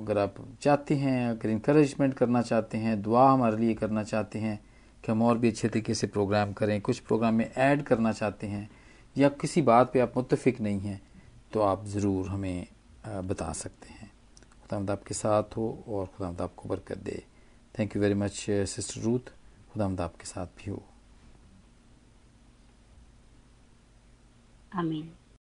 अगर 0.00 0.18
आप 0.18 0.34
चाहते 0.62 0.94
हैं, 0.94 1.28
अगर 1.30 1.50
इंक्रेजमेंट 1.50 2.14
करना 2.14 2.42
चाहते 2.42 2.78
हैं, 2.78 3.00
दुआ 3.02 3.28
हमारे 3.30 3.56
लिए 3.56 3.74
करना 3.74 4.02
चाहते 4.04 4.38
हैं 4.38 4.58
कि 5.04 5.12
हम 5.12 5.22
और 5.22 5.38
भी 5.38 5.48
अच्छे 5.48 5.68
तरीके 5.68 5.94
से 5.94 6.06
प्रोग्राम 6.08 6.52
करें, 6.52 6.80
कुछ 6.80 6.98
प्रोग्राम 7.00 7.34
में 7.34 7.50
ऐड 7.50 7.82
करना 7.82 8.12
चाहते 8.12 8.46
हैं 8.46 8.68
या 9.16 9.28
किसी 9.40 9.62
बात 9.62 9.92
पे 9.92 10.00
आप 10.00 10.16
मुतफिक 10.16 10.60
नहीं 10.60 10.80
हैं 10.80 11.00
तो 11.52 11.60
आप 11.62 11.86
ज़रूर 11.88 12.28
हमें 12.28 12.66
बता 13.06 13.52
सकते 13.54 13.88
हैं। 13.88 13.95
खुदा 14.66 14.92
आपके 14.92 15.14
साथ 15.14 15.56
हो 15.56 15.66
और 15.88 16.06
खुदा 16.06 16.44
आपको 16.44 16.68
बरकत 16.68 16.98
दे। 16.98 17.22
Thank 17.78 17.96
you 17.96 18.02
very 18.02 18.14
much 18.14 18.46
sister 18.50 19.00
Ruth 19.00 19.32
खुदा 19.72 19.86
आपके 20.04 20.24
साथ 20.24 20.46
भी 20.58 20.70
हो। 20.70 20.82
आमीन 24.74 25.12